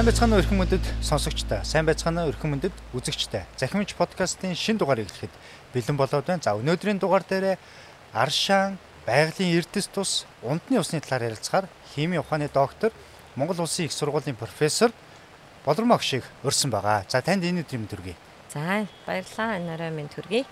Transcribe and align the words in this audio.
Сайн 0.00 0.08
байцгаана 0.08 0.36
уу 0.36 0.40
эрхэм 0.40 0.58
мөндөд 0.64 0.84
сонсогчдаа. 1.04 1.60
Сайн 1.60 1.84
байцгаана 1.84 2.24
уу 2.24 2.32
эрхэм 2.32 2.56
мөндөд 2.56 2.72
үзэгчдээ. 2.96 3.44
Захимч 3.60 3.92
подкастын 4.00 4.56
шин 4.56 4.80
дугаар 4.80 5.04
эхлэхэд 5.04 5.28
бэлэн 5.76 5.96
болоод 6.00 6.24
байна. 6.24 6.40
За 6.40 6.56
өнөөдрийн 6.56 6.96
дугаар 6.96 7.20
дээр 7.20 7.60
Аршаан 8.16 8.80
байгалийн 9.04 9.60
эрдэс 9.60 9.92
тус 9.92 10.24
унтны 10.40 10.80
усны 10.80 11.04
талаар 11.04 11.36
ярилцахаар 11.36 11.68
химийн 11.92 12.24
ухааны 12.24 12.48
доктор 12.48 12.96
Монгол 13.36 13.60
Улсын 13.60 13.84
их 13.84 13.92
сургуулийн 13.92 14.40
профессор 14.40 14.88
Болормоо 15.68 16.00
гшиг 16.00 16.24
өрсөн 16.48 16.72
байгаа. 16.72 17.04
За 17.04 17.20
танд 17.20 17.44
энэ 17.44 17.60
өдрийн 17.60 17.84
төргий. 17.84 18.16
За 18.48 18.88
баярлалаа. 19.04 19.60
Энэ 19.60 19.74
орой 19.76 19.92
минь 19.92 20.08
төргий. 20.08 20.48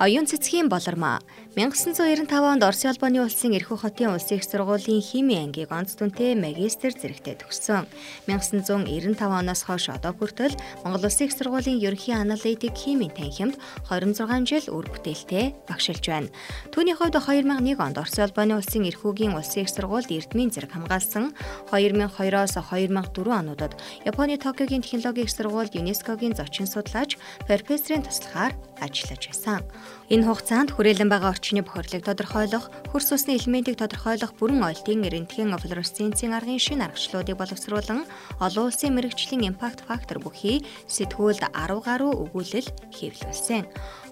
Оюун 0.00 0.26
цэцгийн 0.26 0.68
болормоо 0.68 1.22
1995 1.54 2.26
онд 2.26 2.66
Орос 2.66 2.82
улбаны 2.82 3.22
улсын 3.22 3.54
Эрхүү 3.54 3.78
хотын 3.78 4.10
улсын 4.10 4.42
их 4.42 4.44
сургуулийн 4.44 4.98
химийн 4.98 5.54
ангийг 5.54 5.70
онц 5.70 5.94
дүнтэй 5.94 6.34
магистр 6.34 6.90
зэрэгтээ 6.90 7.46
төгссөн. 7.46 7.86
1995 8.26 9.22
оноос 9.22 9.62
хойш 9.62 9.94
одоо 9.94 10.10
хүртэл 10.18 10.58
Монгол 10.82 11.06
улсын 11.06 11.30
их 11.30 11.38
сургуулийн 11.38 11.78
ерөнхий 11.78 12.10
аналитик 12.10 12.74
химийн 12.74 13.14
танхимд 13.14 13.54
26 13.86 14.50
жил 14.50 14.66
үр 14.74 14.90
бүтээлтэй 14.90 15.54
багшилж 15.70 16.02
байна. 16.10 16.34
Түүний 16.74 16.98
хувьд 16.98 17.14
2001 17.14 17.78
онд 17.78 18.02
Орос 18.02 18.18
улбаны 18.18 18.58
улсын 18.58 18.90
Эрхүүгийн 18.90 19.38
улсын 19.38 19.62
их 19.62 19.70
сургуульд 19.70 20.10
эрдмийн 20.10 20.50
зэрэг 20.50 20.74
хамгаалсан 20.74 21.38
2002-оос 21.70 22.58
2004 22.58 23.30
онуудад 23.30 23.78
Японы 24.02 24.42
Токиогийн 24.42 24.82
технологийн 24.82 25.30
их 25.30 25.30
сургуульд 25.30 25.78
ЮНЕСКОгийн 25.78 26.34
зочин 26.34 26.66
судлаач 26.66 27.14
профессорын 27.46 28.02
туслахаар 28.02 28.58
ажиллаж 28.80 29.22
байсан. 29.30 29.62
Энэ 30.10 30.26
хугацаанд 30.26 30.74
хүрээлэн 30.74 31.10
байгаа 31.10 31.34
орчны 31.34 31.62
бохирлыг 31.62 32.02
тодорхойлох, 32.04 32.70
хөрс 32.90 33.08
усны 33.14 33.38
элементийг 33.38 33.78
тодорхойлох 33.78 34.32
бүрэн 34.38 34.62
ойлтын 34.62 35.06
рентген 35.06 35.54
флуоресценцийн 35.54 36.34
аргын 36.34 36.58
шинэ 36.58 36.84
аргачлалуудыг 36.90 37.36
боловсруулан 37.38 38.04
олон 38.40 38.64
улсын 38.68 38.94
мэрэгжлийн 38.94 39.48
импакт 39.50 39.86
фактор 39.86 40.18
бүхий 40.20 40.64
сэтгүүлд 40.90 41.44
10 41.54 41.86
гаруй 41.86 42.12
өгүүлэл 42.12 42.68
хэвлүүлсэн. 42.94 43.64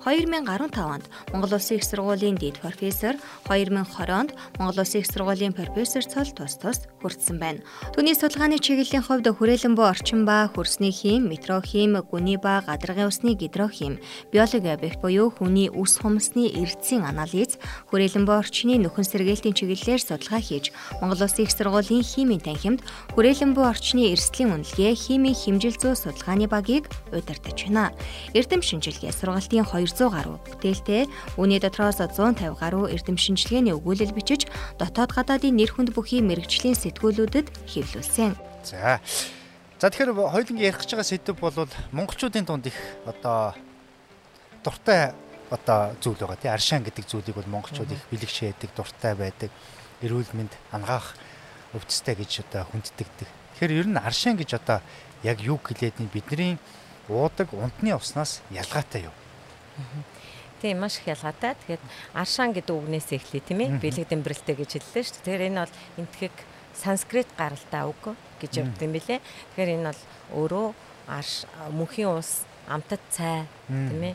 2015 0.04 0.78
онд 0.82 1.04
Монгол 1.30 1.54
Улсын 1.54 1.78
их 1.78 1.84
сургуулийн 1.84 2.34
дэд 2.34 2.58
профессор, 2.58 3.14
2020 3.46 4.10
онд 4.10 4.34
Монгол 4.58 4.82
Улсын 4.82 5.00
их 5.00 5.06
сургуулийн 5.06 5.52
профессор 5.52 6.02
цол 6.02 6.26
тус 6.26 6.58
тус 6.58 6.82
хүртсэн 7.00 7.38
байна. 7.38 7.62
Түүний 7.94 8.18
судалгааны 8.18 8.58
чиглэлийн 8.58 9.06
хувьд 9.06 9.30
хүрээлэн 9.30 9.78
буй 9.78 9.86
орчин 9.86 10.26
ба 10.26 10.50
хөрсний 10.50 10.90
хим, 10.90 11.30
метрохим, 11.30 12.02
гүний 12.02 12.34
ба 12.34 12.66
гадаргын 12.66 13.06
усны 13.06 13.38
гидрохим, 13.38 14.02
биологи 14.34 14.74
объект 14.74 14.98
буюу 14.98 15.30
хүний 15.30 15.70
үс 15.70 16.02
хумсны 16.02 16.50
эрдэсийн 16.50 17.06
анализ, 17.06 17.62
хүрээлэн 17.94 18.26
буй 18.26 18.42
орчны 18.42 18.82
нөхөн 18.82 19.06
сэргээлтийн 19.06 19.54
чиглэлээр 19.54 20.02
судалгаа 20.02 20.42
хийж 20.42 20.74
Монгол 20.98 21.22
Улсын 21.22 21.46
их 21.46 21.54
сургуулийн 21.54 22.02
химийн 22.02 22.42
танхимд 22.42 22.82
хүрээлэн 23.14 23.54
буй 23.54 23.70
орчны 23.70 24.10
эрсдлийн 24.10 24.50
үнэлгээ, 24.50 24.98
химийн 24.98 25.38
химжил 25.38 25.78
зүй 25.78 25.94
судалгааны 25.94 26.50
багийг 26.50 26.90
удирдах 27.14 27.54
байна. 27.54 27.94
Эрдэм 28.34 28.66
шинжилгээ 28.66 29.14
сургалтын 29.14 29.62
2 29.62 29.91
200 29.92 30.08
гаруй 30.08 30.38
бүтээлтэй 30.48 31.04
үүний 31.36 31.60
дотроос 31.60 32.00
150 32.00 32.56
гаруй 32.56 32.96
эрдэм 32.96 33.20
шинжилгээний 33.20 33.76
өгүүлэл 33.76 34.16
бичиж 34.16 34.48
дотоод 34.80 35.12
гадаадын 35.12 35.52
нэр 35.52 35.68
хүнд 35.76 35.92
бүхий 35.92 36.24
мэрэгжлийн 36.24 36.76
сэтгүүлүүдэд 36.80 37.52
хэвлүүлсэн. 37.68 38.32
За. 38.64 39.04
За 39.76 39.90
тэгэхээр 39.92 40.16
хоёулангийн 40.16 40.72
ярих 40.72 40.80
гэж 40.80 40.96
байгаа 40.96 41.08
сэдв 41.12 41.36
бол 41.36 41.68
монголчуудын 41.92 42.48
дунд 42.48 42.72
их 42.72 42.78
одоо 43.04 43.52
дуртай 44.64 45.12
одоо 45.52 45.92
зүйл 46.00 46.16
байгаа 46.16 46.40
тий 46.40 46.48
аршаан 46.48 46.86
гэдэг 46.88 47.04
зүйлийг 47.04 47.36
бол 47.36 47.52
монголчууд 47.60 47.92
их 47.92 48.02
бэлэгш 48.08 48.48
яадаг 48.48 48.70
дуртай 48.72 49.12
байдаг 49.12 49.50
эрүүл 50.00 50.32
мэнд 50.32 50.54
ангаах 50.72 51.12
өвчтэй 51.76 52.16
гэж 52.16 52.48
одоо 52.48 52.64
хүнддэгдэг. 52.70 53.28
Тэгэхээр 53.28 53.76
ер 53.76 53.88
нь 53.90 54.00
аршаан 54.00 54.40
гэж 54.40 54.56
одоо 54.56 54.80
яг 55.26 55.42
юу 55.44 55.58
гэлээд 55.60 56.00
нь 56.00 56.08
бидний 56.08 56.56
уудаг 57.10 57.52
унтны 57.52 57.92
уснаас 57.92 58.40
ялгаатай 58.48 59.10
юу? 59.10 59.14
Тийм 60.62 60.78
маш 60.78 60.98
их 61.02 61.10
ялгаатай. 61.10 61.58
Тэгэхээр 61.58 61.82
аршаан 62.14 62.54
гэдэг 62.54 62.74
үгнээс 62.76 63.08
эхлэе 63.18 63.42
тийм 63.42 63.60
ээ. 63.66 63.82
Бэлэг 63.82 64.06
дэмбрэлтэй 64.06 64.54
гэж 64.54 64.70
хэллээ 64.78 65.02
шүү 65.02 65.14
дээ. 65.18 65.24
Тэгэхээр 65.26 65.46
энэ 65.50 65.60
бол 65.66 65.74
энтгэг 65.98 66.34
санскрит 66.72 67.30
гаралтай 67.34 67.82
үг 67.82 68.02
гэж 68.38 68.52
явдаг 68.62 68.82
юм 68.82 68.94
билэ. 68.94 69.18
Тэгэхээр 69.18 69.74
энэ 69.74 69.90
бол 69.90 70.02
өөрөө 70.38 70.66
арш 71.10 71.50
мөнхийн 71.74 72.14
ус 72.14 72.46
амтад 72.70 73.02
цай 73.10 73.46
тийм 73.66 74.14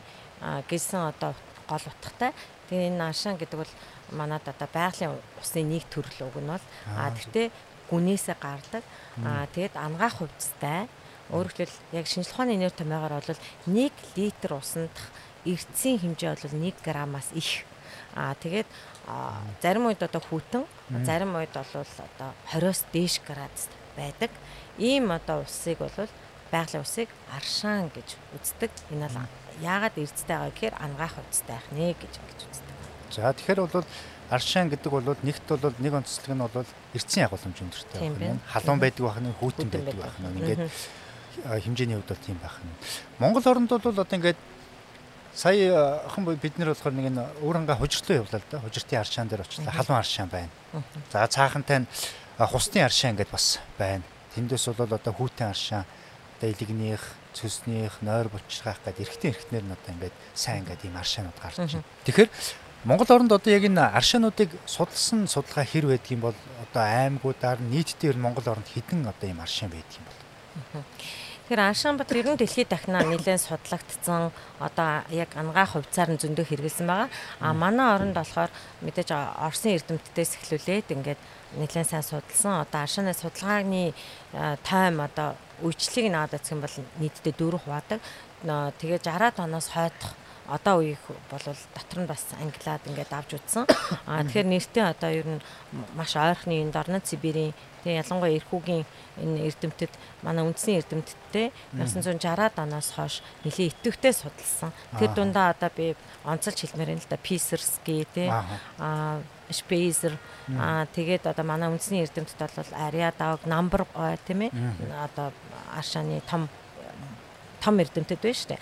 гэсэн 0.72 1.12
одоо 1.12 1.36
гол 1.68 1.84
утгатай. 1.84 2.32
Тэгээ 2.72 2.96
энэ 2.96 3.12
аршаан 3.12 3.36
гэдэг 3.36 3.58
бол 3.60 3.74
манад 4.12 4.44
одоо 4.48 4.68
байгалийн 4.72 5.20
усны 5.40 5.62
нэг 5.68 5.84
төрөл 5.92 6.32
үг 6.32 6.36
нь 6.40 6.48
бол 6.48 6.64
а 6.96 7.12
тэгтээ 7.12 7.52
гүнээсээ 7.92 8.36
гардаг. 8.40 8.84
А 9.24 9.44
тэгээд 9.52 9.76
ангаах 9.76 10.24
хувцастай. 10.24 10.88
Өөрөөр 11.28 11.52
хэлбэл 11.52 11.80
яг 11.92 12.06
шинжлэх 12.08 12.40
ухааны 12.40 12.56
нэр 12.56 12.72
томьёогоор 12.72 13.20
бол 13.20 13.36
1 13.68 13.92
литр 14.16 14.50
усанд 14.56 14.96
эрдэсийн 15.44 15.98
хэмжээ 15.98 16.34
бол 16.34 16.54
1 16.58 16.74
граммаас 16.82 17.28
их. 17.34 17.66
Аа 18.14 18.34
тэгээд 18.34 18.66
зарим 19.62 19.86
үед 19.86 20.02
одоо 20.02 20.20
хүйтэн, 20.20 20.64
зарим 21.04 21.36
үед 21.36 21.52
бол 21.54 21.68
одоо 21.74 22.30
20-оос 22.50 22.80
дээш 22.92 23.20
градус 23.26 23.68
байдаг. 23.96 24.30
Ийм 24.78 25.10
одоо 25.10 25.42
усыг 25.42 25.78
бол 25.78 25.92
байгалийн 26.50 26.82
усыг 26.82 27.08
аршаан 27.34 27.90
гэж 27.94 28.16
үздэг. 28.36 28.70
Энэ 28.90 29.08
бол 29.08 29.28
яагаад 29.62 29.96
эрдэстэй 29.98 30.36
байгаа 30.36 30.52
гэхээр 30.54 30.74
ангаах 30.78 31.14
хувцастай 31.16 31.54
байх 31.56 31.68
нэ 31.72 31.94
гэж 31.98 32.12
ингэж 32.16 32.40
үздэг. 32.48 32.76
За 33.12 33.32
тэгэхээр 33.32 33.60
бол 33.64 33.86
аршаан 34.30 34.68
гэдэг 34.68 34.90
бол 34.92 35.16
нэгт 35.24 35.48
бол 35.48 35.74
нэг 35.78 35.92
онцлог 35.94 36.28
нь 36.36 36.44
бол 36.44 36.68
эрдсэн 36.94 37.24
ягууламж 37.24 37.58
өндөртэй 37.64 38.00
байна. 38.12 38.40
Халуун 38.48 38.80
байдаг 38.80 39.02
байх 39.08 39.18
нь 39.20 39.32
хүйтэн 39.40 39.68
байдаг 39.72 39.96
байх 39.96 40.16
нь. 40.20 40.28
Ингээд 40.36 40.60
хэмжээний 41.64 41.96
хувьд 41.96 42.12
бол 42.12 42.26
тийм 42.26 42.38
байх 42.38 42.56
нь. 42.60 42.72
Монгол 43.18 43.46
оронд 43.48 43.70
бол 43.72 43.82
одоо 43.88 44.04
ингээд 44.04 44.40
сая 45.38 46.02
охин 46.10 46.26
бид 46.26 46.58
нэр 46.58 46.74
болохоор 46.74 46.94
нэг 46.98 47.06
энэ 47.14 47.22
өөрөнгө 47.46 47.78
хужиртлуу 47.78 48.26
явлаа 48.26 48.42
л 48.42 48.50
да. 48.50 48.58
Хужиртын 48.58 48.98
аршаан 48.98 49.28
дээр 49.30 49.46
очлаа. 49.46 49.70
Халуун 49.70 50.02
аршаан 50.02 50.28
байна. 50.28 50.50
За 51.14 51.26
цаахантай 51.30 51.86
нь 51.86 51.88
хусны 52.42 52.82
аршаан 52.82 53.14
гэдээ 53.14 53.30
бас 53.30 53.62
байна. 53.78 54.02
Тэндээс 54.34 54.74
бол 54.74 54.90
одоо 54.98 55.12
хүүтэн 55.14 55.54
аршаан, 55.54 55.86
одоо 56.38 56.50
илэгнийх, 56.50 57.02
цөснийх, 57.38 58.02
нойр 58.02 58.26
булчирхах 58.34 58.82
гэдэг 58.82 59.06
эргэтэн 59.06 59.30
эргэтнэр 59.30 59.62
нь 59.62 59.74
одоо 59.78 59.90
ингээд 59.94 60.16
сайн 60.34 60.66
ингээд 60.66 60.84
ийм 60.90 60.98
аршаанууд 60.98 61.38
гарч 61.38 61.56
байна. 61.62 61.86
Тэгэхээр 62.02 62.30
Монгол 62.84 63.10
оронд 63.10 63.32
одоо 63.32 63.50
яг 63.54 63.62
энэ 63.62 63.94
аршаануудыг 63.94 64.50
судалсан 64.66 65.30
судалгаа 65.30 65.66
хэр 65.66 65.86
байдаг 65.86 66.10
юм 66.10 66.22
бол 66.26 66.38
одоо 66.66 66.82
аймагуудаар 66.82 67.58
нийтдээ 67.62 68.14
Монгол 68.18 68.46
оронд 68.46 68.66
хэдэн 68.70 69.06
одоо 69.06 69.26
ийм 69.30 69.38
аршаан 69.38 69.70
байдаг 69.70 69.94
юм 69.98 70.06
бол. 70.06 70.18
Тэгэхээр 71.48 71.64
Аншаанбат 71.64 72.12
ер 72.12 72.28
нь 72.28 72.36
дэлхийд 72.36 72.68
дахнаа 72.68 73.08
нэлээд 73.08 73.40
судлагдсан 73.40 74.36
одоо 74.60 75.00
яг 75.08 75.32
ангаах 75.32 75.80
хувьцаар 75.80 76.12
нь 76.12 76.20
зөндөө 76.20 76.44
хэрэгэлсэн 76.44 76.84
байгаа. 76.84 77.08
А 77.40 77.56
манай 77.56 77.88
оронд 77.96 78.12
болохоор 78.12 78.52
мэдээж 78.84 79.16
Оросын 79.16 79.80
эрдэмтдээс 79.80 80.44
эхлүүлээд 80.44 80.92
ингээд 80.92 81.20
нэлээд 81.56 81.88
сайн 81.88 82.04
судалсан. 82.04 82.60
Одоо 82.68 82.84
Аншааны 82.84 83.16
судалгааны 83.16 83.96
тайм 84.60 85.00
одоо 85.00 85.40
үйлчлэгийг 85.64 86.12
наад 86.12 86.36
үзэх 86.36 86.52
юм 86.52 86.60
бол 86.60 86.76
нийтдээ 87.00 87.32
4 87.32 87.64
хуваадаг. 87.64 88.00
Тэгээ 88.44 89.00
60-аад 89.08 89.40
оноос 89.40 89.72
хойдох 89.72 90.12
одоо 90.48 90.80
үеих 90.80 90.98
бол 91.30 91.44
дотор 91.44 91.98
нь 92.00 92.08
бас 92.08 92.24
англиад 92.40 92.82
ингээд 92.88 93.12
авч 93.12 93.36
утсан. 93.36 93.68
Аа 94.08 94.24
тэгэхээр 94.24 94.48
нэртээ 94.48 94.84
одоо 94.88 95.10
ер 95.12 95.28
нь 95.28 95.40
маш 95.92 96.16
ойрхны 96.16 96.64
энэ 96.64 96.72
Дорнод 96.72 97.04
Сибирийн 97.04 97.52
тэгээ 97.84 98.00
ялангуяа 98.00 98.36
Ирхүүгийн 98.40 98.84
энэ 99.20 99.44
эрдэмтэд 99.44 99.92
манай 100.24 100.44
үндсийн 100.48 100.80
эрдэмтдтэй 100.80 101.52
1960-аад 101.76 102.56
оноос 102.64 102.88
хойш 102.96 103.20
нэлийн 103.44 103.72
идэвхтэй 103.76 104.12
судалсан. 104.16 104.72
Тэр 104.96 105.12
дундаа 105.12 105.52
одоо 105.52 105.70
би 105.76 105.92
онцолж 106.24 106.56
хэлмээр 106.64 106.96
юм 106.96 107.00
л 107.04 107.08
да. 107.12 107.20
Писерский 107.20 108.08
тий 108.08 108.32
аа. 108.32 109.20
Шпейзер. 109.48 110.16
Аа 110.60 110.84
тэгээд 110.92 111.24
одоо 111.24 111.44
манай 111.44 111.72
үндсний 111.72 112.04
эрдэмтэд 112.04 112.52
бол 112.52 112.72
Ариадаг, 112.76 113.44
Намбар 113.48 113.88
тийм 114.28 114.48
ээ 114.48 114.52
одоо 114.92 115.32
Аршааны 115.72 116.20
том 116.28 116.48
том 117.60 117.78
эрдэмтэд 117.82 118.20
байна 118.22 118.38
шүү 118.38 118.50
дээ. 118.54 118.60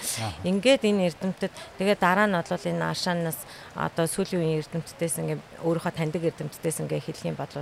Ингээд 0.50 0.82
энэ 0.84 1.06
эрдэмтэд 1.12 1.52
тэгээ 1.78 1.96
дараа 2.00 2.26
нь 2.26 2.36
бол 2.36 2.68
энэ 2.70 2.84
Ашаанаас 2.90 3.40
одоо 3.76 4.06
сүүлийн 4.08 4.42
үеийн 4.42 4.60
эрдэмтдээс 4.64 5.16
ингээ 5.20 5.38
өөрийнхөө 5.64 5.92
таньдаг 5.92 6.22
эрдэмтдээс 6.24 6.78
ингээ 6.84 7.00
хэлэх 7.04 7.28
юм 7.28 7.36
бол 7.36 7.52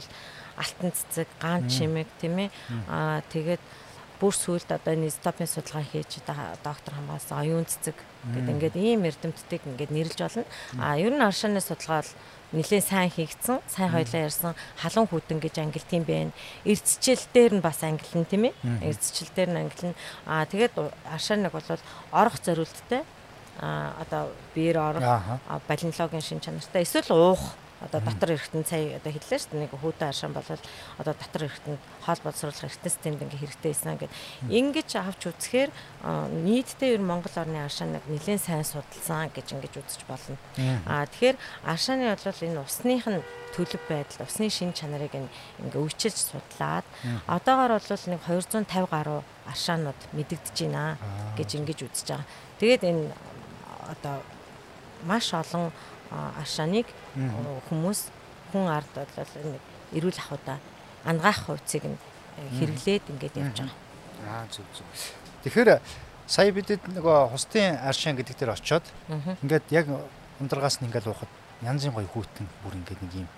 алтан 0.56 0.90
цэцэг, 0.94 1.28
гаан 1.42 1.66
чимэг 1.66 2.08
тийм 2.22 2.38
ээ. 2.46 2.50
Аа 2.86 3.22
тэгээд 3.30 3.62
бүр 4.20 4.34
сүлд 4.34 4.70
одоо 4.70 4.94
энэ 4.94 5.10
стопын 5.10 5.50
судалгаа 5.50 5.82
хийж 5.82 6.22
доктор 6.62 6.92
хамгаалсан 6.94 7.38
оюун 7.42 7.66
цэцэг 7.66 7.98
гэдэг 8.30 8.54
ингээд 8.54 8.76
ийм 8.78 9.02
эрдэмтдийг 9.04 9.62
ингээд 9.66 9.90
нэрлж 9.90 10.18
болно. 10.22 10.44
А 10.78 10.96
ер 10.96 11.12
нь 11.12 11.20
Аршааны 11.20 11.60
судалгаа 11.60 12.00
бол 12.00 12.12
нэлээд 12.54 12.84
сайн 12.86 13.10
хийгдсэн. 13.10 13.58
Сайн 13.66 13.90
хойлоо 13.90 14.20
ярьсан 14.30 14.54
халуун 14.78 15.10
хүтэн 15.10 15.42
гэж 15.42 15.58
ангилт 15.58 15.90
юм 15.90 16.04
бэ. 16.06 16.30
Эрдсчил 16.64 17.20
дээр 17.34 17.58
нь 17.58 17.64
бас 17.64 17.82
ангилна 17.82 18.24
тийм 18.24 18.48
ээ. 18.48 18.54
Эрдсчил 18.86 19.28
дээр 19.34 19.50
нь 19.50 19.60
ангилна. 19.66 19.94
Аа 20.24 20.46
тэгээд 20.46 20.78
Аршааныг 21.10 21.52
бол 21.52 21.68
орох 22.14 22.38
зориулттай 22.38 23.02
а 23.58 23.94
одоо 24.02 24.30
биер 24.54 24.78
орох 24.78 25.02
балинологийн 25.68 26.22
шин 26.22 26.40
чанартай 26.40 26.82
эсвэл 26.82 27.10
уух 27.14 27.54
одоо 27.84 28.00
дотор 28.00 28.34
эргэтэн 28.34 28.64
сая 28.64 28.96
одоо 28.96 29.12
хэллээ 29.12 29.38
шүү 29.38 29.50
дээ. 29.52 29.62
Нэг 29.68 29.72
хүүдэн 29.76 30.08
аршаан 30.08 30.32
бол 30.32 30.48
одоо 30.98 31.14
дотор 31.14 31.42
эргэтэн 31.44 31.76
хоол 32.04 32.20
боловсруулах 32.24 32.64
эргэтэн 32.64 32.88
системд 32.88 33.22
ингээ 33.22 33.42
хэрэгтэй 33.44 33.70
байсан 33.72 33.96
гэд. 34.00 34.12
Ингэж 34.48 34.90
авч 34.96 35.22
үзэхээр 35.28 35.70
нийтдээ 36.48 36.90
ер 36.96 37.02
Монгол 37.04 37.36
орны 37.36 37.60
аршааныг 37.60 38.04
нэлээд 38.08 38.40
сайн 38.40 38.64
судалсан 38.64 39.28
гэж 39.30 39.46
ингэж 39.52 39.72
үзэж 39.84 40.02
болно. 40.08 40.36
Аа 40.88 41.04
тэгэхээр 41.06 41.36
аршааны 41.68 42.16
бол 42.16 42.44
энэ 42.48 42.64
усных 42.64 43.04
нь 43.04 43.22
төлөв 43.54 43.82
байдал, 43.86 44.26
усны 44.26 44.50
шин 44.50 44.74
чанарыг 44.74 45.14
ингээ 45.14 45.78
өвчилж 45.78 46.18
судлаад 46.18 46.86
одоогоор 47.30 47.78
бол 47.78 48.04
нэг 48.10 48.20
250 48.26 48.90
гаруй 48.90 49.22
аршаанууд 49.46 50.00
мэдэгдэж 50.10 50.56
байна 50.66 50.98
гэж 51.38 51.48
ингэж 51.62 51.78
үзэж 51.86 52.06
байгаа. 52.10 52.26
Тэгээд 52.58 52.82
энэ 52.82 53.14
одоо 53.94 54.16
маш 55.06 55.30
олон 55.34 55.70
аршааныг 56.40 56.86
хүмүүс 57.68 58.00
хүн 58.52 58.66
ард 58.70 58.90
бол 58.94 59.32
нэг 59.50 59.62
эрүүл 59.94 60.18
ахуйда 60.18 60.58
ангаах 61.04 61.40
хувьцыг 61.46 61.84
нь 61.84 61.98
хэрэглээд 62.58 63.04
ингээд 63.12 63.36
явж 63.38 63.58
байгаа. 63.62 63.76
Аа 64.24 64.46
зөв 64.50 64.66
зөв. 64.74 64.86
Тэгэхээр 65.44 65.80
сая 66.26 66.50
бидэд 66.52 66.82
нөгөө 66.88 67.30
хустын 67.34 67.76
аршаан 67.78 68.16
гэдэг 68.16 68.36
дээр 68.38 68.54
очиод 68.56 68.86
ингээд 69.42 69.66
яг 69.70 69.86
ундрагаас 70.40 70.80
нь 70.80 70.86
ингээд 70.88 71.06
уухад 71.10 71.30
янзын 71.62 71.92
гоё 71.92 72.08
хүүтэн 72.08 72.46
бүр 72.64 72.74
ингээд 72.80 73.00
нэг 73.02 73.12
юм 73.24 73.28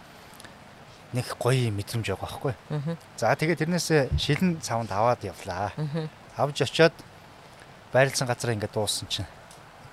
нэг 1.13 1.27
гоё 1.39 1.71
мэдрэмж 1.71 2.07
байгаа 2.13 2.25
байхгүй. 2.25 2.55
За 3.17 3.35
тэгээд 3.35 3.61
тэрнээс 3.63 3.89
шилэн 4.21 4.61
цавнд 4.61 4.91
аваад 4.93 5.23
явлаа. 5.25 5.73
Авж 6.37 6.63
очиод 6.63 6.95
байрлсан 7.93 8.29
газараа 8.29 8.55
ингээд 8.55 8.75
дууссан 8.75 9.09
чинь 9.09 9.29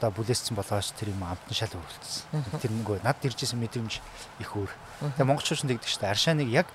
одоо 0.04 0.12
бүлээссэн 0.20 0.60
болгооч 0.60 0.92
тэр 1.00 1.16
юм 1.16 1.24
амтан 1.24 1.56
шал 1.56 1.72
өрөлдсөн. 1.80 2.60
Тэр 2.60 2.72
нөгөө 2.76 3.08
над 3.08 3.24
иржсэн 3.24 3.56
мэдрэмж 3.56 4.04
их 4.44 4.52
өөр. 4.52 4.72
Тэгээ 5.16 5.24
монголчууд 5.32 5.64
тэгдэг 5.64 5.88
шүү 5.88 6.04
дээ. 6.04 6.12
Аршааныг 6.12 6.50
яг 6.52 6.68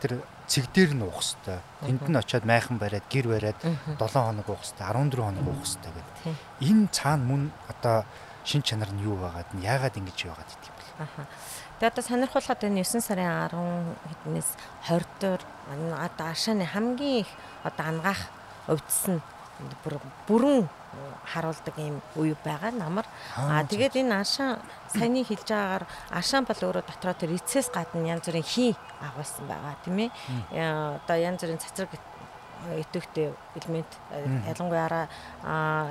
тэр 0.00 0.24
цэг 0.48 0.72
дээр 0.72 0.96
нь 0.96 1.04
уух 1.04 1.20
хэвээр. 1.20 1.60
Тэнд 1.84 2.08
нь 2.08 2.16
очиод 2.16 2.48
майхан 2.48 2.80
бариад 2.80 3.04
гэр 3.12 3.26
бариад 3.28 3.60
7 3.60 4.00
хоног 4.00 4.48
уух 4.48 4.64
хэвээр, 4.64 5.12
14 5.12 5.20
хоног 5.20 5.44
уух 5.44 5.60
хэвээр 5.60 5.92
гэдэг. 5.92 6.36
Энэ 6.64 6.88
цаана 6.88 7.24
мөн 7.28 7.42
одоо 7.68 8.08
шин 8.48 8.64
чанар 8.64 8.88
нь 8.88 9.04
юу 9.04 9.20
байгаад 9.20 9.52
нь 9.52 9.64
яагаад 9.64 10.00
ингэж 10.00 10.18
яваад 10.24 10.48
идэв 10.48 10.72
юм 10.72 10.76
бэ? 10.80 10.84
Аха. 11.04 11.22
Тэгээ 11.80 11.92
одоо 11.92 12.04
сонирхолтой 12.04 12.68
энэ 12.72 12.80
9 12.80 13.04
сарын 13.04 13.28
10 13.52 13.92
хэднээс 14.24 14.50
20 14.88 15.20
доор 15.20 15.40
одоо 16.00 16.26
аршааны 16.32 16.64
хамгийн 16.64 17.28
их 17.28 17.30
одоо 17.60 17.84
ангаах 17.92 18.20
өвдсөн 18.68 19.20
бүрэн 20.28 20.68
харуулдаг 21.24 21.74
юм 21.78 22.00
үе 22.16 22.36
байгаа 22.44 22.70
намар. 22.70 23.06
Аа 23.36 23.64
тэгээд 23.64 23.96
энэ 24.02 24.20
аршаан 24.22 24.58
саяны 24.92 25.24
хэлж 25.24 25.48
байгаагаар 25.48 25.84
аршаан 26.10 26.44
бол 26.44 26.60
өөрөө 26.62 26.84
дотроо 26.86 27.14
тэр 27.14 27.34
эцэс 27.38 27.70
гадна 27.72 28.14
янз 28.14 28.26
бүрийн 28.28 28.44
хий 28.44 28.72
агуулсан 29.00 29.44
байгаа 29.48 29.74
тийм 29.84 29.98
ээ. 30.04 30.10
Одоо 31.00 31.16
янз 31.16 31.40
бүрийн 31.42 31.62
цацраг 31.62 31.90
идэвхтэй 32.72 33.32
элемент 33.56 33.90
ялангуяа 34.48 35.08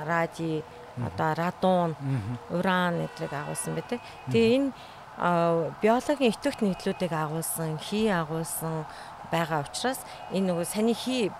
ради 0.06 0.64
одоо 0.96 1.30
радон 1.34 1.96
уран 2.50 3.06
эдрэг 3.06 3.32
агуулсан 3.32 3.74
байдаг. 3.74 4.00
Тэгээ 4.30 4.56
энэ 4.56 4.70
биологийн 5.82 6.32
идэвхт 6.34 6.60
нийтлүүдийг 6.62 7.12
агуулсан, 7.12 7.78
хий 7.78 8.10
агуулсан 8.10 8.86
байгаа 9.30 9.62
учраас 9.66 10.00
энэ 10.30 10.50
нөгөө 10.50 10.66
саний 10.66 10.94
хий 10.94 11.30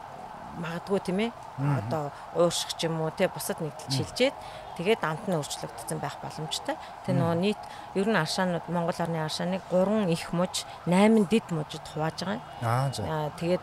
магадгүй 0.59 1.01
тийм 1.03 1.19
ээ 1.27 1.31
одоо 1.59 2.13
уурших 2.35 2.75
ч 2.79 2.87
юм 2.87 3.01
уу 3.01 3.11
те 3.11 3.29
бусад 3.29 3.59
нэгдэл 3.61 3.95
шилжээд 3.95 4.37
тэгээд 4.79 5.03
амт 5.07 5.25
нь 5.31 5.37
өөрчлөгдсөн 5.39 5.99
байх 6.03 6.19
боломжтой. 6.19 6.75
Тэгээ 7.07 7.19
нөгөө 7.19 7.39
нийт 7.39 7.63
ер 7.95 8.09
нь 8.11 8.19
аршаанууд 8.19 8.67
Монгол 8.71 8.99
орны 8.99 9.23
аршааныг 9.23 9.63
3 9.71 10.11
их 10.11 10.33
муж 10.35 10.67
8 10.87 11.31
дид 11.31 11.47
мужид 11.55 11.85
хувааж 11.87 12.19
байгаа. 12.27 12.41
Аа 12.63 12.91
за. 12.91 13.31
Тэгээд 13.39 13.63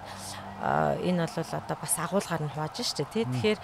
энэ 0.61 1.25
бол 1.25 1.51
одоо 1.57 1.77
бас 1.81 1.95
агуулгаар 1.97 2.41
нь 2.45 2.53
хувааж 2.53 2.75
штэ 2.85 3.05
тий. 3.11 3.25
Тэгэхээр 3.25 3.59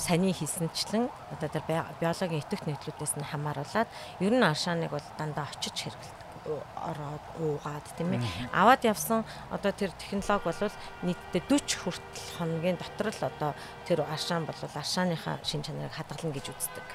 саний 0.00 0.32
хийсэнчлэн 0.32 1.06
одоо 1.36 1.48
тэр 1.52 1.64
биологийн 2.00 2.42
идэвх 2.42 2.64
нийтлүүдээс 2.66 3.20
нь 3.20 3.28
хамааруулаад 3.28 3.88
ер 4.24 4.32
нь 4.32 4.42
аршааныг 4.42 4.90
бол 4.90 5.08
дандаа 5.20 5.46
очиж 5.52 5.76
хэрэглэдэг 5.76 6.21
ороод 6.46 7.24
уугаад 7.38 7.86
тийм 7.96 8.18
ээ. 8.18 8.22
Аваад 8.52 8.82
явсан 8.82 9.24
одоо 9.50 9.72
тэр 9.72 9.94
технологи 9.94 10.46
бол 10.50 10.76
нийтдээ 11.06 11.42
40 11.46 11.82
хүртэл 11.86 12.28
хоногийн 12.38 12.78
дотор 12.78 13.08
л 13.14 13.22
одоо 13.30 13.50
тэр 13.86 14.02
аршаан 14.02 14.44
бол 14.46 14.58
аршааныхаа 14.58 15.38
шин 15.46 15.62
чанарыг 15.62 15.94
хадгална 15.94 16.34
гэж 16.34 16.46
үздэг. 16.50 16.86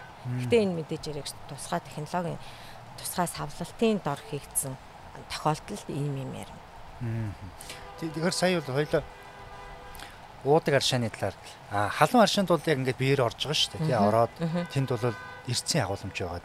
Гэтэ 0.44 0.64
энэ 0.68 0.76
мэдээж 0.84 1.04
яриг 1.16 1.28
тусгай 1.48 1.80
технологийн 1.80 2.40
тусгай 3.00 3.28
савлалтын 3.28 4.02
дор 4.04 4.20
хийгдсэн 4.28 4.76
тохиолдолд 5.32 5.88
ийм 5.88 6.16
юм 6.18 6.32
ярина. 6.36 6.62
Тэгэхээр 8.00 8.36
сая 8.36 8.60
бол 8.60 8.76
хоёлоо 8.76 9.04
уудаг 10.44 10.74
аршааны 10.76 11.10
талаар 11.10 11.36
халуун 11.72 12.24
аршаанд 12.24 12.50
бол 12.50 12.62
яг 12.66 12.78
ингээд 12.78 13.00
биеэр 13.02 13.22
орж 13.26 13.40
байгаа 13.48 13.58
шүү 13.58 13.72
дээ 13.78 13.88
тий 13.88 13.98
ороод 13.98 14.34
тэнд 14.74 14.90
бол 14.92 15.16
эрцэн 15.48 15.82
агуулмж 15.82 16.18
байгаа. 16.20 16.42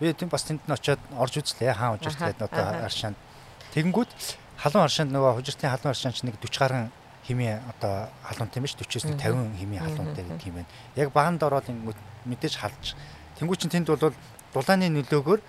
Би 0.00 0.12
тийм 0.16 0.32
бас 0.32 0.48
тэнд 0.48 0.64
нь 0.64 0.72
очиод 0.72 1.00
орж 1.12 1.34
үзлээ 1.38 1.76
хаан 1.76 2.00
хужиртлээд 2.00 2.40
одоо 2.40 2.64
аршаанд. 2.88 3.20
Тэгэнгүүт 3.76 4.10
халуун 4.56 4.84
аршаанд 4.88 5.12
нөгөө 5.12 5.36
хужиртлын 5.36 5.72
халуун 5.76 5.92
аршаанд 5.92 6.16
ч 6.16 6.24
нэг 6.24 6.40
40 6.40 6.56
гаруй 6.56 6.82
химийн 7.26 7.60
одоо 7.68 8.08
халуунтай 8.24 8.58
юм 8.58 8.64
биш 8.64 8.74
40-с 8.74 9.12
50 9.12 9.60
химийн 9.60 9.82
халуунтай 9.84 10.24
гэдэг 10.24 10.46
юм 10.48 10.54
байна. 10.58 10.70
Яг 10.96 11.12
баанд 11.12 11.42
ороод 11.42 11.68
мэдээж 12.24 12.56
халж. 12.58 12.96
Тэнгүү 13.38 13.56
чин 13.60 13.70
тэнд 13.70 13.92
бол 13.92 14.12
дулааны 14.54 14.88
нөлөөгөөр 14.88 15.40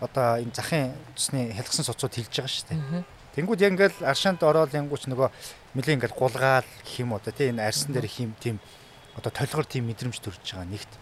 одоо 0.00 0.40
энэ 0.42 0.54
захын 0.54 0.96
цусны 1.14 1.52
хялгсан 1.54 1.84
суцууд 1.84 2.14
хилж 2.14 2.32
байгаа 2.32 2.48
шүү 2.48 2.68
дээ. 2.72 3.04
Тэнгүүд 3.38 3.60
яг 3.62 3.72
ингээл 3.76 4.08
аршаанд 4.08 4.42
ороод 4.42 4.74
янгууч 4.74 5.06
нөгөө 5.06 5.28
нэлээ 5.78 5.96
ингээл 6.00 6.18
гулгаал 6.18 6.66
гэх 6.66 6.98
юм 6.98 7.14
одоо 7.14 7.30
тий 7.30 7.52
энэ 7.52 7.62
арсан 7.62 7.94
дээр 7.94 8.08
хим 8.10 8.34
тийм 8.40 8.58
одоо 9.14 9.30
толгор 9.30 9.66
тийм 9.66 9.86
мэдрэмж 9.86 10.18
төрж 10.18 10.42
байгаа 10.42 10.66
нэгт. 10.66 10.92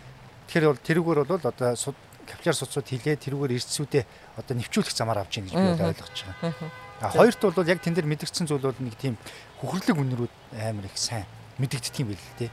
Тэгэхээр 0.49 0.69
бол 0.69 0.85
тэрүүгээр 0.85 1.21
бол 1.25 1.45
одоо 1.49 1.73
капчаар 2.27 2.59
суцууд 2.59 2.87
хилээ 2.91 3.17
тэрүүгээр 3.23 3.57
эрсцүүдээ 3.57 4.05
одоо 4.37 4.55
нэвчүүлэх 4.59 4.93
замаар 4.93 5.23
авч 5.23 5.39
ийн 5.39 5.47
гэж 5.47 5.55
би 5.55 5.87
ойлгож 5.87 6.19
байгаа. 6.27 6.53
А 7.01 7.13
хоёрт 7.13 7.41
бол 7.41 7.71
яг 7.71 7.81
тэн 7.81 7.95
дээр 7.95 8.11
мэдгдсэн 8.11 8.47
зүйл 8.51 8.67
бол 8.67 8.83
нэг 8.83 8.97
тийм 8.99 9.15
хөхрлөг 9.63 9.97
үнэрүүд 9.97 10.35
амар 10.61 10.91
их 10.91 10.97
сайн 10.99 11.29
мэдэгддэг 11.57 12.01
юм 12.05 12.09
байл 12.13 12.21
л 12.21 12.37
дээ. 12.37 12.51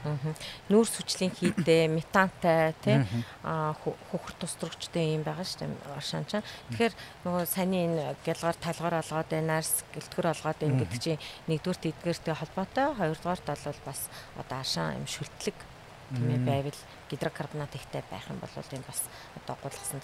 Нүүр 0.72 0.88
сүчлийн 0.88 1.32
хийдэ, 1.36 1.92
метантай 1.92 2.72
тий 2.80 3.04
а 3.44 3.76
хөхөр 3.76 4.34
тусдрагчтай 4.40 5.12
юм 5.12 5.24
байгаа 5.28 5.44
шүү 5.44 5.68
дээ 5.68 5.92
оршаан 5.92 6.24
чаа. 6.24 6.40
Тэгэхээр 6.72 6.94
нөгөө 7.28 7.44
саний 7.44 7.84
энэ 7.84 8.16
гялгаар 8.24 8.56
талгаар 8.56 9.04
олгоод 9.04 9.28
байна, 9.28 9.60
нарс 9.60 9.84
гэлтгэр 9.92 10.32
олгоод 10.32 10.58
байна 10.60 10.80
гэдэг 10.80 11.00
чинь 11.04 11.24
нэгдүгürt 11.52 11.84
эдгээртэй 11.84 12.32
холбоотой, 12.32 12.86
хоёрдугаарт 12.96 13.44
бол 13.44 13.80
бас 13.84 14.00
одоо 14.40 14.56
аршаан 14.56 15.04
юм 15.04 15.06
шүлтлэг 15.08 15.56
тийм 16.12 16.28
ээ 16.30 16.42
байвал 16.44 16.80
гидрокарбонат 17.10 17.72
ихтэй 17.74 18.02
байх 18.10 18.26
юм 18.28 18.38
бол 18.42 18.50
энэ 18.52 18.84
бас 18.84 19.00
одоо 19.38 19.56
гулгасан 19.62 20.00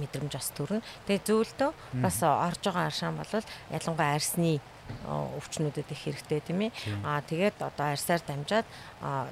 мэдрэмж 0.00 0.32
бас 0.32 0.48
төрнө. 0.56 0.82
Тэгээ 1.06 1.26
зөвлөдөө 1.26 1.70
бас 2.00 2.16
орж 2.22 2.62
байгаа 2.64 2.86
аршаан 2.88 3.16
бол 3.20 3.32
ялангуяа 3.70 4.16
арсны 4.16 4.60
өвчнүүдэд 5.06 5.92
их 5.92 6.00
хэрэгтэй 6.04 6.40
тийм 6.40 6.70
ээ. 6.70 6.72
Аа 7.04 7.20
тэгээд 7.20 7.60
одоо 7.60 7.86
арсаар 7.92 8.22
дамжаад 8.22 8.66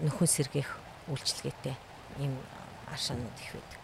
нөхөн 0.05 0.29
сэргийх 0.29 0.71
үйлчлэгээтэй 1.09 1.77
ийм 2.21 2.35
аршаанууд 2.91 3.39
их 3.41 3.53
байдаг. 3.55 3.83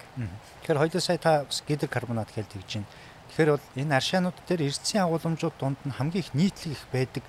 Тэгэхээр 0.63 0.81
хоёул 0.83 1.01
сая 1.01 1.19
та 1.19 1.45
бас 1.45 1.63
гидрокарбонат 1.67 2.31
гэж 2.35 2.47
тэгж 2.51 2.71
байна. 2.83 2.91
Тэгэхээр 3.31 3.51
бол 3.55 3.67
энэ 3.79 3.97
аршаанууд 3.97 4.39
дээр 4.49 4.67
эрдэсийн 4.67 5.05
агуулмжууд 5.07 5.57
донд 5.59 5.81
нь 5.87 5.95
хамгийн 5.95 6.25
их 6.25 6.35
нийтлэг 6.35 6.75
их 6.75 6.85
байдаг 6.93 7.25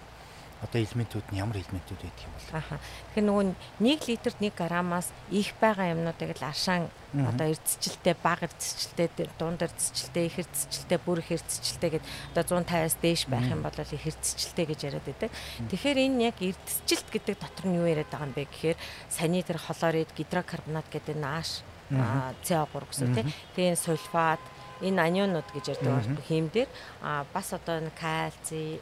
одоо 0.61 0.79
элементүүд 0.81 1.25
нь 1.33 1.41
ямар 1.41 1.57
элементүүд 1.57 2.01
байдаг 2.05 2.21
юм 2.21 2.33
бол. 2.37 2.49
Аха. 2.53 2.75
Тэгэхээр 3.11 3.27
нөгөө 3.27 3.45
1 3.81 4.09
литрд 4.09 4.37
1 4.37 4.53
граммаас 4.53 5.07
их 5.33 5.49
байгаа 5.57 5.93
юмнуудыг 5.97 6.37
л 6.37 6.45
аршаан 6.45 6.89
одоо 7.11 7.47
эрдэсчилтэй, 7.51 8.15
бага 8.23 8.47
эрдэсчилтэй, 8.47 9.09
дунд 9.35 9.59
эрдэсчилтэй, 9.65 10.25
их 10.29 10.37
эрдэсчилтэй, 10.39 10.99
бүр 11.01 11.19
их 11.19 11.31
эрдэсчилтэй 11.33 11.89
гэд 11.97 12.05
одоо 12.31 12.63
150-аас 12.63 12.95
дээш 13.01 13.27
байх 13.27 13.51
юм 13.51 13.65
бол 13.65 13.75
их 13.75 14.05
эрдэсчилтэй 14.07 14.65
гэж 14.69 14.79
яриад 14.87 15.05
байдаг. 15.09 15.31
Тэгэхээр 15.67 15.99
энэ 16.07 16.23
яг 16.31 16.37
эрдэсчилт 16.39 17.07
гэдэг 17.11 17.35
дотор 17.35 17.65
нь 17.67 17.75
юу 17.81 17.89
яриад 17.89 18.07
байгаа 18.07 18.29
юм 18.29 18.35
бэ 18.37 18.47
гэхээр 18.47 18.77
саний 19.11 19.43
тэр 19.43 19.59
хлорид, 19.59 20.13
гидрокарбонат 20.15 20.87
гэдэг 20.87 21.17
нааш 21.19 21.65
CO3 21.91 22.71
гэсэн 22.87 23.11
тийм. 23.11 23.27
Тэгээ 23.59 23.75
сульфат 23.75 24.39
энэ 24.81 25.01
анионууд 25.01 25.47
гэж 25.53 25.65
ярьдаг 25.77 25.93
байхгүй 25.93 26.25
хийм 26.27 26.47
дээр. 26.50 26.69
А 27.01 27.25
бас 27.33 27.53
одоо 27.53 27.81
кальци, 27.95 28.81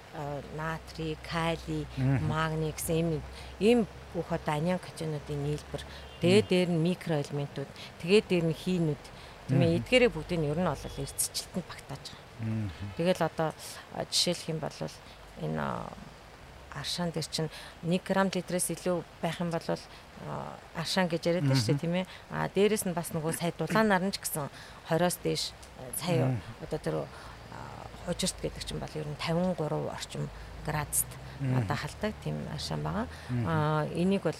натрий, 0.55 1.17
кали, 1.23 1.85
магний 2.27 2.71
гэсэн 2.71 2.95
ийм 2.95 3.21
ийм 3.59 3.79
бүх 4.13 4.31
одоо 4.31 4.55
анион 4.55 4.79
катионуудын 4.79 5.43
нийлбэр. 5.43 5.83
Тэгээ 6.21 6.43
дээр 6.49 6.69
нь 6.71 6.83
микроэлементүүд 6.87 7.69
тэгээ 8.01 8.21
дээр 8.27 8.45
нь 8.49 8.57
хийнүүд. 8.57 9.03
Тийм 9.47 9.61
ээ 9.61 9.77
эдгээрээ 9.81 10.11
бүгдийг 10.13 10.39
нь 10.39 10.49
ер 10.49 10.59
нь 10.59 10.69
бол 10.69 10.77
эрсцэлтэнд 10.77 11.65
багтааж 11.67 12.03
байгаа. 12.09 12.69
Тэгэл 12.97 13.21
одоо 13.27 13.49
жишээлх 14.09 14.49
юм 14.49 14.59
бол 14.59 14.77
энэ 15.43 15.63
аршаан 16.73 17.11
дээр 17.11 17.27
чинь 17.29 17.49
1 17.83 17.99
г 18.05 18.09
литрээс 18.13 18.69
илүү 18.77 19.03
байх 19.21 19.39
юм 19.41 19.51
бол 19.51 19.67
аршаан 20.75 21.07
гэж 21.07 21.23
яриад 21.25 21.47
шүү 21.47 21.75
дээ 21.75 21.83
тийм 21.83 21.95
ээ. 22.03 22.05
А 22.31 22.47
дээрэс 22.49 22.85
нь 22.87 22.95
бас 22.95 23.11
нөгөө 23.15 23.33
сая 23.39 23.53
дулаанаар 23.55 24.03
нь 24.03 24.13
ч 24.13 24.19
гэсэн 24.19 24.49
20-оос 24.89 25.17
дээш 25.23 25.43
сая 25.99 26.35
одоо 26.63 26.79
тэр 26.79 26.95
хужирт 28.05 28.37
гэдэг 28.41 28.63
чинь 28.65 28.81
бол 28.81 28.93
ер 28.95 29.07
нь 29.07 29.17
53 29.19 29.89
орчим 29.89 30.29
градуст 30.65 31.09
одоо 31.39 31.77
халдаг 31.77 32.13
тийм 32.23 32.37
аршаан 32.51 32.81
байгаа. 32.83 33.07
Аа 33.47 33.87
энийг 33.95 34.23
бол 34.23 34.35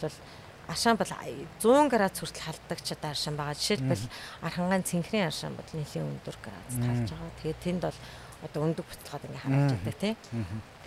аршаан 0.68 0.98
бол 0.98 1.14
100 1.62 1.90
градус 1.90 2.20
хүртэл 2.20 2.46
халддаг 2.46 2.80
ч 2.84 2.94
одоо 2.94 3.10
аршаан 3.12 3.36
байгаа. 3.38 3.56
Жишээлбэл 3.56 4.06
архангаан 4.42 4.84
цэнхрийн 4.84 5.28
аршаан 5.32 5.56
бол 5.56 5.70
нэлийн 5.74 6.06
өндөр 6.06 6.38
градуст 6.44 6.82
халж 6.82 7.10
байгаа. 7.10 7.38
Тэгээд 7.42 7.64
тэнд 7.64 7.82
бол 7.88 8.00
одоо 8.46 8.62
өндөг 8.64 8.86
буцалгаад 8.88 9.26
ингээ 9.28 9.44
харуулж 9.44 9.72
байдаг 9.74 9.98
тий. 10.00 10.14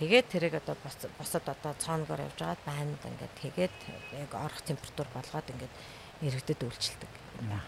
Тэгээд 0.03 0.27
тэрийг 0.35 0.55
одоо 0.59 0.75
босод 0.83 1.47
одоо 1.47 1.79
цооногоор 1.79 2.27
явж 2.27 2.35
байгаад 2.35 2.63
байнд 2.67 2.99
ингээд 3.07 3.35
тэгээд 3.39 3.77
яг 4.19 4.35
орох 4.35 4.59
температур 4.67 5.07
болгоод 5.15 5.47
ингээд 5.47 5.75
иргэдэд 6.27 6.59
үйлчилдэг 6.67 7.07
юм 7.39 7.55
байна. 7.55 7.63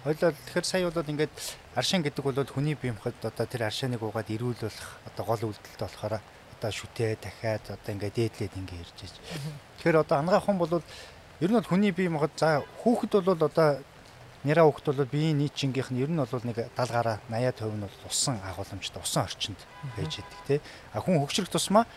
Хойлоо 0.00 0.32
тэгэхээр 0.32 0.64
сая 0.64 0.88
бол 0.88 1.12
ингээд 1.12 1.34
аршин 1.76 2.00
гэдэг 2.00 2.24
бол 2.24 2.40
хүний 2.48 2.72
биемхэд 2.72 3.20
одоо 3.28 3.44
тэр 3.44 3.68
аршиныг 3.68 4.00
уугаад 4.00 4.32
ирүүлүүлэх 4.32 5.12
одоо 5.12 5.24
гол 5.28 5.52
үйлдэлтэй 5.52 5.84
болохоор 5.84 6.24
одоо 6.24 6.70
шүтээ 6.72 7.20
дахиад 7.20 7.76
одоо 7.76 7.90
ингээд 7.92 8.16
дээдлээд 8.16 8.56
ингээд 8.64 8.80
ирж 8.80 8.98
байж. 9.04 9.16
Тэгэхээр 9.76 10.00
одоо 10.08 10.16
ангаахан 10.24 10.56
бол 10.56 10.80
ер 10.80 11.50
нь 11.52 11.58
бол 11.60 11.68
хүний 11.68 11.92
биемхэд 11.92 12.32
за 12.40 12.64
хүүхэд 12.80 13.12
бол 13.28 13.44
одоо 13.44 13.84
нэраа 14.44 14.64
хүүхэд 14.68 14.86
бол 14.92 15.08
биеийн 15.08 15.38
нийтчингийнх 15.40 15.90
нь 15.90 16.00
ер 16.04 16.10
нь 16.12 16.20
бол 16.20 16.44
нэг 16.44 16.68
70 16.76 16.92
гараа 16.92 17.18
80% 17.28 17.74
нь 17.74 17.84
бол 17.84 18.08
усан 18.08 18.36
агуулмжтай 18.44 19.00
усан 19.00 19.24
орчинд 19.24 19.58
байж 19.96 20.20
идэг 20.20 20.40
тий. 20.46 20.60
А 20.92 21.00
хүн 21.00 21.18
хөгжрөх 21.18 21.48
тусмаа 21.48 21.88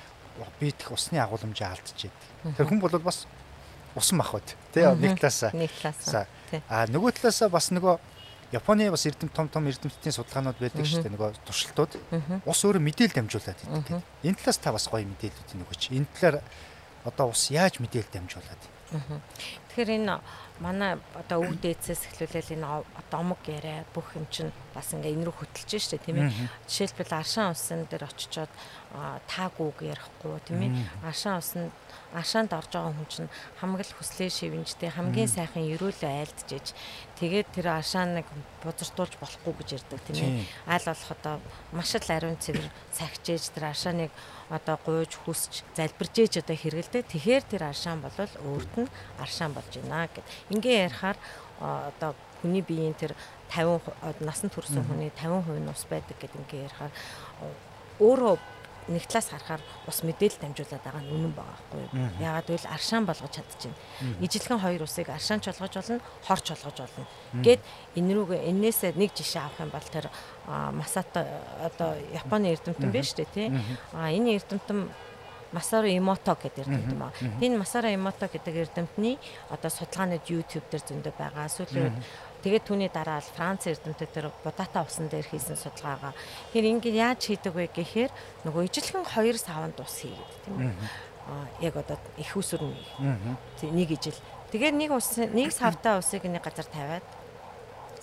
биедх 0.59 0.91
усны 0.91 1.19
агуулмжаа 1.19 1.75
алдчихэдэг. 1.75 2.55
Тэр 2.55 2.65
хүн 2.65 2.79
бол 2.79 2.95
бас 3.03 3.27
усан 3.95 4.17
мах 4.23 4.31
бод 4.31 4.47
тий 4.71 4.87
нэг 4.87 5.19
талаасаа. 5.19 5.51
Нэг 5.51 5.71
талаасаа 5.75 6.27
а 6.69 6.87
нөгөө 6.87 7.19
талаасаа 7.19 7.49
бас 7.49 7.71
нөгөө 7.71 7.99
Японы 8.47 8.87
бас 8.87 9.03
эрдэм 9.03 9.27
том 9.35 9.49
том 9.51 9.67
эрдэмтдийн 9.67 10.15
судалгаанууд 10.15 10.55
байдаг 10.55 10.87
шүү 10.87 11.03
дээ 11.03 11.11
нөгөө 11.11 11.43
туршилтууд. 11.43 11.99
Ус 12.47 12.63
өөрөө 12.63 12.79
мэдээлэл 12.79 13.19
дамжуулаад 13.19 13.59
идэг. 13.59 13.99
Энэ 14.23 14.39
талаас 14.39 14.59
та 14.63 14.71
бас 14.71 14.87
гоё 14.87 15.03
мэдээлэлүүд 15.03 15.51
нэг 15.59 15.67
өч. 15.67 15.91
Энэ 15.91 16.07
талаар 16.15 16.39
одоо 17.03 17.35
ус 17.35 17.51
яаж 17.51 17.83
мэдээлэл 17.83 18.07
дамжуулаад. 18.07 18.61
Тэгэхээр 18.87 19.99
энэ 19.99 20.23
манай 20.59 20.97
одоо 21.13 21.45
өв 21.45 21.57
дээдсээс 21.61 22.09
эхлүүлэл 22.09 22.55
энэ 22.57 22.65
одоо 22.65 23.19
омог 23.21 23.41
яриа 23.45 23.85
бүх 23.93 24.15
юм 24.17 24.25
чинь 24.29 24.51
бас 24.73 24.93
ингээ 24.93 25.13
энэ 25.13 25.25
рүү 25.25 25.35
хөтлөж 25.37 25.71
штэ 25.77 25.97
тийм 26.01 26.21
ээ. 26.21 26.33
Жишээлбэл 26.69 27.17
аршаан 27.17 27.53
усан 27.53 27.85
дээр 27.89 28.09
очичоод 28.09 28.51
таагууг 29.29 29.77
ярихгүй 29.81 30.37
тийм 30.45 30.61
ээ. 30.65 30.71
Аршаан 31.05 31.41
усанд 31.41 31.71
ашаанд 32.13 32.53
орж 32.53 32.71
байгаа 32.71 32.93
хүн 32.95 33.09
чинь 33.09 33.29
хамгал 33.59 33.91
хүслээ 33.97 34.29
шивэнжтэй 34.31 34.89
хамгийн 34.93 35.27
сайхан 35.27 35.67
ерөөлөө 35.75 36.07
айлдж 36.07 36.73
тэгээд 37.19 37.47
тэр 37.51 37.67
ашааныг 37.77 38.25
бузартуулж 38.63 39.19
болохгүй 39.19 39.53
гэж 39.59 39.69
ярьдаг 39.81 39.99
тийм 40.07 40.17
ээ. 40.23 40.45
Айл 40.71 40.85
болох 40.87 41.11
одоо 41.11 41.35
маш 41.75 41.91
л 41.97 42.07
ариун 42.07 42.39
цэвэр 42.39 42.67
сахижээж 42.95 43.43
тэр 43.51 43.65
ашааныг 43.73 44.11
одоо 44.49 44.79
гуйж 44.85 45.19
хүсч 45.27 45.67
залбирж 45.75 46.15
ээж 46.23 46.33
одоо 46.39 46.55
хэрэгэлдэг. 46.55 47.03
Тэгэхээр 47.11 47.43
тэр 47.43 47.63
аршаан 47.67 47.99
бол 47.99 48.15
өөрт 48.15 48.73
нь 48.79 48.89
аршаан 49.19 49.51
болж 49.51 49.71
байна 49.75 50.07
гэд. 50.07 50.23
Ингээ 50.49 50.87
ярихаар 50.87 51.17
одоо 51.59 52.15
хүний 52.41 52.61
биеийн 52.61 52.93
тэр 52.93 53.15
50 53.49 54.21
насанд 54.21 54.53
хүрсэн 54.53 54.85
хүний 54.85 55.11
50% 55.11 55.59
нь 55.59 55.71
ус 55.71 55.83
байдаг 55.89 56.17
гэдэг 56.21 56.41
ингээ 56.45 56.67
ярихаар 56.69 56.93
өөрөө 57.99 58.35
нэг 58.87 59.03
талаас 59.03 59.27
харахаар 59.27 59.61
ус 59.87 59.99
мэдээлэл 60.03 60.39
дамжуулаад 60.39 60.83
байгаа 60.83 61.03
нь 61.03 61.11
үнэн 61.11 61.33
байгаа 61.35 61.59
байхгүй 61.59 61.79
юу. 61.83 61.91
Яагаад 62.23 62.47
гэвэл 62.47 62.71
аршаан 62.71 63.03
болгож 63.03 63.31
чадчихна. 63.35 63.75
Ижилхэн 64.23 64.59
хоёр 64.63 64.83
усыг 64.87 65.11
аршаанч 65.11 65.43
болгож 65.51 65.73
болно, 65.75 65.99
хорч 66.23 66.45
болгож 66.55 66.77
болно. 66.79 67.05
Гэт 67.43 67.61
энэ 67.99 68.11
рүүгээ 68.15 68.41
энээсээ 68.47 68.91
нэг 68.95 69.11
жишээ 69.11 69.43
авах 69.43 69.59
юм 69.59 69.71
бол 69.75 69.87
тэр 69.91 70.07
Масата 70.47 71.19
одоо 71.59 71.99
Японы 72.15 72.55
эрдэмтэн 72.55 72.91
биш 72.91 73.11
үү 73.11 73.27
тий. 73.35 73.51
А 73.91 74.07
энэ 74.07 74.39
эрдэмтэн 74.39 74.87
Масаро 75.51 75.87
Имото 75.87 76.35
гэдэг 76.35 76.67
эрдэмтэн 76.67 76.99
байна. 76.99 77.15
Энэ 77.39 77.57
Масаро 77.57 77.89
Имото 77.93 78.27
гэдэг 78.27 78.55
эрдэмтний 78.67 79.15
одоо 79.49 79.71
судалгаанууд 79.71 80.25
YouTube 80.27 80.67
дээр 80.71 80.83
зөндөө 80.83 81.13
байгаа. 81.15 81.47
Сүүлийн 81.47 81.91
үед 81.91 81.97
Тэгээд 82.45 82.69
түүний 82.69 82.91
дараа 82.93 83.17
л 83.17 83.33
Франц 83.33 83.65
эрдэмтэд 83.65 84.13
тэр 84.13 84.29
Будата 84.45 84.85
усан 84.85 85.09
дээр 85.09 85.25
хийсэн 85.25 85.57
судалгаагаа 85.57 86.13
тэр 86.53 86.69
ингэ 86.69 86.93
яаж 86.93 87.33
хийдэг 87.33 87.49
вэ 87.49 87.65
гэхээр 87.73 88.11
нөгөө 88.45 88.69
ижилхэн 88.69 89.03
хоёр 89.09 89.35
савнд 89.41 89.81
ус 89.81 90.05
хийгээд 90.05 90.31
тийм 90.45 90.55
үү. 90.69 90.71
Аа 91.27 91.45
яг 91.65 91.75
одоо 91.81 91.97
их 92.15 92.29
усүр 92.37 92.61
нэг 92.61 93.89
ижил. 93.89 94.15
Тэгээд 94.53 94.75
нэг 94.77 94.93
ус 94.93 95.17
нэг 95.17 95.49
савтаа 95.49 95.97
усыг 95.97 96.29
нэг 96.29 96.45
газар 96.45 96.69
тавиад 96.69 97.05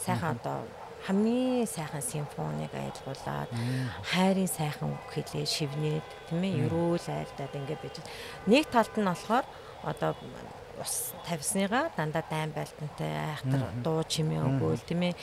сайхан 0.02 0.36
одоо 0.42 0.66
хамгийн 1.06 1.66
сайхан 1.68 2.02
симфоник 2.02 2.72
аялуулад 2.72 3.50
хайрын 4.08 4.48
сайхан 4.48 4.88
үг 4.96 5.04
хэлээ 5.12 5.44
шивнээд 5.44 6.06
тийм 6.28 6.40
ээ 6.40 6.64
ерөөл 6.64 7.06
айлдаад 7.08 7.52
ингэ 7.52 7.76
байж. 7.76 7.96
Нэг 8.48 8.64
талд 8.72 8.94
нь 8.96 9.04
болохоор 9.04 9.44
одоо 9.84 10.16
ус 10.80 11.12
тавьсныгаа 11.28 11.92
дандаа 11.96 12.24
дайм 12.30 12.50
байлтантай 12.56 13.12
айхтар 13.36 13.62
дуу 13.84 14.02
чимээ 14.02 14.42
өгөөл 14.48 14.82
тийм 14.88 15.12
ээ 15.12 15.14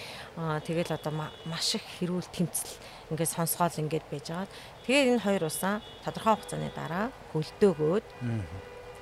тэгэл 0.64 0.96
одоо 0.96 1.14
маш 1.50 1.76
их 1.76 1.86
хэрүүл 2.00 2.30
тэмцэл 2.30 2.78
ингээд 3.12 3.36
сонсгоол 3.36 3.82
ингээд 3.84 4.06
байж 4.08 4.26
байгаа. 4.30 4.48
Тэгээд 4.86 5.10
энэ 5.18 5.26
хоёр 5.26 5.44
усаа 5.50 5.82
тодорхой 6.06 6.34
хугацааны 6.38 6.70
дараа 6.78 7.12
гөлдөөгөөд 7.34 8.06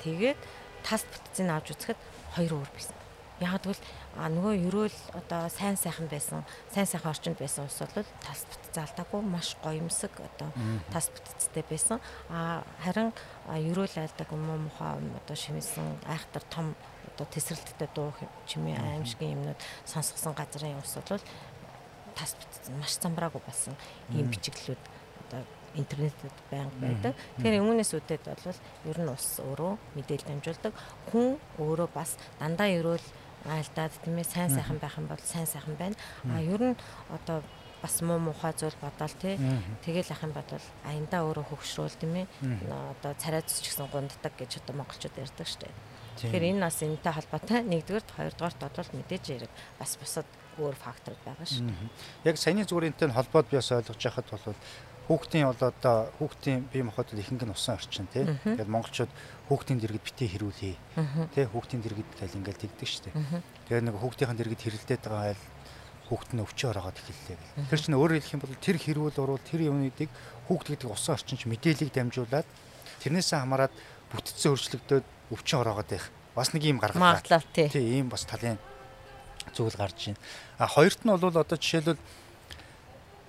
тэгээд 0.01 0.39
тас 0.83 1.03
бүтцийг 1.05 1.49
авч 1.51 1.67
үзэхэд 1.75 1.99
хоёр 2.33 2.53
өөр 2.63 2.71
байсан. 2.73 2.98
Яг 3.39 3.61
тэгвэл 3.63 3.79
нөгөө 4.35 4.53
ерөөл 4.67 4.97
одоо 5.15 5.47
сайн 5.47 5.79
сайхан 5.79 6.11
байсан, 6.11 6.43
сайн 6.75 6.87
сайхан 6.89 7.11
орчинд 7.11 7.39
байсан 7.39 7.71
ус 7.71 7.79
бол 7.79 8.07
тас 8.19 8.43
бүтц 8.51 8.75
алдаагүй 8.75 9.21
маш 9.23 9.55
гоёмсог 9.63 10.11
одоо 10.19 10.51
тас 10.91 11.07
бүтцтэй 11.07 11.63
байсан. 11.69 12.03
А 12.27 12.63
харин 12.83 13.13
ерөөл 13.47 13.95
айлдаг 13.95 14.27
юм 14.35 14.43
уу 14.49 14.59
мухаа 14.67 14.99
одоо 14.99 15.35
шимсэн 15.39 16.03
айхтар 16.03 16.43
том 16.51 16.75
одоо 17.15 17.27
тесрэлттэй 17.31 17.89
дуу 17.95 18.11
чимээ 18.47 18.75
аимшигын 18.75 19.35
юмнууд 19.39 19.59
сонсгосон 19.85 20.35
газрын 20.35 20.79
ус 20.83 20.99
бол 20.99 21.23
тас 22.15 22.35
бүтц 22.35 22.75
маш 22.75 22.99
замбраагүй 22.99 23.39
болсон 23.47 23.75
ийм 24.11 24.27
бичиглэлүүд 24.27 24.83
одоо 25.27 25.43
интернетэд 25.75 26.35
байнга 26.51 26.75
байдаг. 26.81 27.13
Тэгэхээр 27.37 27.61
өмнөөс 27.61 27.91
үдээд 27.93 28.23
бол 28.25 28.59
ер 28.89 28.99
нь 28.99 29.11
ус 29.13 29.27
өөрөө 29.39 29.73
мэдээлэл 29.95 30.29
дамжуулдаг. 30.29 30.73
Хүн 31.11 31.37
өөрөө 31.61 31.89
бас 31.93 32.17
дандаа 32.39 32.69
ерөөл 32.73 33.05
айлдаад 33.47 33.93
тийм 34.03 34.17
ээ 34.19 34.27
сайн 34.27 34.49
сайхан 34.51 34.79
байх 34.79 34.97
юм 34.99 35.07
бол 35.07 35.23
сайн 35.23 35.47
сайхан 35.47 35.75
байна. 35.79 35.95
А 36.27 36.41
ер 36.41 36.73
нь 36.73 36.79
одоо 37.07 37.43
бас 37.81 38.01
муу 38.01 38.19
мухай 38.19 38.51
зүйл 38.53 38.75
бодоол 38.81 39.15
тий. 39.15 39.39
Тэгэл 39.85 40.11
ах 40.11 40.23
юм 40.23 40.33
бол 40.35 40.47
аяндаа 40.83 41.23
өөрөө 41.23 41.45
хөгшрүүл 41.47 41.95
тийм 41.95 42.13
ээ. 42.23 42.27
Одоо 42.99 43.15
царай 43.15 43.43
зүс 43.47 43.63
ч 43.63 43.71
гэсэн 43.71 43.87
гунддаг 43.87 44.33
гэж 44.35 44.59
одоо 44.59 44.83
монголчууд 44.83 45.15
ярьдаг 45.15 45.47
штеп. 45.47 45.75
Тэгэхээр 46.19 46.51
энэ 46.51 46.63
бас 46.67 46.83
энэтэй 46.83 47.13
холбоотой 47.15 47.63
нэгдүгээр 47.63 48.03
хоёрдугаарт 48.11 48.59
бодвол 48.59 48.91
мэдээж 48.91 49.25
яриг 49.31 49.51
бас 49.79 49.95
бусад 49.95 50.27
өөр 50.59 50.75
фактор 50.75 51.15
байгаа 51.23 51.47
ш. 51.47 51.63
Яг 52.27 52.35
саяны 52.35 52.67
зүгээр 52.67 52.91
энэтэй 52.91 53.15
холбоод 53.15 53.47
би 53.47 53.55
бас 53.55 53.71
ойлгож 53.71 53.95
байхад 54.03 54.27
бол 54.27 54.59
хүүхдийн 55.09 55.49
бол 55.49 55.57
одоо 55.57 55.97
хүүхдийн 56.21 56.69
бие 56.69 56.85
махбод 56.85 57.17
ихэнх 57.17 57.41
нь 57.41 57.49
усан 57.49 57.81
орчин 57.81 58.05
тий. 58.13 58.29
Тэгээд 58.29 58.69
монголчууд 58.69 59.09
хүүхдийн 59.49 59.81
дэргэд 59.81 60.05
битээ 60.05 60.29
хэрүүлээ. 60.37 60.75
Тий 61.33 61.45
хүүхдийн 61.49 61.81
дэргэд 61.81 62.09
гал 62.13 62.37
ингээл 62.37 62.63
тэгдэг 62.69 62.85
штеп. 62.85 63.17
Тэгээд 63.65 63.89
нэг 63.89 63.97
хүүхдийн 63.97 64.37
дэргэд 64.37 64.61
хэрэлдээд 64.61 65.01
байгаа 65.01 65.33
айл 65.33 65.43
хүүхд 66.13 66.29
нь 66.37 66.41
өвчөө 66.45 66.69
ороод 66.73 66.97
эхэллээ 66.97 67.37
гэл. 67.37 67.69
Тэр 67.69 67.79
чинь 67.81 67.97
өөрөөр 67.97 68.21
хэлэх 68.21 68.33
юм 68.37 68.41
бол 68.45 68.57
тэр 68.61 68.77
хэрүүл 68.77 69.17
урвал 69.17 69.45
тэр 69.45 69.61
юмнуудыг 69.69 70.09
хүүхд 70.49 70.67
гэдэг 70.77 70.89
усан 70.89 71.13
орчинч 71.17 71.45
мэдээллийг 71.45 71.93
дамжуулаад 71.93 72.47
тэрнээсээ 73.01 73.39
хамаарат 73.45 73.73
бүтцэн 74.09 74.53
өөрчлөгдөд 74.53 75.05
өвчин 75.33 75.61
ороогоод 75.61 75.89
байх. 75.89 76.09
Бас 76.33 76.49
нэг 76.53 76.65
юм 76.65 76.81
гаргаад 76.81 76.97
байна. 76.97 77.21
Тий, 77.69 78.01
ийм 78.01 78.09
бас 78.09 78.25
талын 78.25 78.57
зүйл 79.53 79.77
гарч 79.77 80.13
байна. 80.13 80.21
А 80.57 80.65
хоёрт 80.65 81.05
нь 81.05 81.13
бол 81.13 81.21
одоо 81.29 81.57
жишээлбэл 81.57 82.01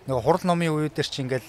нөгөө 0.08 0.24
хурал 0.24 0.44
номын 0.48 0.72
үеэр 0.72 1.04
чи 1.04 1.20
ингээл 1.20 1.44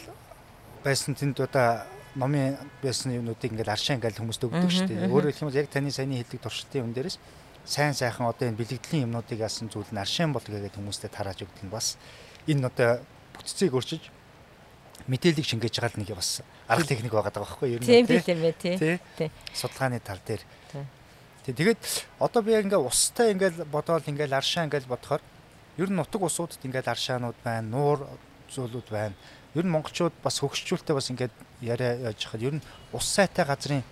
байсан 0.84 1.16
тэнд 1.16 1.40
одоо 1.40 1.86
номын 2.16 2.58
байсан 2.84 3.14
юмнуудыг 3.16 3.52
ингээл 3.54 3.72
аршаа 3.72 3.96
ингээл 3.96 4.20
хүмүүст 4.20 4.44
өгдөг 4.44 4.72
шүү 4.72 4.88
дээ. 4.90 5.08
Өөрөөр 5.08 5.32
хэлэх 5.32 5.44
юм 5.46 5.50
бол 5.50 5.62
яг 5.62 5.70
таны 5.72 5.92
саяны 5.92 6.20
хэлдэг 6.20 6.42
туршилтын 6.44 6.84
юм 6.84 6.92
дээрээс 6.92 7.18
сайн 7.64 7.94
сайхан 7.94 8.28
одоо 8.28 8.50
энэ 8.50 8.60
бэлэгдлийн 8.60 9.06
юмнуудыг 9.08 9.40
яасан 9.40 9.70
зүйл 9.72 9.88
нь 9.94 10.02
аршаан 10.02 10.34
бол 10.34 10.44
гэдэг 10.44 10.76
хүмүүстэй 10.76 11.08
тарааж 11.08 11.46
өгдөг 11.46 11.64
нь 11.64 11.72
бас 11.72 11.96
энэ 12.50 12.68
одоо 12.68 13.00
бүтцийг 13.38 13.72
өөрчилж 13.72 14.04
мэдээллийг 15.08 15.48
шингээж 15.48 15.76
байгаа 15.80 16.00
нэг 16.02 16.12
бас 16.12 16.42
арга 16.68 16.90
техник 16.90 17.14
байгаа 17.14 17.32
даа 17.32 17.46
байхгүй 17.48 17.78
юу? 17.78 17.80
Тийм 17.80 18.06
тийм 18.10 18.44
ээ 18.44 18.56
тий. 18.60 19.30
Судалгааны 19.54 20.04
тал 20.04 20.20
дээр. 20.26 20.44
Тэгээд 21.48 21.82
одоо 22.20 22.42
би 22.42 22.52
яг 22.54 22.66
ингээ 22.68 22.82
устай 22.82 23.32
ингээл 23.32 23.66
бодоол 23.66 24.04
ингээл 24.04 24.36
аршаа 24.36 24.68
ингээл 24.68 24.90
бодохоор 24.90 25.22
ер 25.78 25.90
нь 25.90 25.98
нутаг 25.98 26.22
усуудад 26.22 26.62
ингээл 26.62 26.92
аршаанууд 26.92 27.40
байна, 27.42 27.66
нуур 27.66 28.06
зүйлүүд 28.52 28.90
байна 28.94 29.16
ер 29.56 29.66
нь 29.66 29.74
монголчууд 29.74 30.14
бас 30.24 30.40
хөгшчүүлтэй 30.40 30.96
бас 30.96 31.10
ингээд 31.12 31.34
яриа 31.62 32.12
яаж 32.12 32.20
хахад 32.24 32.42
ер 32.42 32.56
нь 32.60 32.66
ус 32.94 33.06
сайтай 33.06 33.46
газрын 33.46 33.84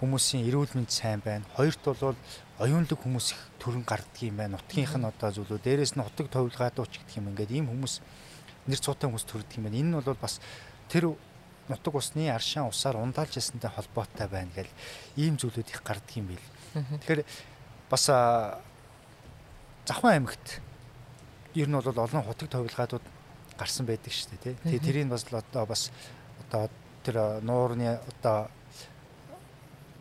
хүмүүсийн 0.00 0.48
эрүүл 0.48 0.74
мэнд 0.74 0.90
сайн 0.90 1.20
байна. 1.20 1.44
Хоёрт 1.54 1.84
бол 1.84 2.16
оюунлаг 2.58 2.98
хүмүүс 2.98 3.32
их 3.36 3.40
төрөн 3.60 3.84
гарддаг 3.84 4.22
юм 4.22 4.36
байна. 4.36 4.56
Нутгийнх 4.56 4.96
нь 4.96 5.06
одоо 5.06 5.30
зүйлүүд 5.30 5.62
дээрээс 5.62 5.94
нь 5.96 6.04
хотог 6.04 6.28
товлгаадууч 6.32 6.92
гэдэг 7.04 7.16
юм 7.20 7.30
ингээд 7.36 7.52
ийм 7.52 7.68
хүмүүс 7.68 8.00
нэр 8.66 8.80
цуутай 8.80 9.08
хүмүүс 9.08 9.26
төрдөг 9.28 9.56
юм 9.60 9.64
байна. 9.68 9.80
Энэ 9.80 9.90
нь 9.92 9.98
бол 10.00 10.16
бас 10.16 10.40
тэр 10.88 11.12
нутаг 11.68 11.94
усны 11.94 12.32
аршаан 12.32 12.72
усаар 12.72 12.96
ундаалж 12.96 13.36
ясантай 13.36 13.70
холбоотой 13.70 14.26
байна 14.26 14.50
гэл 14.56 14.72
ийм 15.20 15.36
зүйлүүд 15.36 15.68
их 15.68 15.84
гардаг 15.84 16.16
юм 16.16 16.32
бил. 16.32 16.44
Тэгэхээр 16.74 17.22
бас 17.92 18.04
Завхан 19.90 20.12
аймагт 20.12 20.60
ер 21.54 21.66
нь 21.66 21.74
бол 21.74 21.98
олон 21.98 22.22
хутаг 22.22 22.48
товилгаадууд 22.48 23.02
гарсан 23.60 23.84
байдаг 23.84 24.12
шүү 24.12 24.40
дээ 24.40 24.40
тий. 24.40 24.54
Тэгээ 24.64 24.86
тэрийг 24.88 25.08
бас 25.12 25.28
одоо 25.28 25.64
бас 25.68 25.92
одоо 26.48 26.72
тэр 27.04 27.44
нуурны 27.44 28.00
одоо 28.00 28.48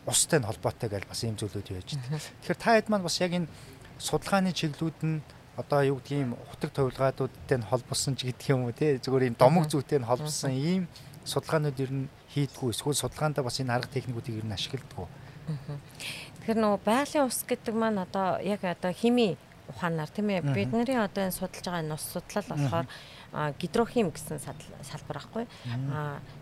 устай 0.07 0.39
холбоотой 0.39 0.89
гэж 0.89 1.03
бас 1.05 1.23
ийм 1.23 1.35
зүйлүүд 1.35 1.67
яаж 1.75 1.99
байна. 1.99 2.23
Тэгэхээр 2.41 2.59
та 2.63 2.75
хэд 2.79 2.87
маань 2.89 3.03
бас 3.03 3.19
яг 3.19 3.35
энэ 3.35 3.51
судалгааны 3.99 4.55
чиглэлүүд 4.55 4.99
нь 5.03 5.21
одоо 5.59 5.79
юу 5.83 5.99
гэдгийг 5.99 6.23
юм 6.23 6.33
хутаг 6.49 6.71
товилгаадуудтай 6.71 7.59
холбосон 7.67 8.15
ч 8.15 8.31
гэдэг 8.31 8.47
юм 8.55 8.63
уу 8.65 8.73
тий. 8.73 8.95
Зүгээр 8.97 9.27
ийм 9.27 9.35
домог 9.35 9.67
зүйтэй 9.67 9.99
холбосон 9.99 10.55
ийм 10.55 10.87
судалгаанууд 11.27 11.77
ер 11.83 11.91
нь 11.91 12.07
хийдгүү. 12.31 12.71
Эсвэл 12.71 12.95
судалгаандаа 12.95 13.43
бас 13.43 13.59
энэ 13.59 13.75
арга 13.75 13.91
техникүүдийг 13.91 14.39
ер 14.39 14.47
нь 14.47 14.55
ашигладаг 14.55 14.97
уу? 14.97 15.09
Тэгэхээр 16.39 16.59
нөгөө 16.63 16.81
байгалийн 16.87 17.27
ус 17.27 17.43
гэдэг 17.43 17.75
маань 17.75 17.99
одоо 17.99 18.39
яг 18.39 18.63
одоо 18.63 18.91
хими 18.95 19.35
ухаанаар 19.69 20.09
тийм 20.09 20.31
ээ 20.31 20.47
бидний 20.55 20.97
одоо 20.97 21.27
энэ 21.27 21.35
судалж 21.35 21.65
байгаа 21.67 21.83
энэ 21.83 21.93
ус 21.93 22.05
судлал 22.07 22.47
болохоор 22.49 22.87
гидрохим 23.31 24.09
гэсэн 24.09 24.41
салбар 24.41 25.21
байхгүй. 25.21 25.45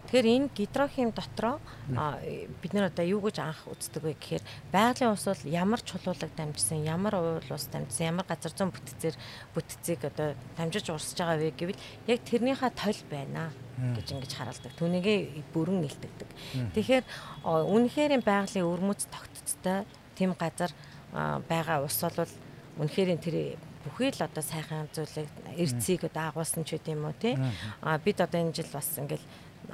Тэгэхээр 0.07 0.27
энэ 0.27 0.49
гидрохим 0.55 1.11
дотроо 1.11 1.59
бид 1.87 2.71
нар 2.71 2.87
одоо 2.87 3.03
юу 3.03 3.19
гэж 3.27 3.43
анх 3.43 3.67
үздэг 3.67 4.03
вэ 4.03 4.15
гэхээр 4.15 4.43
байгалийн 4.71 5.11
ус 5.11 5.27
бол 5.27 5.43
ямар 5.51 5.81
чулуулаг 5.83 6.31
дамжсан, 6.31 6.87
ямар 6.87 7.19
уул 7.19 7.49
ус 7.51 7.67
дамжсан, 7.67 8.15
ямар 8.15 8.23
газар 8.23 8.55
зүүн 8.55 8.71
бүтцээр 8.71 9.15
бүтцийг 9.51 9.99
одоо 10.07 10.31
дамжиж 10.55 10.87
урсж 10.87 11.19
байгаа 11.19 11.43
вэ 11.43 11.51
гэвэл 11.59 11.83
яг 12.07 12.19
тэрнийхээ 12.23 12.71
толь 12.71 13.03
байна 13.11 13.51
гэж 13.77 14.07
ингэж 14.15 14.31
харуулдаг. 14.31 14.71
Түүнийгээ 14.79 15.19
бүрэн 15.51 15.83
илтгэдэг. 15.83 16.29
Тэгэхээр 16.71 17.05
үнэхээр 17.43 18.23
байгалийн 18.23 18.65
өрмөц 18.65 19.11
тогтцтой 19.11 19.83
тийм 20.15 20.33
газар 20.39 20.71
байгаа 21.11 21.83
ус 21.83 21.99
бол 21.99 22.31
үнэхээр 22.79 23.19
тэр 23.19 23.59
бүхий 23.87 24.11
л 24.11 24.21
одоо 24.21 24.43
сайхан 24.43 24.91
зүйлийг 24.91 25.29
эрцгийг 25.55 26.03
одоо 26.05 26.29
агуулсан 26.29 26.67
ч 26.67 26.75
гэдэм 26.75 26.99
юм 26.99 27.07
уу 27.07 27.15
тий. 27.15 27.39
А 27.81 27.97
бид 27.97 28.19
одоо 28.19 28.39
энэ 28.43 28.53
жил 28.53 28.69
бас 28.71 28.91
ингээл 28.99 29.23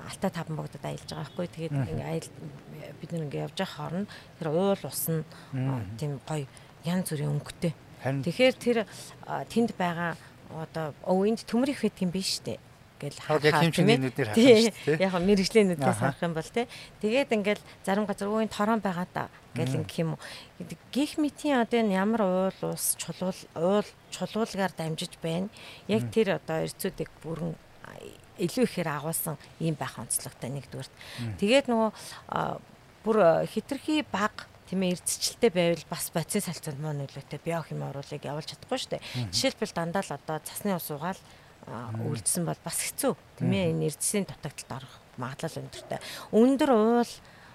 алтай 0.07 0.31
таван 0.31 0.57
богдод 0.57 0.85
аялж 0.85 1.09
байгаа 1.09 1.25
байхгүй. 1.25 1.47
Тэгээд 1.49 1.73
ингээ 1.73 2.07
аял 2.07 2.29
бид 3.01 3.09
нэг 3.11 3.21
ингээ 3.27 3.45
явж 3.49 3.57
байгаа 3.57 3.73
хооронд 3.73 4.09
тэр 4.39 4.47
уул 4.53 4.81
ус 4.85 5.03
нь 5.09 5.25
тийм 5.97 6.21
гоё 6.23 6.45
янз 6.85 7.09
бүрийн 7.09 7.33
өнгөтэй. 7.37 7.73
Тэгэхээр 8.03 8.55
тэр 8.61 8.77
тэнд 9.49 9.73
байгаа 9.75 10.15
одоо 10.53 10.93
өвөнд 11.09 11.45
төмөр 11.49 11.73
их 11.73 11.81
байдаг 11.81 12.05
юм 12.05 12.11
биш 12.13 12.39
үү? 12.45 12.57
гэл 13.03 13.19
харах 13.19 13.59
хэмжээний 13.59 13.99
нүдээр 13.99 14.29
харах 14.31 14.39
шүү 14.39 14.95
дээ. 14.95 15.03
Яг 15.03 15.13
мэрэгжлийн 15.19 15.67
нүдээс 15.75 15.99
харах 15.99 16.23
юм 16.23 16.33
бол 16.33 16.47
тий. 16.47 16.65
Тэгээд 17.03 17.35
ингээл 17.35 17.63
зарим 17.83 18.05
газар 18.07 18.31
ууын 18.31 18.47
торон 18.47 18.79
байгаа 18.79 19.07
та 19.11 19.27
гэл 19.55 19.77
ингэх 19.81 19.99
юм 20.01 20.17
уу. 20.17 20.21
Гих 20.91 21.17
мэтийн 21.17 21.61
одоо 21.61 21.79
энэ 21.79 21.97
ямар 21.97 22.21
уул 22.21 22.59
ус 22.73 22.97
чулуул 22.97 23.39
уул 23.55 23.87
чулуулгаар 24.11 24.73
дамжиж 24.73 25.17
байна. 25.21 25.49
Яг 25.87 26.09
тэр 26.11 26.37
одоо 26.37 26.65
эрцүүдийг 26.65 27.09
бүрэн 27.21 27.55
илүү 28.37 28.65
ихээр 28.65 28.89
агуулсан 28.89 29.37
ийм 29.61 29.77
байх 29.77 29.97
онцлогтой 30.01 30.49
нэгдүгээрт. 30.49 30.93
Тэгээд 31.37 31.69
нөгөө 31.69 31.91
бүр 33.05 33.17
хитрхи 33.45 34.01
баг 34.09 34.49
тийм 34.65 34.81
ээ 34.89 34.97
эрдцэлтэй 34.97 35.51
байвал 35.53 35.85
бас 35.89 36.09
бацийн 36.09 36.41
салцанд 36.41 36.81
муу 36.81 36.97
нөлөөтэй 36.97 37.39
биохим 37.45 37.85
оруулыг 37.85 38.23
явуулж 38.25 38.57
чадахгүй 38.57 38.79
шүү 38.79 38.91
дээ. 38.97 39.05
Жишээлбэл 39.29 39.77
дандаа 39.77 40.01
л 40.01 40.17
одоо 40.17 40.37
цасны 40.41 40.73
ус 40.73 40.89
угаал 40.89 41.19
үлдсэн 41.67 42.43
бол 42.47 42.59
бас 42.63 42.79
хэцүү 42.81 43.13
тийм 43.37 43.51
ээ 43.53 43.69
энэ 43.69 43.85
эрдэсийн 43.93 44.25
дутагдалд 44.25 44.71
орох 44.81 44.93
магадлал 45.21 45.61
өндөртэй. 45.61 45.99
Өндөр 46.33 46.71
уул 46.73 47.11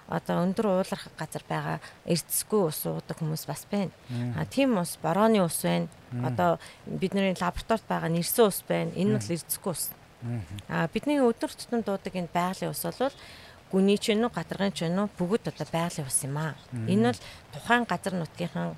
одоо 0.09 0.41
өндөр 0.41 0.65
ууларх 0.81 1.07
газар 1.17 1.43
байгаа 1.45 1.77
эрдэсгүй 2.09 2.61
ус 2.65 2.81
уудаг 2.89 3.17
хүмүүс 3.21 3.45
бас 3.45 3.65
байна. 3.69 3.93
А 4.35 4.45
тийм 4.45 4.77
ус 4.81 4.97
борооны 5.01 5.39
ус 5.45 5.61
байна. 5.61 5.87
Одоо 6.25 6.57
бидний 6.85 7.37
лабораторид 7.37 7.85
байгаа 7.85 8.09
нэрсэн 8.09 8.49
ус 8.49 8.59
байна. 8.65 8.91
Энэ 8.97 9.21
бол 9.21 9.33
эрдэсгүй 9.37 9.71
ус. 9.71 9.93
А 10.67 10.89
бидний 10.89 11.21
өдөр 11.21 11.53
тутмын 11.53 11.85
дуудаг 11.85 12.13
энэ 12.17 12.33
байгалийн 12.33 12.73
ус 12.73 12.83
бол 12.83 13.13
гүний 13.71 13.97
ч 14.01 14.13
вэ 14.13 14.29
гадаргын 14.29 14.73
ч 14.73 14.89
вэ 14.89 15.09
бүгд 15.17 15.53
одоо 15.53 15.67
байгалийн 15.69 16.09
ус 16.09 16.19
юм 16.25 16.37
аа. 16.37 16.57
Энэ 16.73 17.13
бол 17.13 17.21
тухайн 17.53 17.85
газар 17.85 18.13
нутгийнхаа 18.17 18.73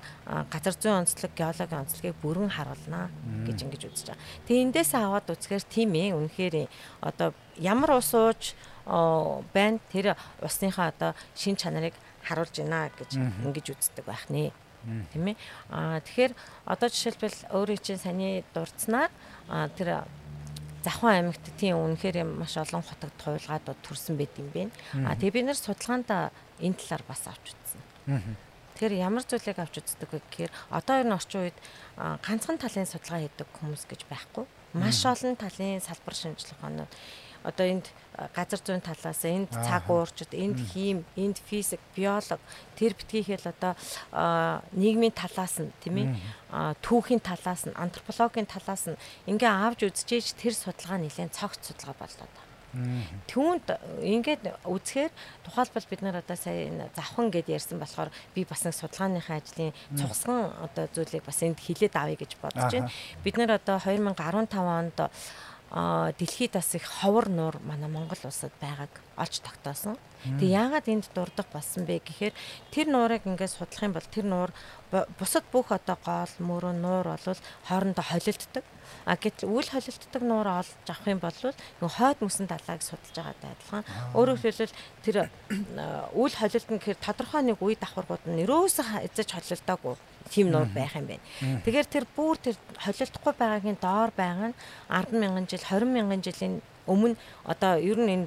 газар 0.52 0.74
зүйн 0.76 1.00
онцлог, 1.02 1.32
геологийн 1.32 1.80
онцлогийг 1.80 2.16
бүрэн 2.20 2.52
харуулнаа 2.52 3.08
гэж 3.48 3.58
ингэж 3.64 3.82
үзэж 3.88 4.06
байгаа. 4.12 4.24
Тэгээ 4.46 4.64
эндээс 4.68 4.92
аваад 4.92 5.32
үзэхээр 5.32 5.64
тийм 5.64 5.90
ээ 5.96 6.12
үнэхээр 6.12 6.68
одоо 7.00 7.32
ямар 7.56 7.96
ус 7.96 8.12
ууж 8.12 8.52
байна 8.84 9.80
тэр 9.88 10.12
усныхаа 10.44 10.92
одоо 10.92 11.10
шин 11.32 11.56
чанарыг 11.56 11.96
харуулж 12.28 12.52
байна 12.60 12.92
гэж 12.92 13.16
ингэж 13.16 13.66
үздэг 13.72 14.04
байх 14.04 14.28
нэ. 14.28 14.52
Тийм 15.12 15.26
ээ. 15.30 15.36
Аа 15.70 16.02
тэгэхээр 16.02 16.32
одоо 16.66 16.88
жишээлбэл 16.90 17.38
өөрийн 17.54 17.80
чинь 17.80 18.02
саний 18.02 18.44
дурдсанаар 18.50 19.10
тэр 19.78 20.04
Завхан 20.82 21.30
аймагт 21.30 21.46
тийм 21.56 21.78
үнэхээр 21.78 22.26
маш 22.26 22.58
олон 22.58 22.82
хотод 22.82 23.14
туйлгаадууд 23.22 23.80
төрсэн 23.86 24.18
байт 24.18 24.34
юм 24.38 24.50
бэ. 24.50 24.70
А 25.06 25.14
тэгээ 25.14 25.42
бид 25.42 25.46
нэр 25.46 25.58
судалгаанд 25.58 26.10
энэ 26.10 26.78
талаар 26.78 27.04
бас 27.06 27.22
авч 27.30 27.54
үзсэн. 27.54 27.80
Тэгэхээр 28.74 28.98
ямар 28.98 29.22
зүйлийг 29.22 29.58
авч 29.62 29.74
үздэг 29.78 30.10
вэ 30.10 30.20
гэхээр 30.26 30.52
одоо 30.74 30.96
энэ 31.06 31.14
орчин 31.14 31.40
үед 31.46 31.58
ганцхан 31.96 32.58
талын 32.58 32.88
судалгаа 32.88 33.20
хийдэг 33.22 33.48
хүмүүс 33.54 33.84
гэж 33.86 34.00
байхгүй. 34.10 34.44
Маш 34.74 35.04
олон 35.06 35.36
талын 35.36 35.78
салбар 35.84 36.16
шинжилгээ 36.16 36.56
ухаанууд 36.56 36.92
одоо 37.44 37.66
энд 37.66 37.86
газар 38.34 38.60
зүйн 38.60 38.82
талаас 38.84 39.22
энд 39.24 39.50
цаг 39.50 39.88
уурчид 39.88 40.32
энд 40.34 40.58
хийм 40.72 41.04
энд 41.16 41.38
физик 41.48 41.80
биолог 41.96 42.40
тэр 42.76 42.92
битгийхэл 42.94 43.52
одоо 43.52 43.72
нийгмийн 44.72 45.14
талаас 45.16 45.58
нь 45.62 45.72
тийм 45.82 45.96
ээ 45.96 46.08
түүхийн 46.84 47.22
талаас 47.24 47.66
нь 47.66 47.76
антропологийн 47.76 48.46
талаас 48.46 48.88
нь 48.90 49.00
ингээ 49.30 49.52
авч 49.66 49.88
үзчихэж 49.88 50.36
тэр 50.36 50.54
судалгаа 50.54 50.98
нэлээд 51.00 51.36
цогц 51.36 51.72
судалгаа 51.72 51.96
боллоо 51.98 52.28
Түүнд 53.28 53.68
ингээд 54.00 54.48
үзэхээр 54.64 55.12
тухайлбал 55.44 55.86
бид 55.92 56.00
нар 56.00 56.24
одоо 56.24 56.36
сая 56.40 56.88
завхан 56.96 57.28
гэд 57.28 57.52
ярьсан 57.52 57.76
болохоор 57.76 58.08
би 58.32 58.48
бас 58.48 58.64
нэг 58.64 58.72
судалгааныхаа 58.72 59.44
ажлын 59.44 59.76
цугсган 59.92 60.56
одоо 60.56 60.88
зүйлийг 60.88 61.20
бас 61.20 61.44
энд 61.44 61.60
хилээд 61.60 61.92
авъя 62.00 62.16
гэж 62.16 62.40
бодож 62.40 62.72
байна. 62.72 62.88
Бид 63.20 63.36
нар 63.36 63.60
одоо 63.60 63.76
2015 63.76 64.56
онд 64.56 64.96
дэлхийд 65.72 66.52
бас 66.52 66.74
их 66.74 66.84
ховор 66.84 67.28
нуур 67.28 67.56
манай 67.64 67.88
Монгол 67.88 68.20
улсад 68.24 68.52
байгааг 68.60 68.92
олж 69.16 69.40
тогтоосон. 69.40 69.96
Тэгээ 70.20 70.52
яагаад 70.52 70.86
энд 70.88 71.08
дурдах 71.16 71.48
болсон 71.48 71.88
бэ 71.88 72.04
гэхээр 72.04 72.34
тэр 72.68 72.86
нуурыг 72.92 73.24
ингээд 73.24 73.56
судлах 73.56 73.80
юм 73.80 73.96
бол 73.96 74.04
тэр 74.04 74.28
нуур 74.28 74.50
бусад 75.16 75.48
бүх 75.48 75.72
одоо 75.72 75.96
гол 76.04 76.32
мөрөө 76.44 76.76
нуур 76.76 77.16
бол 77.16 77.40
хоорондоо 77.64 78.04
холилддог. 78.04 78.64
А 79.08 79.16
гэтэл 79.16 79.48
үл 79.48 79.64
холилддог 79.64 80.22
нуур 80.22 80.48
олж 80.60 80.76
авах 80.92 81.08
юм 81.08 81.20
бол 81.24 81.40
хойд 81.80 82.18
мөсөн 82.20 82.52
талааг 82.52 82.84
судалж 82.84 83.16
байгаатай 83.16 83.50
адилхан. 83.56 83.84
Өөрөөр 84.12 84.40
хэлбэл 84.44 84.76
тэр 85.00 85.16
үл 86.12 86.34
холилдно 86.36 86.76
гэхээр 86.76 87.00
тодорхой 87.00 87.42
нэг 87.48 87.56
үе 87.64 87.80
давхаргууд 87.80 88.28
нь 88.28 88.44
өрөөсөө 88.44 89.08
эзэж 89.08 89.28
холилдоогүй 89.40 89.96
тийм 90.30 90.50
нуур 90.50 90.68
байх 90.70 90.94
юм 90.96 91.06
байна. 91.10 91.24
Тэгэхээр 91.64 91.88
тэр 91.88 92.04
бүр 92.16 92.36
тэр 92.38 92.56
холилдохгүй 92.78 93.34
байгаагийн 93.34 93.78
доор 93.80 94.10
байгаа 94.14 94.52
нь 94.52 94.56
10 94.90 95.18
мянган 95.18 95.46
жил 95.48 95.64
20 95.64 95.88
мянган 95.88 96.22
жилийн 96.22 96.62
өмнө 96.86 97.16
одоо 97.44 97.78
ер 97.78 97.98
нь 97.98 98.12
энэ 98.14 98.26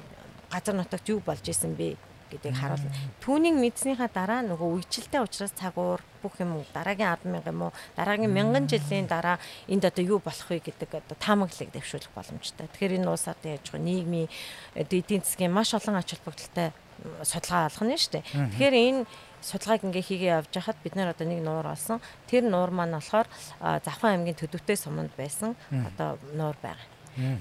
газар 0.50 0.74
нутагт 0.74 1.08
юу 1.08 1.20
болж 1.20 1.44
исэн 1.48 1.76
бэ 1.76 1.96
гэдгийг 2.30 2.58
харуулна. 2.58 2.90
Түүнийг 3.22 3.54
мэдснийхаа 3.54 4.10
дараа 4.10 4.42
нөгөө 4.42 4.82
үечлэлтэй 4.82 5.22
учраас 5.22 5.54
цагуур 5.54 6.02
бүх 6.22 6.34
юм 6.42 6.58
дараагийн 6.74 7.14
10 7.22 7.30
мянга 7.30 7.54
юм 7.54 7.62
уу 7.70 7.72
дараагийн 7.94 8.32
мянган 8.34 8.66
жилийн 8.66 9.06
дараа 9.06 9.38
энд 9.70 9.84
одоо 9.86 10.02
юу 10.02 10.18
болох 10.18 10.50
вэ 10.50 10.58
гэдэг 10.58 10.90
одоо 10.90 11.16
таамаглалыг 11.22 11.70
дэвшүүлэх 11.70 12.10
боломжтой. 12.10 12.66
Тэгэхээр 12.66 12.98
энэ 12.98 13.10
уусаад 13.10 13.40
яаж 13.46 13.66
байгаа 13.70 13.86
нийгмийн 13.86 14.28
эдийн 14.74 15.22
засгийн 15.22 15.54
маш 15.54 15.70
олон 15.74 16.02
ач 16.02 16.18
холбогдолтой 16.18 16.74
судалгаа 17.22 17.70
алгана 17.70 17.94
шүү 17.94 18.12
дээ. 18.18 18.24
Тэгэхээр 18.26 18.74
энэ 18.74 19.00
судалгааг 19.42 19.84
ингээ 19.84 20.04
хийгээ 20.04 20.36
явж 20.40 20.52
хахад 20.54 20.78
бид 20.84 20.94
нэр 20.96 21.12
одоо 21.12 21.26
нэг 21.26 21.40
нуур 21.42 21.66
олсон. 21.66 22.00
Тэр 22.30 22.44
нуур 22.48 22.70
маань 22.70 22.96
болохоор 22.96 23.28
Завхан 23.60 24.20
аймгийн 24.20 24.38
төдөвтэй 24.38 24.76
суманд 24.76 25.12
байсан 25.16 25.56
одоо 25.70 26.18
нуур 26.32 26.56
байгаа. 26.62 26.88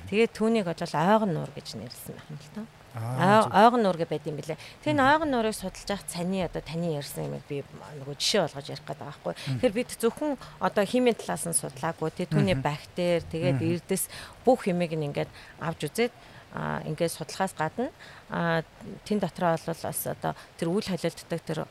Тэгээд 0.10 0.32
түүнийг 0.32 0.68
очол 0.72 0.94
ойгон 0.96 1.36
нуур 1.36 1.52
гэж 1.52 1.76
нэрлсэн 1.76 2.16
байх 2.16 2.30
юм 2.32 2.40
л 2.40 2.52
таа. 2.56 2.68
Ойгон 2.96 3.84
нуур 3.84 4.00
гэж 4.00 4.08
байд 4.08 4.24
юм 4.24 4.40
билээ. 4.40 4.56
Тэр 4.80 4.96
ойгон 4.96 5.28
нуурыг 5.28 5.52
судалж 5.52 5.84
явах 5.84 6.08
цаны 6.08 6.48
одоо 6.48 6.64
таны 6.64 6.96
ярьсан 6.96 7.28
юм 7.28 7.44
би 7.44 7.60
нөгөө 8.00 8.16
жишээ 8.16 8.48
болгож 8.48 8.68
ярих 8.72 8.88
гэдэг 8.88 9.04
байхгүй. 9.04 9.34
Тэгэхээр 9.36 9.76
бид 9.76 9.90
зөвхөн 10.00 10.32
одоо 10.64 10.84
химийн 10.88 11.20
талаас 11.20 11.44
нь 11.44 11.60
судлаагүй 11.60 12.10
тий 12.16 12.24
түүний 12.24 12.56
бактери 12.56 13.20
тэгээд 13.28 13.60
эрдэс 13.60 14.08
бүх 14.48 14.64
химийг 14.64 14.96
ингээд 14.96 15.28
авч 15.60 15.92
үзээд 15.92 16.14
а 16.56 16.80
ингээд 16.88 17.12
судалгаас 17.12 17.54
гадна 17.60 17.92
а 18.32 18.64
тэн 19.04 19.20
дотроо 19.20 19.60
бол 19.60 19.76
бас 19.84 20.08
одоо 20.08 20.32
тэр 20.56 20.72
үйл 20.72 20.88
холилддог 20.88 21.42
тэр 21.44 21.68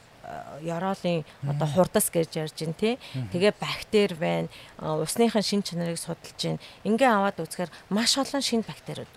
ёроолын 0.63 1.25
одоо 1.47 1.69
хурдас 1.69 2.11
гэж 2.11 2.31
ярьж 2.37 2.57
байна 2.61 2.77
тий. 2.79 2.95
Тэгээ 3.33 3.55
бактери 3.61 4.15
байна. 4.15 4.49
Усныхын 4.79 5.43
шин 5.43 5.63
чанарыг 5.63 5.99
судалж 5.99 6.39
байна. 6.39 6.63
Ингээ 6.85 7.11
аваад 7.11 7.41
үзэхээр 7.41 7.71
маш 7.91 8.17
олон 8.19 8.43
шин 8.43 8.63
бактериуд 8.65 9.09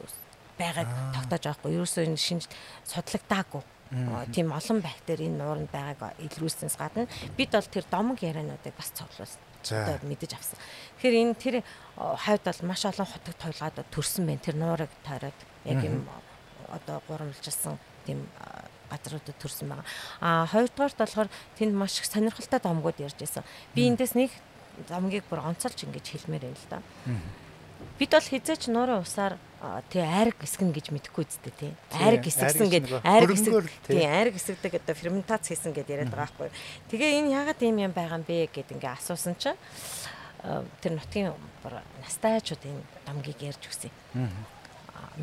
байгааг 0.57 0.89
тогтоож 1.13 1.43
байгаа 1.43 1.57
хгүй. 1.61 1.75
Ерөөсөө 1.77 2.03
энэ 2.09 2.17
шинж 2.19 2.43
судлагдаагүй. 2.85 3.63
Тийм 4.35 4.51
олон 4.51 4.79
бактери 4.83 5.29
энэ 5.29 5.39
нууранд 5.39 5.71
байгааг 5.71 6.19
илрүүлснээс 6.19 6.75
гадна 6.75 7.07
бид 7.37 7.51
бол 7.55 7.69
тэр 7.71 7.85
домог 7.87 8.19
яриануудыг 8.19 8.75
бас 8.75 8.91
цовлуулсан 8.91 9.39
одоо 9.63 9.99
мэдэж 10.03 10.31
авсан. 10.35 10.59
Тэгэхээр 10.99 11.15
энэ 11.23 11.35
тэр 11.39 11.55
хавьд 11.95 12.43
бол 12.43 12.61
маш 12.67 12.83
олон 12.83 13.07
хотог 13.07 13.35
тойлгаад 13.39 13.77
төрсэн 13.91 14.27
байна. 14.27 14.43
Тэр 14.43 14.55
нуурыг 14.59 14.91
тойроод 15.07 15.39
яг 15.65 15.79
юм 15.83 16.03
одоо 16.67 17.01
гурамжилсан 17.07 17.79
тийм 18.05 18.27
газруудад 18.89 19.37
төрсэн 19.39 19.67
байгаа. 19.69 19.85
А 20.21 20.45
хоёрдугаарт 20.51 20.97
болохоор 20.97 21.29
тэнд 21.57 21.73
маш 21.75 21.99
их 21.99 22.07
сонирхолтой 22.07 22.59
домгууд 22.59 22.97
ярьж 22.99 23.17
байсан. 23.19 23.43
Би 23.75 23.87
эндээс 23.87 24.15
нэг 24.15 24.31
домгийг 24.89 25.25
бүр 25.29 25.43
онцолж 25.43 25.83
ингэж 25.83 26.05
хэлмээр 26.05 26.43
байл 26.47 26.57
л 26.57 26.69
да. 26.69 26.79
Бид 27.97 28.11
бол 28.13 28.21
хизээч 28.21 28.69
нуурын 28.69 29.01
усаар 29.01 29.37
тий 29.89 30.01
айраг 30.01 30.37
гисгэн 30.37 30.69
гэж 30.69 30.93
мэдэхгүй 30.93 31.25
үсттэй 31.25 31.53
тий. 31.57 31.71
Айраг 31.93 32.21
гисгсэн 32.21 32.69
гэд 32.69 32.85
айраг 33.01 33.33
гисэг 33.33 33.69
тий 33.89 34.05
айраг 34.05 34.33
гисэгдэг 34.37 34.81
одоо 34.81 34.93
ферментац 34.93 35.49
хийсэн 35.49 35.73
гэд 35.73 35.89
яриад 35.89 36.13
байгаа 36.13 36.29
байхгүй. 36.29 36.49
Тэгээ 36.93 37.17
энэ 37.21 37.33
ягаад 37.33 37.61
ийм 37.61 37.77
юм 37.81 37.93
байгаа 37.93 38.21
юм 38.21 38.25
бэ 38.25 38.49
гэд 38.53 38.77
ингээ 38.77 38.97
асуусан 38.97 39.33
чинь 39.41 39.57
тэр 40.81 40.93
нутгийн 40.93 41.33
настайчууд 42.05 42.61
энэ 42.69 42.81
домгийг 43.05 43.41
ярьж 43.41 43.65
өгсөн. 43.65 43.91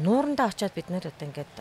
Нуурандаа 0.03 0.51
очиод 0.51 0.75
бид 0.75 0.91
нэр 0.91 1.07
одоо 1.07 1.27
ингээд 1.31 1.55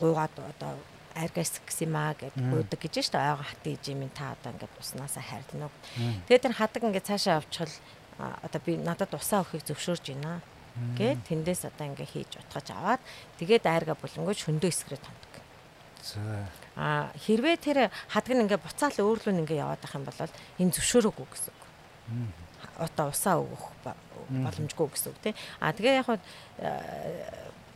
гуйгаад 0.00 0.34
одоо 0.34 0.72
аргас 1.14 1.60
гэсэн 1.66 1.90
юм 1.90 1.96
аа 1.96 2.14
гэд 2.16 2.34
гуйдаг 2.34 2.80
гэж 2.80 2.94
штэ 3.04 3.18
ойгоо 3.18 3.44
хатын 3.44 3.74
ижим 3.76 4.08
та 4.14 4.32
одоо 4.34 4.52
ингээд 4.54 4.74
уснасаа 4.80 5.22
хайрлана. 5.22 5.70
Тэгээд 6.26 6.44
тэр 6.48 6.54
хадаг 6.56 6.82
ингээд 6.82 7.08
цаашаа 7.08 7.36
авчихвал 7.42 7.74
одоо 8.18 8.60
би 8.64 8.76
надад 8.76 9.12
усаа 9.14 9.42
өхийг 9.42 9.66
зөвшөөрж 9.66 10.04
байна 10.14 10.40
гэд 10.96 11.18
тэндээс 11.26 11.66
одоо 11.66 11.86
ингээ 11.90 12.08
хийж 12.08 12.30
утгаж 12.38 12.66
аваад 12.70 13.02
тэгээд 13.42 13.64
айрга 13.66 13.94
болонгоо 13.98 14.34
шөндөө 14.34 14.70
эсгэрээ 14.70 15.02
томдог. 15.02 15.32
За. 16.02 16.46
А 16.76 17.12
хэрвээ 17.26 17.56
тэр 17.58 17.78
хадаг 18.08 18.32
нь 18.32 18.42
ингээ 18.46 18.60
буцаал 18.62 18.96
өөрлөө 18.96 19.34
ингээ 19.44 19.62
яваад 19.66 19.82
ах 19.82 19.94
юм 19.98 20.06
бол 20.06 20.20
энэ 20.62 20.74
зөвшөөрөөгүй 20.78 21.26
гэсэн 21.26 21.52
үг. 21.52 21.62
Одоо 22.80 23.10
усаа 23.10 23.36
өгөх 23.42 23.66
боломжгүй 24.30 24.88
гэсэн 24.94 25.10
үг 25.12 25.18
тийм. 25.20 25.36
А 25.60 25.74
тэгээ 25.74 26.00
яг 26.00 26.06
хаа 26.06 26.18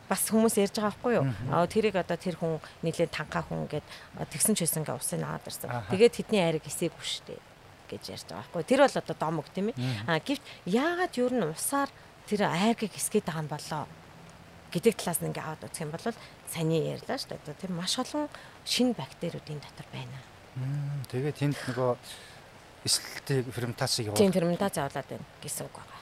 бас 0.09 0.29
хүмүүс 0.29 0.57
ярьж 0.61 0.77
байгаа 0.77 0.93
байхгүй 0.93 1.13
юу? 1.17 1.27
Аа 1.51 1.67
тэрийг 1.67 1.97
одоо 1.97 2.19
тэр 2.21 2.37
хүн 2.37 2.61
нэлээд 2.85 3.13
танхаа 3.13 3.45
хүн 3.45 3.67
гээд 3.69 3.87
тэгсэн 4.31 4.55
ч 4.55 4.65
байсан 4.65 4.85
ингээ 4.85 5.01
усын 5.01 5.25
аваад 5.25 5.49
ирсэн. 5.49 5.71
Тэгээд 5.91 6.17
тэдний 6.21 6.43
айрыг 6.45 6.65
эсээгүй 6.69 7.05
шүү 7.05 7.25
дээ 7.33 7.41
гэж 7.89 8.03
ярьж 8.13 8.27
байгаа 8.29 8.45
байхгүй. 8.45 8.63
Тэр 8.69 8.81
бол 8.85 9.01
одоо 9.01 9.17
домог 9.17 9.47
тийм 9.49 9.73
ээ. 9.73 9.77
Аа 10.09 10.21
гэвч 10.21 10.43
яагаад 10.69 11.13
юу 11.17 11.29
н 11.33 11.53
усаар 11.53 11.91
тэр 12.29 12.49
айргийг 12.49 12.95
эсгээд 12.97 13.29
байгаа 13.29 13.45
юм 13.45 13.51
болоо 13.53 13.85
гэдэг 14.75 14.95
талаас 14.99 15.21
нь 15.23 15.29
ингээ 15.31 15.45
аваад 15.45 15.65
үзэх 15.71 15.85
юм 15.87 15.93
бол 15.95 16.07
саний 16.51 16.83
ярьлаа 16.91 17.17
шүү 17.17 17.39
дээ. 17.39 17.63
Тэр 17.63 17.73
маш 17.73 17.95
олон 17.97 18.27
шинэ 18.67 18.99
бактериудын 18.99 19.63
дотор 19.63 19.87
байна. 19.95 20.19
Тэгээд 21.09 21.39
тэнд 21.39 21.57
нөгөө 21.71 21.91
эсэлтийг 22.85 23.47
ферментацийг 23.55 24.07
явуулдаг. 24.11 24.23
Тийм 24.23 24.35
ферментац 24.35 24.75
явуулаад 24.77 25.09
байна 25.09 25.27
гэсэн 25.41 25.67
үг 25.71 25.75
байна. 25.79 25.95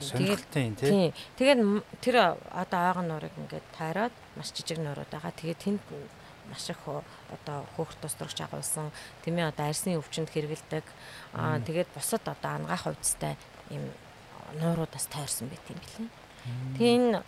Сонирхолтой 0.00 0.62
юм 0.66 0.74
тий. 0.76 1.14
Тэгээд 1.38 1.60
тэр 2.02 2.16
одоо 2.50 2.80
ойгон 2.90 3.06
нуурыг 3.08 3.34
ингээд 3.38 3.66
тайраад 3.76 4.14
маш 4.36 4.52
жижиг 4.52 4.78
нуурууд 4.82 5.08
байгаа. 5.08 5.32
Тэгээд 5.32 5.62
тэнд 5.62 5.82
маш 6.50 6.68
их 6.68 6.82
одоо 6.86 7.64
хөөх 7.76 7.94
тусдрагч 8.02 8.42
агуулсан 8.42 8.90
тэмээ 9.24 9.54
одоо 9.54 9.70
арсны 9.70 9.96
өвчнөд 9.96 10.28
хэрэгэлдэг. 10.28 10.84
Аа 11.38 11.62
тэгээд 11.62 11.88
бусад 11.94 12.26
одоо 12.26 12.50
ангаах 12.58 12.84
хувцастай 12.90 13.38
юм 13.70 13.86
нууруудаас 14.60 15.06
тойрсон 15.08 15.48
байт 15.48 15.64
юм 15.70 15.78
билээ. 15.78 16.08
Тэгээ 16.76 16.96
энэ 16.98 17.22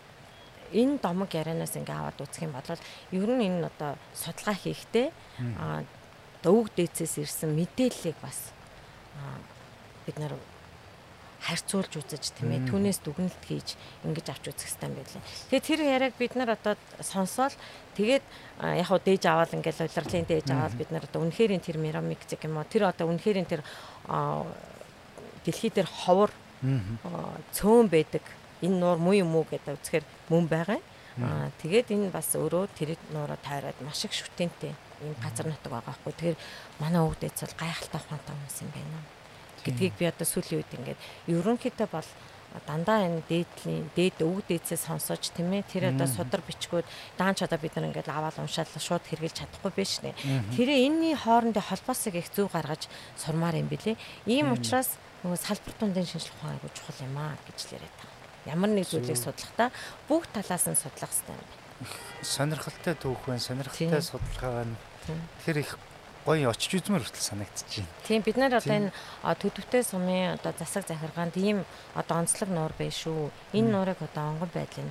энэ 0.75 0.99
домог 0.99 1.31
ярианаас 1.33 1.73
ингээ 1.79 1.95
аваад 1.95 2.19
үзэх 2.19 2.45
юм 2.45 2.53
бол 2.53 2.67
ер 2.67 3.31
нь 3.31 3.45
энэ 3.47 3.69
одоо 3.71 3.95
судалгаа 4.13 4.57
хийхдээ 4.59 5.07
аа 5.57 5.81
өвөг 6.45 6.69
дээцээс 6.77 7.23
ирсэн 7.23 7.57
мэдээллийг 7.57 8.17
бас 8.21 8.53
бид 10.05 10.17
нар 10.19 10.37
харьцуулж 11.45 11.93
үзэж 12.01 12.33
тийм 12.33 12.49
ээ 12.57 12.65
түүнээс 12.65 13.05
дүгнэлт 13.05 13.43
хийж 13.45 13.77
ингэж 14.01 14.25
авч 14.33 14.49
үзэх 14.49 14.65
хэрэгтэй 14.65 14.89
юм 14.89 14.97
байлээ. 14.97 15.23
Тэгээ 15.53 15.67
тэр 15.69 15.81
яриаг 15.85 16.13
бид 16.17 16.33
нар 16.33 16.57
одоо 16.57 16.73
сонсоол. 17.05 17.53
Тэгээд 17.93 18.25
яг 18.81 18.87
хуу 18.89 18.97
дээж 18.97 19.23
аваад 19.29 19.53
ингээл 19.53 19.85
удирдлын 19.85 20.25
дээж 20.25 20.47
аваад 20.49 20.73
бид 20.73 20.89
нар 20.89 21.05
одоо 21.05 21.21
үнэхэрийн 21.21 21.61
тэр 21.61 21.77
мирамик 21.77 22.25
гэх 22.25 22.49
юм 22.49 22.57
уу 22.57 22.65
тэр 22.65 22.89
одоо 22.89 23.05
үнэхэрийн 23.13 23.45
тэр 23.45 23.61
дэлхий 25.45 25.69
дээр 25.69 25.85
ховор 25.85 26.33
цөөн 27.53 27.87
байдаг. 27.93 28.25
Энэ 28.65 28.81
нуур 28.81 28.97
муу 28.97 29.13
юм 29.13 29.37
уу 29.37 29.45
гэдэг 29.45 29.77
үзэхээр 29.77 30.05
мөн 30.33 30.49
байгаа. 30.49 30.81
Аа 31.21 31.53
тэгээд 31.61 31.93
энэ 31.93 32.09
бас 32.09 32.33
өөрөө 32.33 32.73
тэр 32.73 32.97
нуураа 33.13 33.37
тайраад 33.37 33.77
маш 33.85 34.01
их 34.01 34.17
шүтэнтэй. 34.17 34.73
Ийм 35.05 35.13
газар 35.21 35.45
нутаг 35.45 35.69
байгаа 35.69 35.93
хгүй. 35.93 36.13
Тэгэхээр 36.17 36.37
манай 36.81 37.01
өвдөц 37.05 37.37
бол 37.45 37.59
гайхалтай 37.61 37.99
ухаантай 38.01 38.33
хүмүүс 38.33 38.57
юм 38.65 38.71
байна 38.73 39.14
гэдгийг 39.65 39.93
би 39.97 40.05
одоо 40.05 40.27
сүүлийн 40.29 40.61
үед 40.61 40.71
ингээд 40.77 40.99
ерөнхийдөө 41.33 41.89
бол 41.89 42.09
дандаа 42.63 43.03
энэ 43.03 43.25
дээдлийн 43.27 43.91
дээд 43.95 44.23
өвөг 44.23 44.47
дээдсээ 44.47 44.79
сонсож 44.79 45.33
тийм 45.35 45.51
ээ 45.51 45.67
тэр 45.67 45.83
одоо 45.91 46.07
судар 46.07 46.39
бичгүүд 46.39 46.87
даанч 47.19 47.43
одоо 47.43 47.59
бид 47.59 47.75
нар 47.75 47.91
ингээд 47.91 48.07
аваад 48.07 48.39
уншаал 48.39 48.69
шууд 48.79 49.03
хэрглэж 49.03 49.43
чадахгүй 49.43 49.71
биш 49.75 49.99
нэ. 49.99 50.15
Тэр 50.55 50.69
энэний 50.71 51.15
хоорондын 51.19 51.65
холбоосыг 51.65 52.15
их 52.15 52.31
зөв 52.31 52.47
гаргаж 52.53 52.87
сурмаар 53.19 53.59
юм 53.59 53.67
билэ 53.67 53.99
ийм 54.23 54.55
учраас 54.55 54.95
нөгөө 55.27 55.39
салбар 55.41 55.73
тундын 55.75 56.07
шинжилгээ 56.07 56.37
ухаан 56.39 56.55
айгуу 56.55 56.71
чухал 56.71 56.99
юм 57.03 57.17
аа 57.19 57.35
гэж 57.43 57.57
л 57.59 57.75
яриад 57.75 57.95
байгаа. 57.99 58.15
Ямар 58.45 58.71
нэг 58.71 58.85
зүйлийг 58.87 59.19
судлахдаа 59.19 59.69
бүх 60.07 60.23
талаас 60.31 60.65
нь 60.69 60.79
судлах 60.79 61.11
хэрэгтэй 61.11 61.35
юм 61.35 61.43
байна. 61.43 61.65
Сонирхолтой 62.21 62.95
түүх 62.95 63.21
байна. 63.27 63.41
Сонирхолтой 63.41 64.01
судалгаа 64.01 64.51
байна. 64.63 64.75
Тэр 65.43 65.57
их 65.59 65.77
гоё 66.25 66.49
очиж 66.49 66.81
үзмээр 66.81 67.05
хүртэл 67.05 67.29
санагдчихэв. 67.29 67.85
Тийм 68.09 68.21
бид 68.25 68.37
нар 68.41 68.57
одоо 68.57 68.73
энэ 68.73 68.91
төдөвтэй 69.23 69.83
сумын 69.85 70.35
одоо 70.41 70.51
засаг 70.57 70.89
захиргаанд 70.89 71.37
ийм 71.37 71.61
одоо 71.93 72.25
онцлог 72.25 72.49
нуур 72.49 72.73
бай 72.77 72.89
шүү. 72.89 73.29
Энэ 73.53 73.69
нуурыг 73.69 74.01
одоо 74.01 74.33
онгон 74.33 74.49
байдлын 74.49 74.89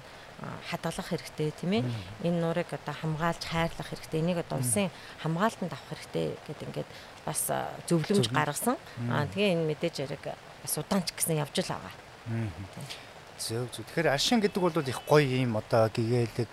хадгалах 0.70 1.09
хэрэгтэй 1.11 1.51
тийм 1.59 1.73
ээ. 1.79 1.85
Энэ 2.23 2.38
нуурыг 2.38 2.70
одоо 2.70 2.94
хамгаалж 2.94 3.42
хайрлах 3.51 3.88
хэрэгтэй. 3.90 4.20
Энийг 4.23 4.38
одоо 4.47 4.62
улсын 4.62 4.90
хамгаалтанд 5.23 5.75
авах 5.75 5.90
хэрэгтэй 5.90 6.38
гэдэг 6.47 6.68
ингээд 6.70 6.90
бас 7.27 7.51
зөвлөмж 7.90 8.31
гаргасан. 8.31 8.77
Аа 9.11 9.27
тэгээ 9.27 9.59
энэ 9.59 9.68
мэдээж 9.75 10.07
яриг 10.07 10.25
бас 10.62 10.75
удаанч 10.79 11.11
гэсэн 11.18 11.42
явж 11.42 11.55
л 11.66 11.70
байгаа. 11.75 11.94
Зөв 13.38 13.66
зөв. 13.75 13.83
Тэгэхээр 13.90 14.14
аршин 14.14 14.38
гэдэг 14.38 14.62
бол 14.62 14.75
их 14.75 15.01
гоё 15.03 15.27
юм 15.42 15.59
одоо 15.59 15.90
гэгээлэг 15.90 16.53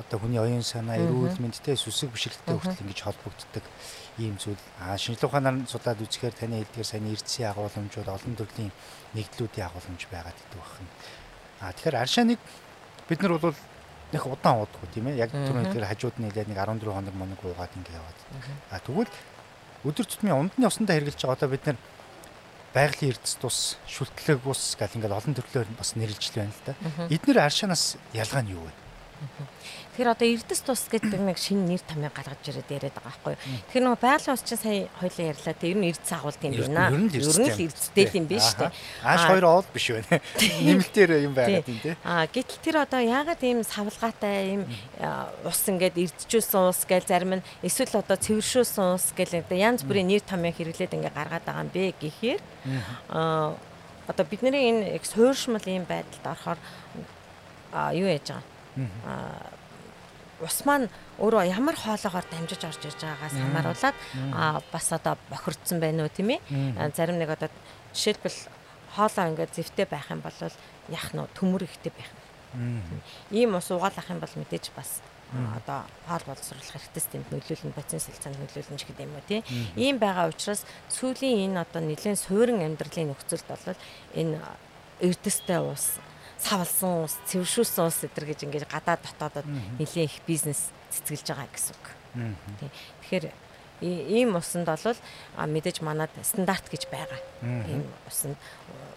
одоо 0.00 0.18
хүний 0.18 0.40
оюун 0.42 0.66
санаа, 0.66 0.98
эрүүл 0.98 1.38
мэндтэй 1.38 1.78
сүсэг 1.78 2.10
бишрэлтэй 2.10 2.58
хүртэл 2.58 2.82
ингэж 2.82 3.00
холбогддог 3.06 3.62
ийм 4.18 4.38
зүйл. 4.38 4.60
А 4.78 4.96
шинжилгээ 4.96 5.28
ухаанаар 5.28 5.66
судлаад 5.66 6.02
үзэхээр 6.02 6.34
таны 6.34 6.62
хэлдгээр 6.62 6.86
сайн 6.86 7.10
эрдэсийн 7.10 7.50
агуулмжууд 7.50 8.08
олон 8.08 8.34
төрлийн 8.38 8.72
нэгдлүүдийн 9.14 9.66
агуулмж 9.66 10.02
байгаад 10.10 10.38
идэв 10.38 10.62
байна. 10.62 10.90
А 11.60 11.72
тэгэхээр 11.74 12.00
аршааныг 12.02 12.40
бид 13.08 13.20
нар 13.22 13.38
бол 13.38 13.58
нэг 14.14 14.22
удаан 14.22 14.62
уудаггүй 14.62 14.88
тийм 14.94 15.06
ээ. 15.10 15.22
Яг 15.26 15.30
түрүүний 15.34 15.72
тэр 15.74 15.88
хажууд 15.90 16.16
нь 16.22 16.30
нэг 16.30 16.34
14 16.54 16.86
хоног 16.86 17.14
моног 17.18 17.40
уугаад 17.42 17.74
ингэ 17.74 17.98
яваад. 17.98 18.18
А 18.70 18.78
тэгвэл 18.78 19.10
өдөр 19.82 20.06
тутмын 20.06 20.38
ундны 20.46 20.66
усандаа 20.66 20.94
хэрглэж 20.96 21.18
байгаа 21.18 21.34
одоо 21.34 21.50
бид 21.50 21.66
нар 21.66 21.78
байгалийн 22.74 23.12
эрдэс 23.14 23.38
тус, 23.38 23.78
шүлтлэг 23.86 24.42
ус 24.46 24.74
гэл 24.78 24.96
ингээл 24.98 25.18
олон 25.18 25.34
төрлөөр 25.34 25.68
бас 25.78 25.94
нэрлэж 25.94 26.24
байна 26.34 26.50
л 26.50 26.62
да. 26.66 26.74
Эднэр 27.10 27.38
аршаанаас 27.42 27.98
ялгаа 28.14 28.42
нь 28.42 28.54
юу 28.54 28.66
вэ? 28.66 28.72
Тэгэхээр 29.94 30.10
одоо 30.10 30.26
эрдэс 30.26 30.60
тус 30.66 30.90
гэдэг 30.90 31.22
нэг 31.22 31.38
шинэ 31.38 31.70
нэр 31.70 31.82
томьёо 31.86 32.10
гаргаж 32.10 32.42
ирээд 32.50 32.66
яриад 32.66 32.98
байгаа 32.98 33.14
байхгүй. 33.14 33.34
Тэгэхээр 33.70 33.84
нөгөө 33.86 34.02
байгалийн 34.02 34.34
ус 34.34 34.42
чинь 34.42 34.58
сая 34.58 34.90
хоёлаа 34.98 35.26
ярьлаа. 35.30 35.54
Тэр 35.54 35.76
нь 35.78 35.86
эрдэс 35.94 36.12
агуулт 36.18 36.42
юм 36.42 36.54
байна. 36.58 36.90
Ер 36.90 36.98
нь 36.98 37.10
л 37.14 37.62
эрдэстэй 37.62 38.06
юм 38.18 38.26
биш 38.26 38.48
үү? 38.58 38.74
Ааш 39.06 39.22
хоёр 39.30 39.44
оол 39.46 39.68
биш 39.70 39.86
байна. 39.94 40.18
Нэмэлтээр 40.66 41.10
юм 41.30 41.34
байгаад 41.38 41.70
юм 41.70 41.78
тий. 41.78 41.94
Аа 42.02 42.26
гэтэл 42.26 42.58
тэр 42.58 42.76
одоо 42.82 43.00
яагаад 43.06 43.38
ийм 43.46 43.62
савлгаатай 43.62 44.34
ийм 44.58 44.62
ус 45.46 45.62
ингээд 45.62 45.94
эрдчүүлсэн 45.94 46.74
ус 46.74 46.82
гээл 46.90 47.06
зарим 47.06 47.38
нь 47.38 47.46
эсвэл 47.62 48.02
одоо 48.02 48.18
цэвэршүүлсэн 48.18 48.98
ус 48.98 49.14
гээл 49.14 49.46
одоо 49.46 49.54
янз 49.54 49.86
бүрийн 49.86 50.10
нэр 50.10 50.26
томьёо 50.26 50.58
хэрэглээд 50.58 50.90
ингээд 50.90 51.14
гаргаад 51.14 51.46
байгаа 51.46 51.62
юм 51.62 51.70
бэ 51.70 51.94
гэхээр 52.02 52.42
аа 53.14 53.54
одоо 54.10 54.26
бидний 54.26 54.74
энэ 54.74 54.98
их 54.98 55.06
суурьшмал 55.06 55.62
ийм 55.70 55.86
байдалд 55.86 56.26
орохоор 56.26 56.58
юу 57.94 58.10
яаж 58.10 58.34
байгаа 58.34 59.62
ус 60.44 60.58
маань 60.68 60.88
өөрөө 61.18 61.48
ямар 61.48 61.76
хоолоогоор 61.76 62.26
дамжиж 62.30 62.62
орж 62.68 62.82
иж 62.84 62.96
байгаагаас 63.00 63.34
хамааруулаад 63.34 63.96
бас 64.70 64.86
одоо 64.92 65.16
бохирдсан 65.32 65.80
байна 65.80 66.04
уу 66.04 66.12
тийм 66.12 66.36
ээ. 66.36 66.92
Зарим 66.94 67.18
нэг 67.18 67.32
одоо 67.32 67.48
жишээлбэл 67.96 68.38
хоолоо 68.94 69.24
ингээд 69.32 69.56
зэвтэй 69.56 69.86
байх 69.88 70.10
юм 70.12 70.20
бол 70.20 70.38
яах 70.88 71.08
нь 71.16 71.24
төмөр 71.34 71.64
ихтэй 71.64 71.92
байх 71.96 72.10
юм. 72.54 72.80
Ийм 73.30 73.56
ус 73.58 73.70
угаалах 73.72 74.08
юм 74.10 74.20
бол 74.20 74.34
мэдээж 74.36 74.70
бас 74.76 75.02
одоо 75.34 75.82
хоол 76.06 76.24
боловсруулах 76.30 76.70
хэрэгтэй 76.70 77.02
системд 77.02 77.28
нөлөөлнө, 77.34 77.74
бацин 77.74 77.98
сэлцаанд 77.98 78.38
нөлөөлнө 78.38 78.78
гэдэг 78.78 79.02
юм 79.02 79.14
уу 79.18 79.26
тий. 79.26 79.42
Ийм 79.74 79.98
байгаа 79.98 80.30
учраас 80.30 80.62
сүүлийн 80.94 81.50
энэ 81.50 81.66
одоо 81.66 81.82
нэлээд 81.82 82.22
суурин 82.22 82.62
амьдралын 82.62 83.10
нөхцөлд 83.10 83.46
бол 83.50 83.74
энэ 84.14 84.38
эрдэстэй 85.02 85.58
ус 85.58 85.98
савлсан 86.38 87.04
ус, 87.04 87.16
цэвэршүүлсэн 87.30 87.84
ус 87.86 87.98
эдэр 88.04 88.24
гэж 88.30 88.44
ингээд 88.44 88.70
гадаад 88.70 89.00
дотоодод 89.02 89.46
нэлийн 89.78 90.08
их 90.08 90.18
бизнес 90.26 90.70
цэцгэлж 90.90 91.26
байгаа 91.30 91.48
гэсэн 91.50 91.74
үг. 91.74 91.86
Тэгэхээр 93.02 93.26
ийм 93.82 94.36
усанд 94.36 94.66
бол 94.66 94.98
мэдээж 95.36 95.82
манад 95.82 96.10
стандарт 96.22 96.66
гэж 96.70 96.88
байгаа. 96.90 97.20
Ийм 97.42 97.84
усанд 98.06 98.38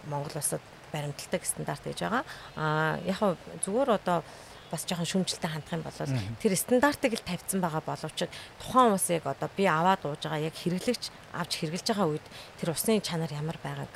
Монгол 0.06 0.38
улсад 0.38 0.62
баримталдаг 0.92 1.44
стандарт 1.46 1.84
гэж 1.84 2.00
байгаа. 2.06 2.24
А 2.56 3.00
яг 3.06 3.38
зүгээр 3.66 3.90
одоо 3.98 4.24
бас 4.72 4.84
жоохон 4.84 5.08
шүмжэлтэй 5.08 5.50
хандах 5.50 5.74
юм 5.80 5.84
бол 5.84 5.96
тэр 6.44 6.54
стандартыг 6.56 7.16
л 7.16 7.24
тавьсан 7.24 7.64
байгаа 7.64 7.84
боловч 7.88 8.28
тухайн 8.60 8.94
усыг 8.96 9.24
одоо 9.24 9.50
би 9.56 9.64
аваад 9.64 10.04
ууж 10.04 10.28
байгаа 10.28 10.52
яг 10.52 10.56
хэрэглэгч 10.60 11.04
авч 11.34 11.52
хэрэглэж 11.64 11.88
байгаа 11.88 12.08
үед 12.12 12.26
тэр 12.60 12.76
усны 12.76 13.00
чанар 13.00 13.32
ямар 13.32 13.56
байгааг 13.64 13.92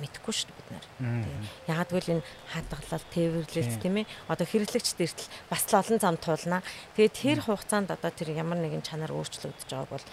мэдэхгүй 0.00 0.32
шүү 0.32 0.48
дээ 0.48 0.58
бид 0.60 0.70
нар. 0.72 0.86
Ягаад 1.68 1.90
гэвэл 1.92 2.12
энэ 2.16 2.24
хадгалал, 2.48 3.06
тээвэрлэлт 3.12 3.74
тийм 3.82 3.96
ээ. 4.00 4.06
Одоо 4.28 4.46
хэрэглэгчд 4.48 5.00
эртэл 5.04 5.28
бас 5.52 5.62
л 5.68 5.76
олон 5.76 5.98
зам 6.00 6.16
туулна. 6.16 6.64
Тэгээд 6.96 7.12
тэр 7.12 7.38
хугацаанд 7.44 7.92
одоо 7.92 8.10
тэр 8.12 8.32
ямар 8.32 8.56
нэгэн 8.62 8.80
чанар 8.80 9.12
өөрчлөгдөж 9.12 9.68
байгааг 9.68 9.92
бол 9.92 10.06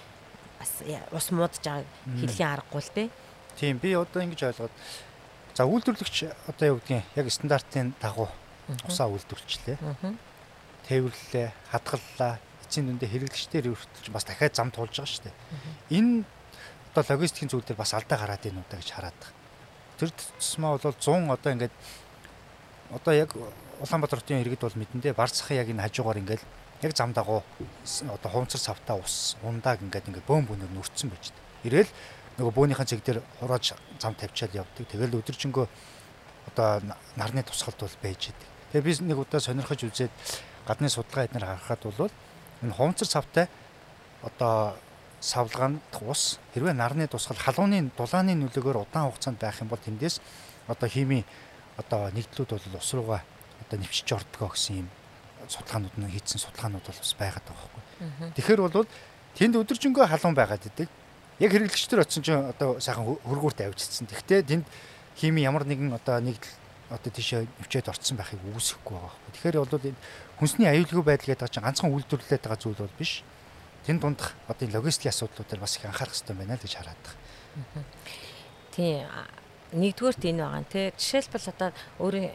бас 0.60 0.72
ус 1.16 1.28
муудаж 1.32 1.64
байгааг 1.64 1.88
хэлхийн 2.20 2.52
аргагүй 2.52 2.82
л 2.84 2.96
дээ. 2.96 3.10
Тийм 3.56 3.80
би 3.80 3.96
одоо 3.96 4.20
ингэж 4.20 4.42
ойлгоод 4.52 4.76
за 5.56 5.64
үйлдвэрлэгч 5.64 6.18
одоо 6.52 6.66
юу 6.76 6.80
гэдгийг 6.84 7.04
яг 7.16 7.28
стандартын 7.32 7.96
дагуу 8.00 8.28
усаа 8.88 9.08
үйлдвэрлэлээ. 9.08 9.78
Тээвэрлэлээ, 10.88 11.50
хадгаллаа, 11.72 12.40
эцсийн 12.64 12.88
дүндээ 12.88 13.10
хэрэглэгчдэр 13.10 13.72
өртөлж 13.72 14.08
бас 14.10 14.26
дахиад 14.26 14.56
зам 14.56 14.72
туулж 14.72 14.96
байгаа 14.96 15.12
шүү 15.12 15.26
дээ. 15.28 15.36
Энэ 15.96 16.26
одоо 16.96 17.04
логистикийн 17.16 17.50
зүйл 17.50 17.66
дээр 17.66 17.78
бас 17.78 17.94
алдаа 17.94 18.18
гараад 18.18 18.46
ийн 18.46 18.58
удаа 18.58 18.80
гэж 18.80 18.90
хараад 18.94 19.18
байгаа. 19.20 19.39
Тэр 20.00 20.10
тусмаа 20.40 20.78
бол 20.78 20.96
100 20.96 21.30
одоо 21.30 21.52
ингээд 21.54 21.74
одоо 22.92 23.14
яг 23.14 23.36
Улаанбаатар 23.80 24.20
хотын 24.20 24.42
иргэд 24.44 24.64
бол 24.64 24.80
мэдэндээ 24.80 25.14
барцхан 25.14 25.56
яг 25.60 25.68
энэ 25.70 25.84
хажуугаар 25.84 26.20
ингээд 26.20 26.44
яг 26.84 26.92
зам 26.96 27.14
дагуу 27.14 27.44
одоо 28.08 28.32
хувцар 28.32 28.60
савтаа 28.60 29.00
ус 29.00 29.36
ундааг 29.44 29.80
ингээд 29.84 30.08
ингээд 30.08 30.28
бөөм 30.28 30.48
бөөнөр 30.48 30.72
нүрцэн 30.76 31.12
байж 31.12 31.32
дээ. 31.32 31.68
Ирээл 31.68 31.92
нөгөө 32.40 32.54
бөөнийхэн 32.56 32.88
цэг 32.88 33.04
дээр 33.04 33.20
хурааж 33.40 33.76
зам 34.00 34.16
тавьчаал 34.16 34.64
явдаг. 34.64 34.88
Тэгэл 34.88 35.20
өдөржингөө 35.20 35.68
одоо 36.52 36.80
нарны 37.16 37.44
тусгалд 37.44 37.80
бол 37.80 37.98
байж 38.04 38.32
идэг. 38.32 38.48
Тэгээ 38.72 38.84
би 38.84 38.92
нэг 39.12 39.20
удаа 39.20 39.40
сонирхож 39.40 39.84
үзээд 39.84 40.12
гадны 40.68 40.90
судалгаа 40.90 41.28
эднэр 41.28 41.46
харахад 41.46 41.84
бол 41.84 42.12
энэ 42.64 42.76
хувцар 42.76 43.08
савтай 43.08 43.46
одоо 44.24 44.76
савлгаанд 45.20 45.84
ус 46.02 46.40
хэрвээ 46.54 46.74
нарны 46.74 47.08
тусгал 47.08 47.38
халууны 47.38 47.92
дулааны 47.96 48.36
нөлөөгөөр 48.40 48.84
удаан 48.88 49.12
хугацаанд 49.12 49.40
байх 49.40 49.60
юм 49.60 49.68
бол 49.68 49.80
тэндээс 49.80 50.22
одоо 50.68 50.88
хими 50.88 51.26
одоо 51.78 52.12
нэгдлүүд 52.16 52.50
бол 52.56 52.80
ус 52.80 52.90
руугаа 52.96 53.22
одоо 53.68 53.78
нэвчж 53.80 54.08
ордгоо 54.16 54.50
гэсэн 54.56 54.88
юм 54.88 54.90
судалгаанууд 55.48 55.96
нь 55.98 56.12
хийсэн 56.14 56.40
судалгаанууд 56.40 56.86
бол 56.86 57.00
бас 57.02 57.14
байгаад 57.18 57.46
байгаа 57.48 57.68
байхгүй. 57.68 57.84
Тэгэхээр 58.38 58.62
бол 58.64 58.88
тэнд 59.36 59.56
өдөржингөө 59.60 60.06
халуун 60.08 60.36
байгаад 60.38 60.64
идэг. 60.70 60.90
Яг 61.40 61.52
хэрэглэгчдэр 61.52 62.04
очисон 62.04 62.24
чинь 62.24 62.50
одоо 62.52 62.80
сайхан 62.80 63.06
хөргүүрт 63.26 63.66
авчирсан. 63.66 64.08
Тэгвэл 64.08 64.46
тэнд 64.46 64.66
хими 65.18 65.42
ямар 65.42 65.66
нэгэн 65.66 65.96
одоо 65.96 66.20
нэгдэл 66.20 66.56
одоо 66.90 67.12
тийшээ 67.14 67.48
өвчөөд 67.64 67.90
орцсон 67.90 68.18
байхыг 68.18 68.42
үүсэхгүй 68.56 68.94
байгаа 68.98 69.14
байхгүй. 69.14 69.32
Тэгэхээр 69.36 69.58
бол 69.62 69.88
энэ 69.90 70.02
хүнсний 70.38 70.68
аюулгүй 70.70 71.04
байдал 71.06 71.30
гэдэг 71.32 71.50
чинь 71.50 71.66
ганцхан 71.66 71.94
үйлдвэрлэлээд 71.94 72.44
байгаа 72.44 72.60
зүйл 72.60 72.82
бол 72.82 73.00
биш. 73.00 73.24
Тэн 73.86 74.00
дундах 74.00 74.34
одоо 74.48 74.68
логистикийн 74.68 75.14
асуудлуудаар 75.14 75.60
бас 75.62 75.78
их 75.78 75.86
анхаарах 75.86 76.14
хэрэгтэй 76.14 76.36
байна 76.36 76.56
л 76.56 76.64
гэж 76.64 76.74
хараад 76.76 77.02
байгаа. 77.04 77.84
Тий. 78.72 79.06
Нэгдүгээрт 79.74 80.24
энэ 80.26 80.42
байгаа 80.44 80.64
нэ. 80.66 80.94
Жишээлбэл 80.98 81.52
одоо 81.54 81.70
өөрөө 82.02 82.26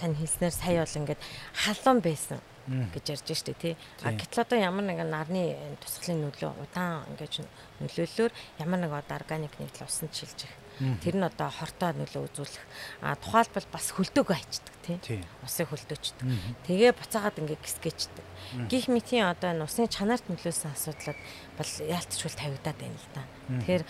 тань 0.00 0.16
хэлснээр 0.18 0.54
сая 0.54 0.82
бол 0.82 0.98
ингээд 0.98 1.20
халуун 1.54 2.00
байсан 2.02 2.40
гэж 2.66 3.04
ярьж 3.14 3.28
штэ 3.30 3.54
тий. 3.54 3.74
А 4.02 4.12
гэтэл 4.12 4.42
одоо 4.42 4.58
ямар 4.58 4.84
нэгэн 4.84 5.10
нарны 5.10 5.56
тусгалын 5.84 6.28
нөлөө 6.28 6.50
удаан 6.64 7.04
ингээд 7.12 7.46
нөлөөллөөр 7.80 8.32
ямар 8.58 8.78
нэг 8.80 8.92
одоо 8.92 9.16
органик 9.20 9.54
нэгдэл 9.60 9.86
усан 9.86 10.08
чилжих 10.10 10.50
Тэр 10.78 11.14
нь 11.18 11.26
одоо 11.26 11.48
хортой 11.50 11.94
нөлөө 11.94 12.22
үзүүлэх. 12.26 12.64
А 13.02 13.14
тухайлбал 13.14 13.66
бас 13.70 13.94
хөлдөөгөө 13.94 14.34
хайчдаг 14.34 14.74
тий. 14.82 15.22
Усыг 15.46 15.70
хөлдөөчдөг. 15.70 16.26
Тэгээ 16.66 16.92
буцаагаад 16.98 17.38
ингээ 17.38 17.62
гисгэждэг. 17.62 18.26
Гих 18.66 18.90
мэтийн 18.90 19.30
одоо 19.30 19.54
энэ 19.54 19.64
усны 19.64 19.86
чанарт 19.86 20.26
нөлөөсөн 20.26 20.74
асуудлууд 20.74 21.18
бол 21.54 21.70
яалтчгүй 21.86 22.32
тавигдаад 22.34 22.78
байна 22.78 22.98
л 22.98 23.08
да. 23.14 23.22
Тэгэхээр 23.62 23.84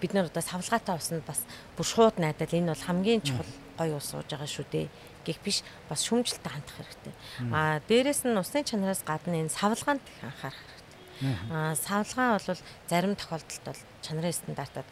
бид 0.00 0.12
нар 0.14 0.28
одоо 0.30 0.42
савлгаатай 0.44 0.96
усанд 0.96 1.24
бас 1.26 1.42
бүр 1.74 1.86
шууд 1.86 2.16
найдаад 2.20 2.52
энэ 2.52 2.70
бол 2.70 2.86
хамгийн 2.86 3.24
чухал 3.24 3.48
гоё 3.74 3.96
ус 3.96 4.12
сууж 4.12 4.28
байгаа 4.28 4.46
шүү 4.46 4.66
дээ 4.70 4.86
гэх 5.24 5.40
биш 5.42 5.64
бас 5.88 6.04
шүмжлэлтэй 6.04 6.52
хандах 6.52 6.76
хэрэгтэй. 6.76 7.14
А 7.50 7.80
дээрэс 7.88 8.28
нь 8.28 8.36
усны 8.36 8.62
чанараас 8.62 9.02
гадна 9.02 9.40
энэ 9.40 9.50
савлгаанд 9.50 10.04
их 10.04 10.20
анхаарах 10.22 10.62
хэрэгтэй. 10.62 11.34
А 11.50 11.74
савлгаа 11.74 12.38
бол 12.38 12.60
зарим 12.86 13.14
тохиолдолд 13.16 13.64
бол 13.64 13.80
чанарын 14.04 14.36
стандартад 14.36 14.86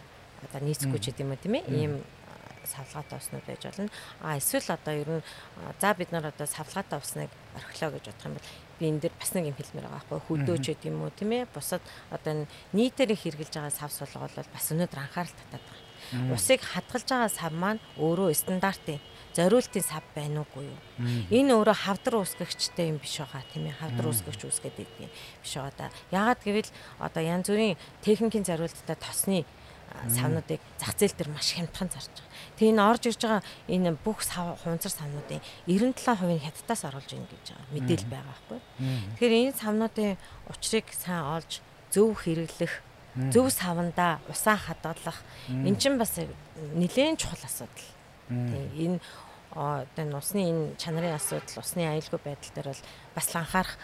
одоо 0.46 0.60
нийцэхгүй 0.62 1.00
ч 1.00 1.12
гэдэм 1.12 1.32
үү 1.32 1.40
тийм 1.42 1.54
ээ 1.58 1.64
ийм 1.72 1.94
савлгаатай 2.64 3.18
уснууд 3.18 3.44
байж 3.46 3.62
болно. 3.64 3.88
А 4.20 4.36
эсвэл 4.36 4.68
одоо 4.72 4.94
ер 4.94 5.10
нь 5.20 5.24
за 5.80 5.94
бид 5.94 6.10
нар 6.12 6.26
одоо 6.32 6.46
савлгаатай 6.46 6.98
усныг 6.98 7.30
орхилоо 7.56 7.90
гэж 7.92 8.04
бодох 8.08 8.26
юм 8.26 8.34
бол 8.34 8.48
би 8.78 8.84
энэ 8.88 9.00
дэр 9.04 9.14
бас 9.20 9.30
нэг 9.34 9.44
юм 9.52 9.56
хэлмээр 9.56 9.86
байгаа 9.88 10.08
байхгүй 10.10 10.20
хөдөөч 10.24 10.64
гэдэг 10.64 10.90
юм 10.90 11.02
уу 11.04 11.12
тийм 11.12 11.30
ээ 11.32 11.44
бусад 11.52 11.82
одоо 12.10 12.46
нийтээр 12.72 13.12
хэрэгжилж 13.14 13.54
байгаа 13.54 13.72
сав 13.72 13.92
сулга 13.92 14.26
бол 14.26 14.36
бас 14.54 14.66
өнөөдөр 14.72 15.00
анхаарал 15.00 15.36
татаад 15.36 15.64
байгаа. 15.64 16.34
Усыг 16.34 16.60
хадгалж 16.60 17.08
байгаа 17.08 17.30
сав 17.30 17.52
маань 17.52 17.80
өөрөө 18.00 18.32
стандартын 18.34 19.00
зориултын 19.34 19.82
сав 19.82 20.04
байна 20.14 20.44
уугүй 20.44 20.70
юу. 20.70 20.80
Энэ 21.30 21.54
өөрөө 21.58 21.74
хавдар 21.74 22.22
үүсгэгчтэй 22.22 22.94
юм 22.94 22.98
биш 23.02 23.18
байгаа 23.18 23.42
тийм 23.50 23.66
ээ 23.66 23.78
хавдар 23.82 24.06
үүсгэгч 24.06 24.40
үүсгээд 24.46 24.78
идэг 24.78 25.10
юм 25.10 25.12
биш 25.42 25.52
байгаа 25.58 25.74
да. 25.74 25.94
Яагаад 26.14 26.40
гэвэл 26.44 26.70
одоо 27.02 27.22
янз 27.22 27.46
бүрийн 27.50 27.78
техникийн 28.06 28.46
зориулттай 28.46 28.94
тосны 28.94 29.42
савнуудыг 30.08 30.60
зах 30.78 30.94
зээл 30.98 31.16
дээр 31.16 31.30
маш 31.30 31.54
хямдхан 31.54 31.88
зарж 31.88 32.12
байгаа. 32.12 32.32
Тэгээ 32.58 32.72
энэ 32.74 32.84
орж 32.84 33.02
ирж 33.08 33.20
байгаа 33.22 33.42
энэ 33.70 33.90
бүх 34.04 34.20
хунцар 34.26 34.92
савнуудын 34.92 35.40
97% 35.66 36.34
нь 36.34 36.44
хятадаас 36.44 36.82
оруулж 36.88 37.10
ийн 37.14 37.26
гэж 37.30 37.44
байгаа 37.54 37.72
мэдээлэл 37.72 38.12
байгаа 38.12 38.28
байхгүй. 38.30 38.60
Тэгэхээр 39.16 39.34
энэ 39.38 39.58
савнуудын 39.58 40.12
учрыг 40.50 40.86
сайн 40.92 41.24
олж 41.24 41.52
зөв 41.94 42.10
хэрэглэх 42.20 42.74
зөв 43.30 43.46
савнда 43.54 44.18
усаа 44.26 44.58
хадгалах 44.58 45.22
эн 45.48 45.76
чинь 45.78 45.98
бас 45.98 46.18
нэлээд 46.74 47.22
чухал 47.22 47.44
асуудал. 47.46 47.90
Тэгээ 48.28 48.98
энэ 48.98 48.98
одоо 49.54 50.18
усны 50.18 50.42
энэ 50.50 50.74
чанарын 50.76 51.14
асуудал, 51.14 51.62
усны 51.62 51.86
аюулгүй 51.86 52.18
байдал 52.18 52.52
дээр 52.54 52.68
бол 52.74 52.82
бас 53.14 53.28
анхаарах 53.30 53.78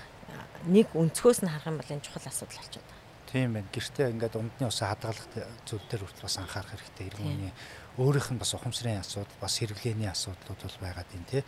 нэг 0.66 0.90
өнцгөөс 0.94 1.46
нь 1.46 1.50
харах 1.50 1.70
юм 1.70 1.78
бол 1.78 1.94
энэ 1.94 2.02
чухал 2.02 2.26
асуудал 2.26 2.58
болчиход 2.58 2.82
байна. 2.82 2.99
Тийм 3.32 3.54
байна. 3.54 3.70
Гэртээ 3.70 4.10
ингээд 4.10 4.34
умдны 4.34 4.66
усаа 4.66 4.90
хадгалах 4.94 5.22
зүйл 5.62 5.86
дээр 5.86 6.02
хүртэл 6.02 6.26
бас 6.26 6.36
анхаарах 6.42 6.74
хэрэгтэй. 6.74 7.06
Иргэний 7.14 7.52
өөрийнх 7.98 8.30
нь 8.34 8.42
бас 8.42 8.54
ухамсарын 8.58 9.06
асуудал, 9.06 9.38
бас 9.38 9.54
хэрэглээний 9.62 10.10
асуудлууд 10.10 10.58
бол 10.58 10.78
байгаад 10.82 11.06
байна 11.06 11.30
тий. 11.30 11.44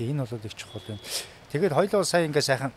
Тэгээ 0.00 0.12
энэ 0.16 0.24
бол 0.24 0.48
их 0.48 0.56
чухал 0.56 0.80
байна. 0.88 1.04
Тэгээд 1.52 1.76
хоёлоо 1.76 2.04
сая 2.08 2.24
ингээд 2.24 2.48
сайхан 2.48 2.72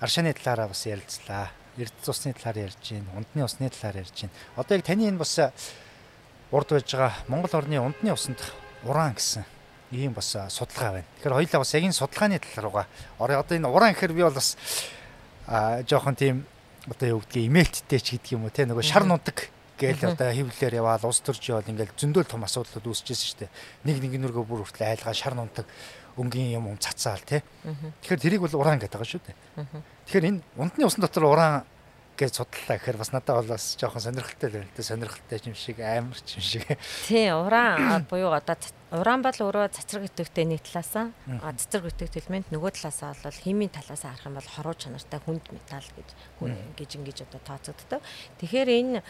аршааны 0.00 0.32
талаараа 0.32 0.72
бас 0.72 0.86
ярилцлаа. 0.88 1.52
Эрдэс 1.76 2.08
усны 2.08 2.32
талаар 2.32 2.72
ярьж 2.72 2.80
гин, 2.80 3.04
ундны 3.12 3.44
усны 3.44 3.68
талаар 3.68 4.08
ярьж 4.08 4.16
гин. 4.16 4.32
Одоо 4.56 4.76
яг 4.80 4.84
таны 4.88 5.04
энэ 5.04 5.20
бас 5.20 5.36
урд 6.50 6.68
байж 6.72 6.88
байгаа 6.88 7.12
Монгол 7.28 7.52
орны 7.60 7.76
ундны 7.76 8.12
усанд 8.12 8.40
уран 8.84 9.14
гэсэн 9.14 9.44
ийм 9.92 10.12
бас 10.16 10.32
судалгаа 10.32 11.04
байна. 11.04 11.08
Тэгэхээр 11.20 11.36
хоёлаа 11.36 11.60
бас 11.60 11.74
яг 11.74 11.84
энэ 11.84 11.92
судалгааны 11.92 12.38
тал 12.40 12.64
руугаа 12.64 12.86
орё. 13.18 13.38
Одоо 13.38 13.56
энэ 13.56 13.68
уран 13.68 13.92
гэхэр 13.92 14.12
би 14.12 14.22
бол 14.24 14.34
бас 14.34 14.56
а 15.46 15.82
жоохон 15.84 16.16
тийм 16.16 16.46
одоо 16.88 17.08
юу 17.08 17.20
гэдгийг 17.20 17.50
имэйлттэй 17.50 18.00
ч 18.00 18.16
гэдэг 18.16 18.32
юм 18.38 18.48
уу 18.48 18.54
те 18.54 18.64
нөгөө 18.64 18.84
шар 18.86 19.04
нундаг 19.04 19.52
гээл 19.80 20.12
одоо 20.12 20.28
хөвлөөр 20.32 20.74
яваал 20.76 21.04
улс 21.08 21.20
төрж 21.24 21.42
яваал 21.50 21.68
ингээл 21.72 21.96
зөндөл 21.96 22.28
том 22.28 22.44
асуудлууд 22.44 22.84
үүсчихсэн 22.84 23.26
шүү 23.28 23.38
дээ. 23.44 23.50
Нэг 23.88 23.96
нэг 24.04 24.12
нүргөө 24.20 24.44
бүр 24.44 24.60
хүртэл 24.68 24.92
айлгаа 24.92 25.16
шар 25.16 25.32
нундаг 25.32 25.64
өнгийн 26.20 26.60
юм 26.60 26.76
цацаал 26.76 27.24
те. 27.24 27.40
Тэгэхээр 28.04 28.20
тэрийг 28.20 28.44
бол 28.44 28.60
уран 28.60 28.76
гэдэг 28.76 28.92
байгаа 28.92 29.08
шүү 29.08 29.24
дээ. 29.24 29.36
Тэгэхээр 30.04 30.28
энэ 30.28 30.40
ундны 30.60 30.84
усан 30.84 31.00
дотор 31.00 31.32
уран 31.32 31.64
гэж 32.20 32.36
судлаа 32.36 32.76
гэхээр 32.76 33.00
бас 33.00 33.10
надад 33.16 33.40
бол 33.40 33.56
бас 33.56 33.64
жоохон 33.80 34.04
сонирхолтой 34.04 34.48
л 34.52 34.56
байна. 34.60 34.76
Тэ 34.76 34.84
сонирхолтой 34.84 35.40
юм 35.48 35.56
шиг 35.56 35.80
амар 35.80 36.20
ч 36.20 36.36
юм 36.36 36.44
шиг. 36.44 36.64
Тий, 37.08 37.32
уран 37.32 38.04
буюу 38.04 38.36
одоо 38.36 38.60
уран 38.92 39.24
бол 39.24 39.32
өөрөө 39.32 39.72
цацраг 39.72 40.04
идэвхтэй 40.04 40.44
нэг 40.44 40.60
талаасаа 40.60 41.16
цацраг 41.56 41.88
идэвхт 41.88 42.20
элемент 42.20 42.52
нөгөө 42.52 42.70
талаасаа 42.76 43.16
бол 43.24 43.32
химийн 43.32 43.72
талаас 43.72 44.04
харах 44.04 44.26
юм 44.28 44.36
бол 44.36 44.50
хоруу 44.52 44.76
чанартай 44.76 45.20
хүнд 45.24 45.48
металл 45.48 45.88
гэж 45.96 46.08
гэж 46.76 46.90
ингэж 47.00 47.18
одоо 47.24 47.40
тооцогддог. 47.40 48.02
Тэгэхээр 48.42 48.68
энэ 48.68 49.00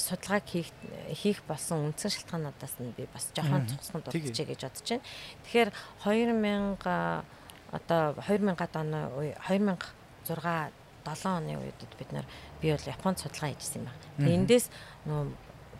судалгааг 0.00 0.44
хийх 0.48 0.72
хийх 1.12 1.44
болсон 1.44 1.92
үндсэн 1.92 2.14
шалтгаануудаас 2.14 2.80
нь 2.80 2.96
би 2.96 3.04
бас 3.12 3.28
жоохон 3.34 3.68
цогцсон 3.68 4.00
дурдчихъя 4.06 4.48
гэж 4.54 4.60
бодож 4.64 4.86
байна. 4.88 5.04
Тэгэхээр 5.44 5.70
2000 6.06 7.26
одоо 7.68 8.16
2000-ад 8.22 8.74
оны 8.80 9.34
2006 9.44 10.77
7 11.14 11.40
оны 11.40 11.56
үед 11.56 11.80
бид 11.96 12.10
нар 12.12 12.26
би 12.60 12.72
бол 12.72 12.90
Японд 12.92 13.18
судалгаа 13.18 13.52
хийжсэн 13.54 13.80
юм 13.80 13.86
байна. 13.88 14.02
Тэгээ 14.18 14.38
эндээс 14.44 14.66
нөө 15.08 15.22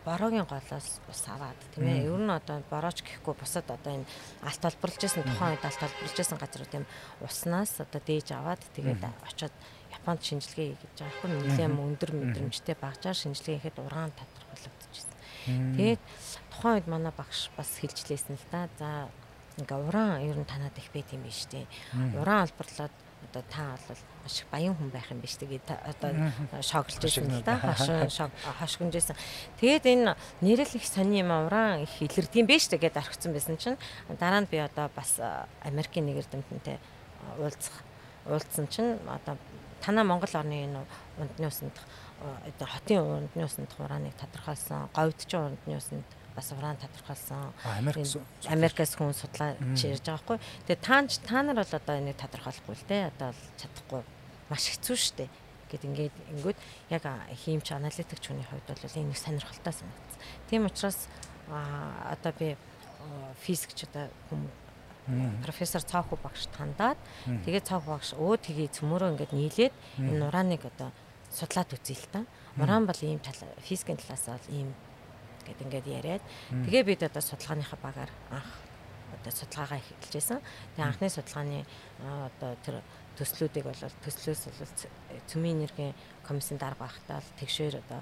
бороогийн 0.05 0.47
голоос 0.47 1.01
бас 1.07 1.21
аваад 1.27 1.59
тийм 1.75 1.85
ээ. 1.85 2.07
Ер 2.07 2.17
нь 2.17 2.31
одоо 2.31 2.63
борооч 2.71 3.03
гэхгүй 3.03 3.35
бусад 3.35 3.67
одоо 3.67 3.93
энэ 3.99 4.07
алт 4.41 4.61
толборлж 4.63 5.01
исэн 5.03 5.23
тухайн 5.27 5.53
үед 5.53 5.65
алт 5.65 5.79
толборлж 5.79 6.17
исэн 6.17 6.39
газрууд 6.39 6.71
тийм 6.71 6.85
уснаас 7.21 7.77
одоо 7.83 8.01
дээж 8.01 8.27
аваад 8.33 8.61
тэгээд 8.73 9.03
очиод 9.27 9.53
Японд 9.93 10.21
шинжилгээ 10.23 10.77
хийж 10.79 10.97
байгаа 10.97 11.15
хгүй 11.19 11.29
нэлээд 11.29 11.73
өндөр 11.75 12.11
мэдрэмжтэй 12.15 12.75
багжаар 12.79 13.17
шинжилгээ 13.17 13.57
хийхэд 13.59 13.81
ургаан 13.83 14.13
тодорхойлогдчихсэн. 14.15 15.13
Тэгээд 15.75 16.01
тухайн 16.53 16.75
үед 16.79 16.87
манай 16.87 17.13
багш 17.13 17.49
бас 17.57 17.69
хэлжлээсэн 17.81 18.37
л 18.37 18.47
да. 18.53 18.69
За 18.79 19.09
ингээ 19.59 19.79
уран 19.83 20.23
ер 20.23 20.37
нь 20.39 20.47
танад 20.47 20.77
их 20.77 20.87
байт 20.93 21.11
юм 21.11 21.25
биш 21.25 21.49
үү? 21.51 21.65
Уран 22.15 22.47
албарлаад 22.47 22.93
одоо 23.27 23.43
та 23.49 23.77
бол 23.87 23.97
маш 24.23 24.39
их 24.39 24.47
баян 24.51 24.75
хүн 24.75 24.89
байх 24.89 25.11
юм 25.11 25.19
биш 25.19 25.35
тэгээд 25.35 25.67
одоо 25.67 26.11
шоглож 26.61 26.99
байсан 26.99 27.27
л 27.29 27.43
да 27.43 27.57
хошин 27.59 28.31
хошгонжсэн. 28.59 29.15
Тэгээд 29.59 29.85
энэ 29.85 30.15
нэрэл 30.41 30.75
их 30.75 30.85
сони 30.87 31.19
юм 31.19 31.31
уран 31.31 31.83
их 31.83 31.93
илэрдэм 31.99 32.45
биш 32.47 32.67
тэгээд 32.67 32.97
орхисон 32.97 33.33
байсан 33.33 33.57
чинь. 33.57 33.77
Дараа 34.19 34.41
нь 34.41 34.49
би 34.49 34.57
одоо 34.57 34.89
бас 34.95 35.19
Америкийн 35.61 36.05
нэг 36.05 36.23
эрдэмтэнтэй 36.25 36.79
уулзах 37.37 37.83
уулзсан 38.25 38.67
чинь 38.67 38.97
одоо 39.07 39.37
танаа 39.81 40.03
Монгол 40.03 40.33
орны 40.33 40.63
энэ 40.65 40.79
ундны 41.17 41.47
усанд 41.47 41.75
одоо 42.19 42.67
хотын 42.67 42.99
ундны 42.99 43.43
усанд 43.45 43.71
хурааныг 43.73 44.13
тодорхойлсон 44.15 44.89
говьд 44.93 45.19
ч 45.27 45.35
ундны 45.35 45.77
усанд 45.77 46.07
бас 46.39 46.49
уран 46.55 46.79
тодорхойлсон. 46.79 47.51
Америкээс 48.47 48.95
хүн 48.95 49.11
судлаач 49.11 49.59
ярьж 49.83 50.07
байгаа 50.07 50.23
хгүй. 50.23 50.39
Тэгээ 50.71 50.79
та 50.79 51.03
та 51.27 51.43
нар 51.43 51.59
бол 51.59 51.75
одоо 51.75 51.95
энийг 51.99 52.15
тодорхойлохгүй 52.15 52.75
л 52.79 52.87
дээ. 52.87 53.11
Одоо 53.11 53.35
чадахгүй 53.59 54.01
маш 54.47 54.63
хэцүү 54.71 54.95
шттэ 54.95 55.27
гэд 55.69 55.85
ингээд 55.85 56.15
ингүүд 56.33 56.57
яг 56.89 57.03
хиймч 57.45 57.67
аналитикч 57.75 58.23
хүний 58.25 58.47
хувьд 58.47 58.65
бол 58.65 58.97
энэ 58.97 59.13
нэг 59.13 59.19
сонирхолтой 59.19 59.73
санагдсан. 59.75 60.21
Тийм 60.49 60.65
учраас 60.65 61.05
одоо 61.49 62.33
би 62.39 62.57
физикч 63.45 63.85
одоо 63.85 64.09
хүмүүс 64.29 64.69
профессор 65.45 65.81
Цааху 65.81 66.17
багш 66.21 66.49
тандаад 66.53 66.97
тэгээд 67.45 67.69
Цааху 67.69 67.93
багш 67.97 68.13
өө 68.17 68.37
тгий 68.41 68.69
цөмөрөө 68.69 69.13
ингээд 69.13 69.33
нийлээд 69.33 69.73
энэ 69.97 70.25
урааныг 70.25 70.65
одоо 70.65 70.89
судлаад 71.29 71.73
үзье 71.73 71.97
л 71.97 72.09
та. 72.09 72.21
Уран 72.57 72.85
бол 72.85 73.01
ийм 73.01 73.21
тал 73.21 73.37
физикийн 73.61 73.97
талаас 73.97 74.25
бол 74.25 74.47
ийм 74.49 74.73
гэд 75.49 75.63
ингээд 75.65 75.87
яриад 75.89 76.23
тэгээ 76.65 76.83
бид 76.85 77.01
одоо 77.03 77.21
судалгааныхаа 77.25 77.79
багаар 77.81 78.11
анх 78.29 78.49
одоо 79.19 79.31
судалгаагаа 79.33 79.81
эхэлжсэн. 79.81 80.39
Тэгээ 80.77 80.85
анхны 80.85 81.09
судалгааны 81.09 81.59
одоо 82.05 82.51
тэр 82.63 82.75
төслүүдийг 83.17 83.65
бол 83.65 83.81
төслөөс 84.05 84.41
бол 84.47 84.73
цөмийн 85.27 85.57
энергийн 85.65 85.93
комиссийн 86.23 86.61
дарга 86.61 86.85
багтаал 86.87 87.25
тэгшээр 87.41 87.81
одоо 87.81 87.99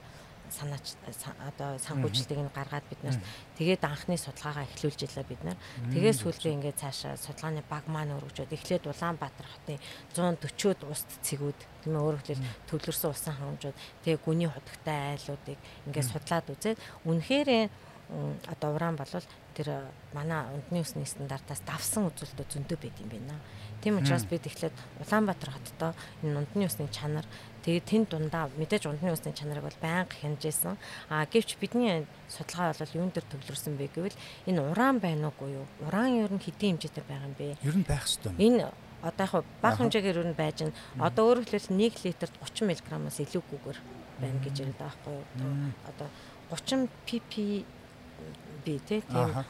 санаач 0.52 0.96
одоо 1.44 1.78
санхүүжилтийг 1.82 2.40
нь 2.44 2.56
гаргаад 2.56 2.86
бид 2.90 3.02
нарт 3.04 3.22
тэгээд 3.58 3.84
анхны 3.84 4.16
судалгаагаа 4.18 4.66
эхлүүлж 4.68 5.00
илаа 5.04 5.26
бид 5.28 5.42
нар. 5.44 5.58
Тэгээд 5.94 6.20
сүүлдээ 6.22 6.56
ингээд 6.58 6.82
цаашаа 6.82 7.16
судалгааны 7.18 7.64
баг 7.68 7.86
маань 7.92 8.16
өргөжөөд 8.18 8.56
эхлээд 8.56 8.88
Улаанбаатар 8.88 9.48
хотын 9.48 9.80
140-од 10.16 10.82
уст 10.88 11.10
цэгүүд 11.26 11.60
тийм 11.84 11.94
ээ 11.96 12.06
өөрөөр 12.06 12.24
хэлбэл 12.24 12.48
төвлөрсөн 12.70 13.12
усан 13.12 13.34
хангамжууд 13.36 13.78
тэгээд 14.04 14.26
гүний 14.26 14.50
хутагтай 14.50 15.18
айлуудыг 15.18 15.60
ингээд 15.88 16.12
судлаад 16.12 16.48
үзээд 16.52 16.78
үнэхээр 17.08 17.50
одоо 18.48 18.76
уран 18.76 18.96
бол 18.96 19.08
тэр 19.54 19.92
манай 20.14 20.48
ундны 20.56 20.80
усны 20.80 21.04
стандартаас 21.04 21.60
давсан 21.68 22.08
үзүүлэлтүүд 22.08 22.54
зөндөө 22.56 22.78
байд 22.80 22.98
юм 23.04 23.10
байна. 23.12 23.36
Тийм 23.84 24.00
учраас 24.00 24.24
бид 24.24 24.48
эхлээд 24.48 24.72
Улаанбаатар 25.04 25.52
хоттой 25.52 25.92
энэ 26.24 26.40
ундны 26.40 26.66
усны 26.72 26.88
чанар 26.88 27.28
тэгээд 27.68 27.84
тэнд 27.84 28.08
дундаа 28.08 28.48
мэдээж 28.56 28.88
ундны 28.88 29.12
усны 29.12 29.36
чанарыг 29.36 29.68
бол 29.68 29.84
байнга 29.84 30.16
хянажсэн. 30.24 30.80
А 31.10 31.28
гэвч 31.28 31.60
бидний 31.60 32.08
судалгаа 32.32 32.80
бол 32.80 32.96
юун 32.96 33.12
дээр 33.12 33.28
төвлөрсөн 33.28 33.76
бэ 33.76 33.92
гэвэл 33.92 34.18
энэ 34.48 34.62
уран 34.72 35.04
байна 35.04 35.28
уугүй 35.28 35.60
юу? 35.60 35.68
Уран 35.84 36.24
ер 36.24 36.32
нь 36.32 36.40
хэдийн 36.40 36.80
хэмжээтэй 36.80 37.04
байгаа 37.04 37.28
юм 37.28 37.36
бэ? 37.36 37.60
Ер 37.60 37.76
нь 37.76 37.84
байх 37.84 38.08
ёстой. 38.08 38.32
Энэ 38.40 38.72
одоо 39.04 39.26
яг 39.28 39.46
бага 39.62 39.78
хэмжээгээр 39.84 40.22
ер 40.24 40.30
нь 40.32 40.40
байж 40.40 40.64
нь 40.64 40.74
одоо 40.96 41.36
өөрөөр 41.36 41.46
хэлбэл 41.46 41.76
1 41.76 42.08
литрт 42.08 42.34
30 42.40 42.72
мг-аас 42.72 43.20
илүүгүйгээр 43.20 43.80
байна 44.22 44.40
гэж 44.42 44.56
байгаа 44.64 44.80
байхгүй 44.80 45.14
юу? 45.14 45.26
Одоо 45.92 46.08
30 46.50 46.88
pp 47.06 47.66
би 48.66 48.80
тийм 48.84 49.04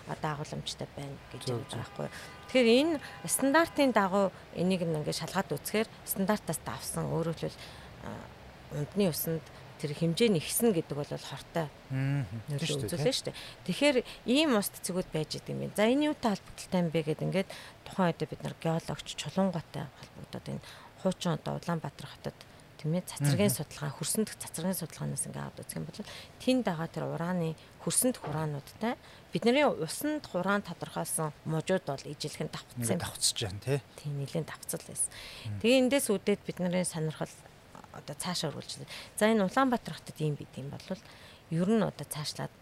одоо 0.07 0.29
агуулмжтай 0.37 0.87
байна 0.95 1.17
гэж 1.33 1.43
байгаа 1.49 1.77
байхгүй. 1.81 2.07
Тэгэхээр 2.47 2.69
энэ 2.81 2.95
стандартын 3.25 3.91
дагуу 3.91 4.31
энийг 4.53 4.85
ингээд 4.85 5.17
шалгаад 5.17 5.55
үзэхээр 5.57 5.89
стандартаас 6.05 6.59
давсан 6.61 7.09
өөрөөр 7.09 7.37
хэлбэл 7.37 7.57
ундны 8.77 9.09
усанд 9.09 9.45
тэр 9.77 9.93
хэмжээ 9.93 10.29
нь 10.33 10.39
ихсэн 10.41 10.73
гэдэг 10.73 10.97
бол 10.97 11.05
хортой 11.05 11.69
үзүүлнэ 12.49 13.13
шүү 13.13 13.29
дээ. 13.29 13.37
Тэгэхээр 13.69 13.97
ийм 14.25 14.57
уст 14.57 14.73
цэгүүд 14.81 15.09
байж 15.13 15.37
идэм 15.37 15.69
юм. 15.69 15.73
За 15.77 15.85
энэ 15.85 16.09
юутай 16.09 16.33
холбогдолтой 16.33 16.81
юм 16.81 16.89
бэ 16.89 17.01
гэдэг 17.05 17.27
ингээд 17.29 17.49
тухайн 17.85 18.09
үед 18.09 18.21
бид 18.25 18.41
нар 18.41 18.55
геологч 18.57 19.07
чулуунгаатай 19.13 19.85
холбогдоод 19.85 20.45
энэ 20.49 20.65
хуучин 21.05 21.37
одоо 21.37 21.61
Улаанбаатар 21.61 22.09
хотод 22.09 22.37
тийм 22.77 22.93
ээ 22.93 23.09
цацрагийн 23.09 23.53
судалгаа 23.53 23.91
хөрсөнд 23.97 24.29
цацрагийн 24.37 24.77
судалгаанаас 24.77 25.25
ингээ 25.25 25.43
аваад 25.43 25.61
үзэх 25.65 25.77
юм 25.81 25.85
бол 25.89 26.01
тэн 26.39 26.57
дагаа 26.61 26.87
тэр 26.87 27.09
урааны 27.09 27.57
хөрсөнд 27.81 28.15
хураануудтай 28.21 28.93
бидний 29.33 29.65
усанд 29.65 30.23
хураан 30.29 30.61
тодорхойлсон 30.61 31.33
мужууд 31.45 31.83
бол 31.89 32.03
ижилхэн 32.05 32.49
давхцсан 32.53 32.99
давхцж 33.01 33.37
байна 33.43 33.61
тий. 33.65 33.79
Тийм 33.99 34.13
нэлийн 34.21 34.45
давхцал 34.45 34.83
байсан. 34.85 35.09
Тэгээ 35.61 35.81
эндээс 35.81 36.07
үүдээд 36.13 36.41
бидний 36.45 36.85
сонирхол 36.85 37.33
одоо 37.97 38.15
цаашаа 38.15 38.51
байна. 38.53 38.85
За 39.17 39.25
энэ 39.27 39.45
Улаанбаатар 39.45 39.97
хотод 39.97 40.17
ийм 40.21 40.35
бид 40.37 40.51
юм 40.55 40.69
бол 40.69 40.83
ер 41.49 41.69
нь 41.69 41.83
одоо 41.83 42.05
цаашлаад 42.05 42.53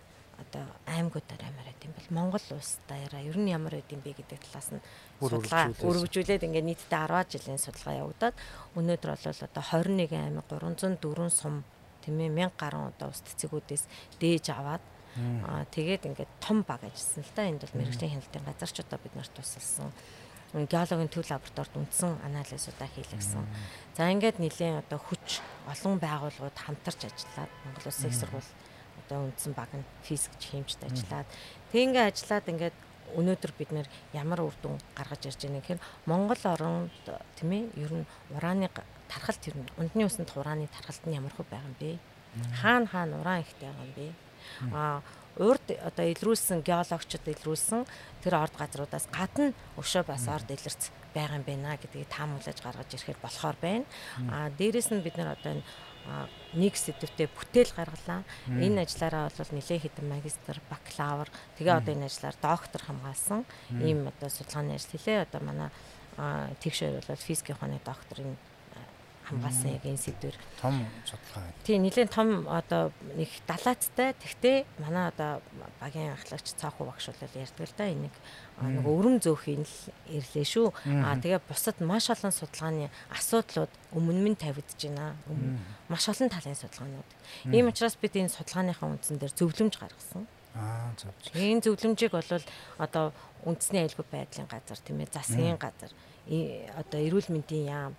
одоо 0.56 0.72
аймагуудаар 0.88 1.42
ямар 1.44 1.68
байд 1.68 1.84
юм 1.84 1.94
бол 1.96 2.10
Монгол 2.16 2.46
улс 2.56 2.80
даяараа 2.88 3.22
ер 3.28 3.38
нь 3.38 3.52
ямар 3.52 3.76
байд 3.76 3.92
юм 3.92 4.02
бэ 4.02 4.16
гэдэг 4.16 4.40
талаас 4.40 4.70
нь 4.72 4.82
судалгаа 5.20 5.76
өргөжүүлээд 5.84 6.48
ингээд 6.48 6.70
нийтдээ 6.72 7.04
10 7.12 7.32
жилийн 7.36 7.60
судалгаа 7.60 7.96
явагдаад 8.08 8.36
өнөөдөр 8.80 9.12
бол 9.12 9.44
одоо 9.44 9.64
21 9.64 10.16
аймаг 10.16 10.46
304 10.48 11.30
сум 11.30 11.56
тийм 12.04 12.16
ээ 12.24 12.32
1000 12.32 12.56
гаруй 12.56 12.84
одоо 12.96 13.08
ус 13.12 13.20
цэцгүүдээс 13.28 13.84
дээж 14.24 14.46
аваад 14.56 14.84
аа 15.44 15.64
тэгээд 15.76 16.08
ингээд 16.08 16.32
том 16.40 16.64
баг 16.64 16.82
ажилласан 16.88 17.24
л 17.24 17.36
да 17.36 17.44
энд 17.44 17.62
бол 17.64 17.78
мэрэгжлийн 17.80 18.14
хяналтын 18.16 18.48
газар 18.48 18.72
ч 18.72 18.78
одоо 18.80 19.00
бид 19.04 19.14
нарт 19.16 19.34
тусалсан 19.36 19.92
геологийн 20.64 21.12
төв 21.12 21.28
лабораторид 21.28 21.76
үндсэн 21.76 22.16
анализуудаа 22.24 22.88
хийлгсэн. 22.96 23.44
За 23.98 24.08
ингээд 24.08 24.40
нэлийн 24.40 24.80
одоо 24.80 25.04
хүч 25.04 25.44
олон 25.68 26.00
байгууллагууд 26.00 26.56
хамтарч 26.56 27.12
ажиллаад 27.12 27.52
Монгол 27.68 27.88
Улсын 27.92 28.08
их 28.08 28.16
сургууль 28.16 28.52
одоо 29.06 29.30
үндсэн 29.30 29.54
баг 29.54 29.72
нь 29.72 29.86
физикч 30.04 30.42
хэмжид 30.52 30.82
ажиллаад 30.84 31.28
тэг 31.72 31.82
ингээ 31.86 32.10
ажиллаад 32.10 32.50
ингээд 32.50 32.78
өнөөдөр 33.14 33.52
бид 33.54 33.72
нэр 33.72 33.88
ямар 34.18 34.42
үр 34.42 34.56
дүн 34.62 34.82
гаргаж 34.98 35.30
ирж 35.30 35.46
байгаа 35.46 35.62
гэхээр 35.62 35.86
Монгол 36.10 36.44
оронд 36.44 36.92
тийм 37.38 37.52
ээ 37.54 37.64
ер 37.78 37.94
нь 38.02 38.06
урааны 38.34 38.68
тархалт 39.08 39.44
ер 39.46 39.56
нь 39.62 39.70
ундны 39.78 40.04
усанд 40.10 40.34
урааны 40.34 40.68
тархалт 40.74 41.06
нь 41.06 41.14
ямар 41.14 41.34
хөө 41.34 41.46
байгаа 41.46 41.70
юм 41.70 41.78
бэ? 41.78 41.92
Хаана 42.60 42.88
хаана 42.90 43.16
уран 43.22 43.42
ихтэй 43.46 43.70
байгаа 43.70 43.86
юм 43.86 43.94
бэ? 43.94 44.08
Аа 44.74 45.02
урд 45.38 45.68
одоо 45.84 46.06
илрүүлсэн 46.08 46.64
геологчд 46.64 47.28
илрүүлсэн 47.28 47.84
тэр 48.24 48.34
орд 48.40 48.56
газруудаас 48.56 49.06
гадна 49.12 49.52
өшөө 49.76 50.04
бас 50.08 50.26
орд 50.32 50.50
илэрч 50.50 50.90
байгаа 51.14 51.38
юм 51.40 51.46
байна 51.46 51.76
гэдгийг 51.76 52.08
таамаглаж 52.10 52.58
гаргаж 52.64 52.90
ирэхээр 52.90 53.20
болохоор 53.22 53.58
байна. 53.62 53.86
Аа 54.32 54.50
дээрэс 54.50 54.90
нь 54.96 55.04
бид 55.04 55.16
нар 55.20 55.36
одоо 55.36 55.60
энэ 55.60 55.68
нэг 56.56 56.74
сэдвтэ 56.78 57.28
бүтээл 57.34 57.74
гаргалаа. 57.76 58.22
Энэ 58.48 58.86
ажлаараа 58.86 59.30
бол 59.34 59.52
нэлээд 59.52 59.82
хэдэн 59.84 60.08
магистр, 60.08 60.58
бакалавр 60.70 61.30
тэгээ 61.58 61.76
одоо 61.76 61.94
энэ 61.94 62.08
ажлаар 62.08 62.38
доктор 62.40 62.82
хамгаалсан. 62.86 63.42
Ийм 63.82 64.08
одоо 64.08 64.30
судалгааны 64.30 64.78
ажил. 64.78 64.96
Хэлээ. 64.96 65.26
Одоо 65.28 65.42
манай 65.44 65.70
тэгшээр 66.64 67.04
бол 67.04 67.20
физикийн 67.20 67.58
ухааны 67.58 67.80
докторын 67.84 68.38
хамгаалсан 69.26 69.76
яг 69.76 69.84
энэ 69.86 69.98
сэдвэр 70.00 70.38
том 70.62 70.86
судалгаа 71.04 71.42
байна. 71.50 71.64
Тийм 71.66 71.82
нэлээд 71.84 72.10
том 72.14 72.30
одоо 72.48 72.94
нэг 73.18 73.30
далаацтай. 73.50 74.14
Тэгтээ 74.16 74.58
манай 74.80 75.10
одоо 75.10 75.42
багийн 75.82 76.14
ахлагч 76.14 76.54
цаахуу 76.56 76.86
багш 76.88 77.10
бол 77.10 77.42
ярьдаг 77.42 77.66
л 77.66 77.78
да 77.78 77.86
энийг 77.90 78.16
нэг 78.62 78.86
өрөм 78.86 79.18
зөөхийг 79.20 79.66
л 79.66 79.78
ирлээ 80.14 80.46
шүү. 80.46 80.68
Аа 81.04 81.18
тэгээ 81.18 81.42
бусад 81.50 81.82
маш 81.82 82.14
олон 82.14 82.32
судалгааны 82.32 82.94
асуудлууд 83.12 83.74
өмнө 83.98 84.30
нь 84.32 84.38
тавигдж 84.38 84.80
байна. 84.88 85.18
Маш 85.90 86.06
олон 86.08 86.30
талын 86.30 86.56
судалгаанууд. 86.56 87.10
Ийм 87.50 87.68
учраас 87.74 87.98
бид 87.98 88.14
энэ 88.14 88.30
судалгааныхаа 88.30 88.94
үндсэн 88.94 89.18
дээр 89.18 89.34
зөвлөмж 89.34 89.76
гаргасан. 89.82 90.24
Аа 90.24 90.45
зөв. 90.96 91.12
Энэ 91.36 91.62
зөвлөмжийг 91.62 92.12
бол 92.16 92.32
одоо 92.80 93.12
үндэсний 93.44 93.84
аюулгүй 93.84 94.06
байдлын 94.12 94.48
газар 94.48 94.80
тийм 94.80 95.04
ээ 95.04 95.12
засгийн 95.12 95.60
газар 95.60 95.92
одоо 96.80 97.00
эрүүл 97.00 97.30
мэндийн 97.30 97.66
яам 97.70 97.94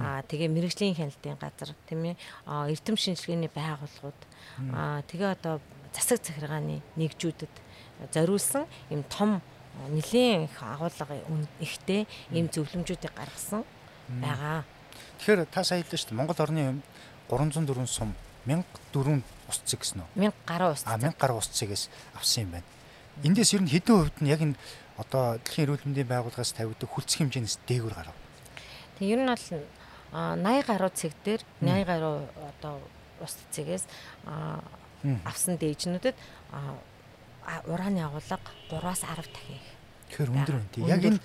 аа 0.00 0.24
тэгээ 0.24 0.48
мэрэгжлийн 0.48 0.96
хяналтын 0.96 1.38
газар 1.38 1.70
тийм 1.86 2.10
ээ 2.10 2.16
эрдэм 2.48 2.96
шинжилгээний 2.96 3.52
байгууллагууд 3.52 4.20
аа 4.72 5.04
тэгээ 5.04 5.30
одоо 5.36 5.60
засаг 5.92 6.24
захиргааны 6.24 6.82
нэгжүүдэд 6.96 7.54
зориулсан 8.10 8.64
юм 8.90 9.04
том 9.06 9.40
нэлийн 9.92 10.48
их 10.48 10.58
агуулга 10.58 11.14
ихтэй 11.60 12.08
ийм 12.32 12.48
зөвлөмжүүдийг 12.50 13.14
гаргасан 13.14 13.62
байгаа. 14.08 14.64
Тэгэхээр 15.22 15.46
та 15.46 15.62
сая 15.62 15.82
хэллээ 15.82 15.98
шүү 16.00 16.10
дээ. 16.10 16.18
Монгол 16.18 16.42
орны 16.42 16.82
304 17.30 17.86
сум 17.86 18.10
1004 18.48 19.22
ус 19.48 19.58
цэг 19.68 19.80
гэсэн 19.84 20.00
үү? 20.16 20.32
1000 20.32 20.48
гаруй 20.48 20.72
ус. 20.72 20.82
А 20.88 20.96
1000 20.96 21.14
гаруй 21.20 21.38
ус 21.38 21.48
цэгээс 21.52 21.84
авсан 22.16 22.48
юм 22.48 22.50
байна. 22.56 22.68
Эндээс 23.22 23.52
ер 23.52 23.62
нь 23.62 23.68
хэдэн 23.68 23.96
хувьд 24.00 24.18
нь 24.24 24.30
яг 24.32 24.40
энэ 24.40 24.56
одоо 24.96 25.36
дэлхийн 25.44 25.64
эрүүл 25.68 25.84
мэндийн 25.84 26.08
байгууллагаас 26.08 26.56
тавигддаг 26.56 26.90
хүлцэх 26.90 27.20
хэмжээнээс 27.22 27.56
дээгүүр 27.68 27.94
гарав. 27.94 28.16
Тэг 28.98 29.08
ер 29.12 29.20
нь 29.22 29.30
бол 29.30 29.44
80 30.12 30.66
гаруй 30.66 30.90
цэг 30.96 31.12
дээр 31.22 31.42
80 31.60 31.84
гаруй 31.86 32.16
одоо 32.26 32.74
ус 33.20 33.34
цэгээс 33.52 33.84
авсан 35.24 35.54
дээжнүүдэд 35.60 36.16
ураны 37.68 38.00
агуулга 38.02 38.38
3-аас 38.72 39.02
10 39.04 39.28
дахин 39.30 39.56
их. 39.56 39.68
Тэгэхээр 40.08 40.30
өндөр 40.34 40.56
үнэтэй. 40.58 40.82
Яг 40.88 41.02
энэ 41.04 41.20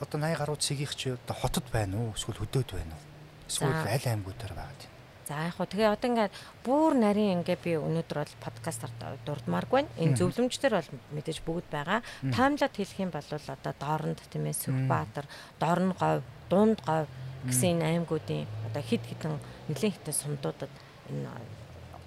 одоо 0.00 0.18
80 0.20 0.40
гаруй 0.40 0.56
цэгийг 0.58 0.92
чи 0.96 1.14
одоо 1.14 1.36
хотод 1.36 1.66
байна 1.70 1.96
уу? 1.96 2.14
Эсвэл 2.16 2.42
хөдөөд 2.42 2.70
байна 2.74 2.94
уу? 2.96 3.04
Эсвэл 3.46 3.72
аль 3.86 4.06
аймагуудаар 4.10 4.54
байгаа 4.56 4.74
юм? 4.82 4.95
За 5.26 5.50
яг 5.50 5.58
хөө 5.58 5.66
тэгээ 5.66 5.90
одоо 5.90 6.06
ингээд 6.06 6.34
бүр 6.62 6.94
нарийн 6.94 7.42
ингээд 7.42 7.60
би 7.66 7.74
өнөөдөр 7.74 8.18
бол 8.22 8.34
подкастаар 8.46 8.92
дурдмааргүй 9.26 9.82
байна. 9.82 9.90
Энэ 9.98 10.18
зөвлөмжтөр 10.22 10.72
бол 10.78 10.90
мэдээж 11.18 11.38
бүгд 11.42 11.66
байгаа. 11.66 11.98
Таймлаад 12.30 12.74
хэлэх 12.78 13.02
юм 13.02 13.10
бол 13.10 13.26
одоо 13.26 13.74
доорнд 13.74 14.22
тийм 14.30 14.46
ээ 14.46 14.54
Сүхбаатар, 14.54 15.26
Дорн 15.58 15.90
говь, 15.98 16.22
Дунд 16.46 16.78
говь 16.86 17.10
гэсэн 17.42 17.82
энэ 17.82 18.06
аймагуудын 18.06 18.46
одоо 18.70 18.82
хид 18.86 19.02
хідэн 19.02 19.34
нэлээд 19.66 19.94
хитэн 19.98 20.14
сумдуудад 20.14 20.70
энэ 21.10 21.30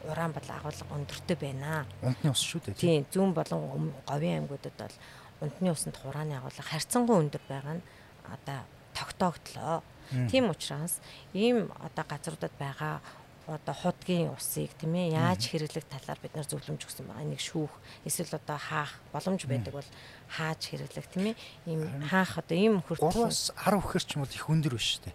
уран 0.07 0.31
бодол 0.31 0.55
агуулга 0.55 0.95
өндөртэй 0.95 1.35
байна. 1.35 1.83
Унтны 1.99 2.31
ус 2.31 2.39
шүү 2.39 2.71
дээ. 2.71 2.79
Тийм, 2.79 3.03
зүүн 3.11 3.35
болон 3.35 3.91
говийн 4.07 4.47
аймагуудад 4.47 4.75
бол 4.79 4.95
унтны 5.43 5.71
усанд 5.75 5.99
хурааны 5.99 6.39
агуулга 6.39 6.63
харьцангуй 6.63 7.19
өндөр 7.19 7.43
байгаа 7.51 7.75
нь 7.79 7.83
одоо 8.31 8.59
тогтоогдлоо. 8.95 9.83
Тийм 10.29 10.49
учраас 10.49 10.99
ийм 11.33 11.69
одоо 11.79 12.05
газруудад 12.07 12.53
байгаа 12.59 13.01
одоо 13.49 13.73
худгийн 13.73 14.29
усыг 14.29 14.69
тийм 14.77 14.93
ээ 14.93 15.17
яаж 15.17 15.49
хэрэглэх 15.49 15.85
талаар 15.89 16.19
бид 16.21 16.33
нар 16.37 16.45
зөвлөмж 16.45 16.85
өгсөн 16.85 17.09
байгаа. 17.09 17.25
Энийг 17.25 17.41
шүүх 17.41 17.73
эсвэл 18.05 18.37
одоо 18.37 18.57
хаах 18.57 18.93
боломж 19.09 19.41
байдаг 19.49 19.73
бол 19.73 19.89
хааж 20.29 20.61
хэрэглэх 20.69 21.07
тийм 21.09 21.33
ээ. 21.33 21.35
Ийм 21.65 21.81
хаах 22.05 22.37
одоо 22.37 22.57
ийм 22.57 22.81
хүртэл 22.85 23.09
3-аас 23.09 23.53
10 23.57 23.81
гэхэр 23.81 24.03
ч 24.05 24.09
юм 24.13 24.21
бол 24.21 24.37
их 24.37 24.49
өндөр 24.49 24.73
биш 24.77 25.01
үү? 25.01 25.13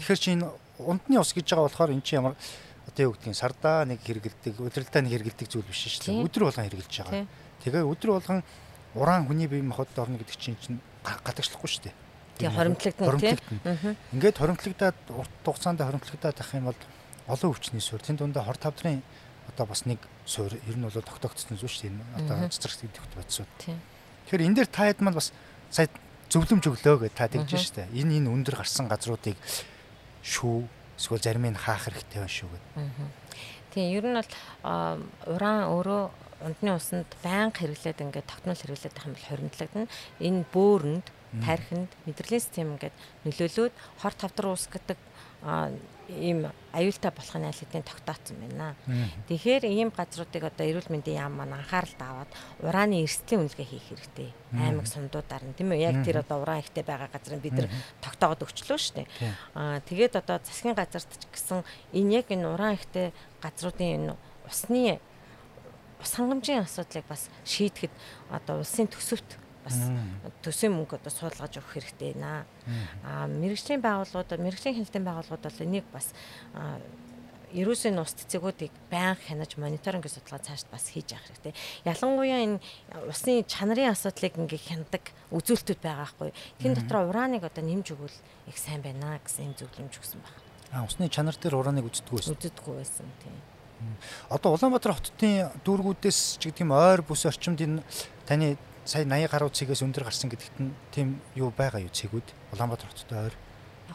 Тэгэхээр 0.00 0.20
чи 0.20 0.30
энэ 0.32 0.48
ундны 0.80 1.16
ус 1.20 1.32
гэж 1.36 1.46
байгаа 1.52 1.68
болохоор 1.68 1.92
эн 1.92 2.00
чинь 2.00 2.18
ямар 2.24 2.34
одоо 2.88 3.02
юу 3.06 3.12
гэдгийг 3.12 3.36
сардаа 3.36 3.84
нэг 3.84 4.00
хэрэгэлдэг, 4.00 4.54
удирдаа 4.56 5.00
нэг 5.04 5.12
хэрэгэлдэг 5.12 5.48
зүйл 5.52 5.68
биш 5.68 6.00
шүү 6.00 6.16
дээ. 6.16 6.24
Өдөр 6.26 6.42
болгон 6.48 6.64
хэрэгжилж 6.64 6.96
байгаа. 7.04 7.26
Тэгээ 7.60 7.84
өдөр 7.84 8.10
болгон 8.16 8.40
уран 8.96 9.26
хүний 9.28 9.48
бие 9.50 9.62
махбодд 9.62 9.98
орно 10.00 10.16
гэдэг 10.16 10.36
чинь 10.40 10.56
чинь 10.56 10.80
гадагшлахгүй 11.04 11.68
шүү 11.68 11.84
дээ. 11.90 12.05
Тий 12.36 12.48
хоримтлагдана 12.48 13.18
тий. 13.20 13.36
Ингээд 14.12 14.36
хоримтлагдаад 14.38 14.98
урт 15.10 15.32
хугацаанд 15.44 15.80
хоримтлагдаад 15.80 16.36
ах 16.40 16.54
юм 16.54 16.68
бол 16.70 16.80
олон 17.26 17.50
өвчний 17.52 17.80
суурь 17.80 18.04
тэнд 18.04 18.20
дундаа 18.20 18.44
хор 18.44 18.56
тавдрын 18.60 19.02
одоо 19.48 19.66
бас 19.66 19.86
нэг 19.86 19.98
суурь 20.24 20.58
ер 20.68 20.76
нь 20.76 20.84
бол 20.84 20.92
тогтоогдсон 20.92 21.56
зүйл 21.56 21.70
шүү 21.70 21.90
дээ. 21.90 22.20
Одоо 22.20 22.48
цэцэрх 22.50 22.76
гэдэг 22.82 23.02
бодсууд. 23.16 23.50
Тэгэхээр 23.56 24.46
энэ 24.46 24.56
дээр 24.62 24.70
та 24.70 24.90
хэд 24.90 25.00
маань 25.00 25.18
бас 25.18 25.32
сая 25.70 25.88
зөвлөмж 26.30 26.64
өглөө 26.66 27.06
гэж 27.06 27.12
та 27.14 27.30
тэгж 27.30 27.56
штэ. 27.56 27.88
Энэ 27.94 28.20
энэ 28.20 28.30
өндөр 28.30 28.58
гарсан 28.58 28.90
газруудыг 28.90 29.38
шүү 30.26 30.66
эсвэл 30.98 31.22
зарим 31.22 31.46
нь 31.46 31.54
хаах 31.54 31.86
хэрэгтэй 31.86 32.18
байна 32.20 32.34
шүү 32.34 32.50
гэдэг. 32.50 32.74
Тийм 33.70 33.86
ер 33.94 34.04
нь 34.10 34.18
бол 34.18 34.30
уран 35.30 35.58
өөрөө 35.70 36.02
ундны 36.42 36.70
усанд 36.74 37.10
байнга 37.22 37.60
хэрэглээд 37.60 38.02
ингээд 38.02 38.26
тогтмол 38.26 38.58
хэрэглээд 38.58 38.94
байх 38.96 39.06
юм 39.06 39.14
бол 39.14 39.28
хоригдлагдана. 39.30 39.88
Энэ 40.20 40.44
бөөрөнд 40.52 41.06
тархинд 41.44 41.90
мэдрэлийн 42.06 42.42
систем 42.42 42.74
ингээд 42.74 42.96
нөлөөлөөд 43.24 43.74
хор 44.00 44.14
тавдар 44.14 44.46
уус 44.52 44.66
гэдэг 44.70 44.98
ийм 46.08 46.46
аюултай 46.72 47.10
болохын 47.10 47.50
айл 47.50 47.58
хэдийн 47.58 47.82
тогтооцсон 47.82 48.38
байна. 48.38 48.74
Тэгэхээр 49.26 49.66
ийм 49.66 49.90
газруудыг 49.90 50.42
одоо 50.42 50.64
эрүүл 50.66 50.90
мэндийн 50.90 51.26
яам 51.26 51.34
маань 51.34 51.58
анхаарал 51.58 51.94
таваад 51.98 52.30
урааны 52.62 53.02
эрсдлийн 53.02 53.42
үнэлгээ 53.42 53.66
хийх 53.66 53.86
хэрэгтэй. 53.90 54.30
Аймаг 54.54 54.86
сумдуудаар 54.86 55.42
нь 55.42 55.54
тийм 55.58 55.74
үү? 55.74 55.82
Яг 55.82 56.06
тэр 56.06 56.22
одоо 56.22 56.46
уран 56.46 56.62
ихтэй 56.62 56.86
байгаа 56.86 57.10
газрыг 57.10 57.42
бид 57.42 57.58
нар 57.58 57.68
тогтоогод 58.00 58.46
өчлөө 58.46 58.78
шүү 58.78 58.94
дээ. 59.02 59.08
Аа 59.58 59.82
тэгээд 59.82 60.14
одоо 60.22 60.38
засгийн 60.46 60.78
газарт 60.78 61.10
ч 61.10 61.22
гэсэн 61.26 61.66
энэ 61.90 62.22
яг 62.22 62.26
энэ 62.30 62.46
уран 62.54 62.78
ихтэй 62.78 63.10
газруудын 63.42 64.14
энэ 64.14 64.14
усны 64.46 65.02
ус 65.98 66.12
хангамжийн 66.14 66.62
асуудлыг 66.62 67.04
бас 67.10 67.26
шийдэхэд 67.42 67.90
одоо 68.30 68.62
улсын 68.62 68.86
төсөвт 68.86 69.45
бас 69.66 69.78
төсөө 70.46 70.70
мөнгө 70.70 71.02
одоо 71.02 71.10
суулгаж 71.10 71.58
өгөх 71.58 71.74
хэрэгтэй 71.74 72.14
наа. 72.14 72.46
Аа 73.02 73.26
мэрэгжлийн 73.26 73.82
байгууллагууд 73.82 74.38
мэрэгжлийн 74.38 74.78
хяналтын 74.78 75.04
байгууллагууд 75.04 75.42
бол 75.42 75.64
энийг 75.66 75.86
бас 75.90 76.14
ерөөсөө 77.54 77.92
нус 77.94 78.12
цэцгүүдийг 78.18 78.74
байнга 78.90 79.22
хянаж 79.22 79.56
мониторинг 79.56 80.06
судалгаа 80.10 80.42
цаашд 80.42 80.66
бас 80.70 80.90
хийж 80.90 81.14
явах 81.14 81.26
хэрэгтэй. 81.30 81.54
Ялангуяа 81.86 82.42
энэ 82.42 82.58
усны 83.06 83.46
чанарын 83.46 83.94
асуудлыг 83.94 84.34
ингээ 84.36 84.62
хяндаг 84.66 85.04
үзүүлэлтүүд 85.30 85.80
байгаа 85.80 86.08
хгүй. 86.10 86.30
Тэн 86.58 86.74
дотор 86.74 87.06
урааныг 87.06 87.46
одоо 87.46 87.62
нэмж 87.62 87.94
өгвөл 87.94 88.18
их 88.50 88.58
сайн 88.58 88.82
байна 88.82 89.22
гэсэн 89.22 89.54
зөвлөмж 89.56 89.94
өгсөн 89.94 90.20
байна. 90.20 90.42
А 90.74 90.84
усны 90.84 91.08
чанар 91.08 91.38
дээр 91.38 91.56
урааныг 91.56 91.86
үздэггүй 91.86 92.18
байсан. 92.18 92.34
Үздэггүй 92.34 92.74
байсан 92.82 93.06
тийм. 93.22 93.36
Одоо 94.28 94.56
Улаанбаатар 94.56 94.96
хотын 94.96 95.52
дүүргүүдээс 95.62 96.40
ч 96.40 96.50
гэдэг 96.50 96.64
юм 96.64 96.72
ойр 96.74 97.04
бүс 97.06 97.28
орчимд 97.28 97.60
энэ 97.60 97.84
таны 98.26 98.56
сая 98.86 99.04
80 99.04 99.30
гаруй 99.30 99.50
цэгээс 99.50 99.82
өндөр 99.82 100.06
гарсан 100.06 100.30
гэдэгт 100.30 100.56
нь 100.62 100.70
тийм 100.94 101.18
юу 101.34 101.50
байгаа 101.50 101.82
юу 101.82 101.90
цэгүүд 101.90 102.54
Улаанбаатар 102.54 102.86
хоттой 102.86 103.18
ойр. 103.26 103.34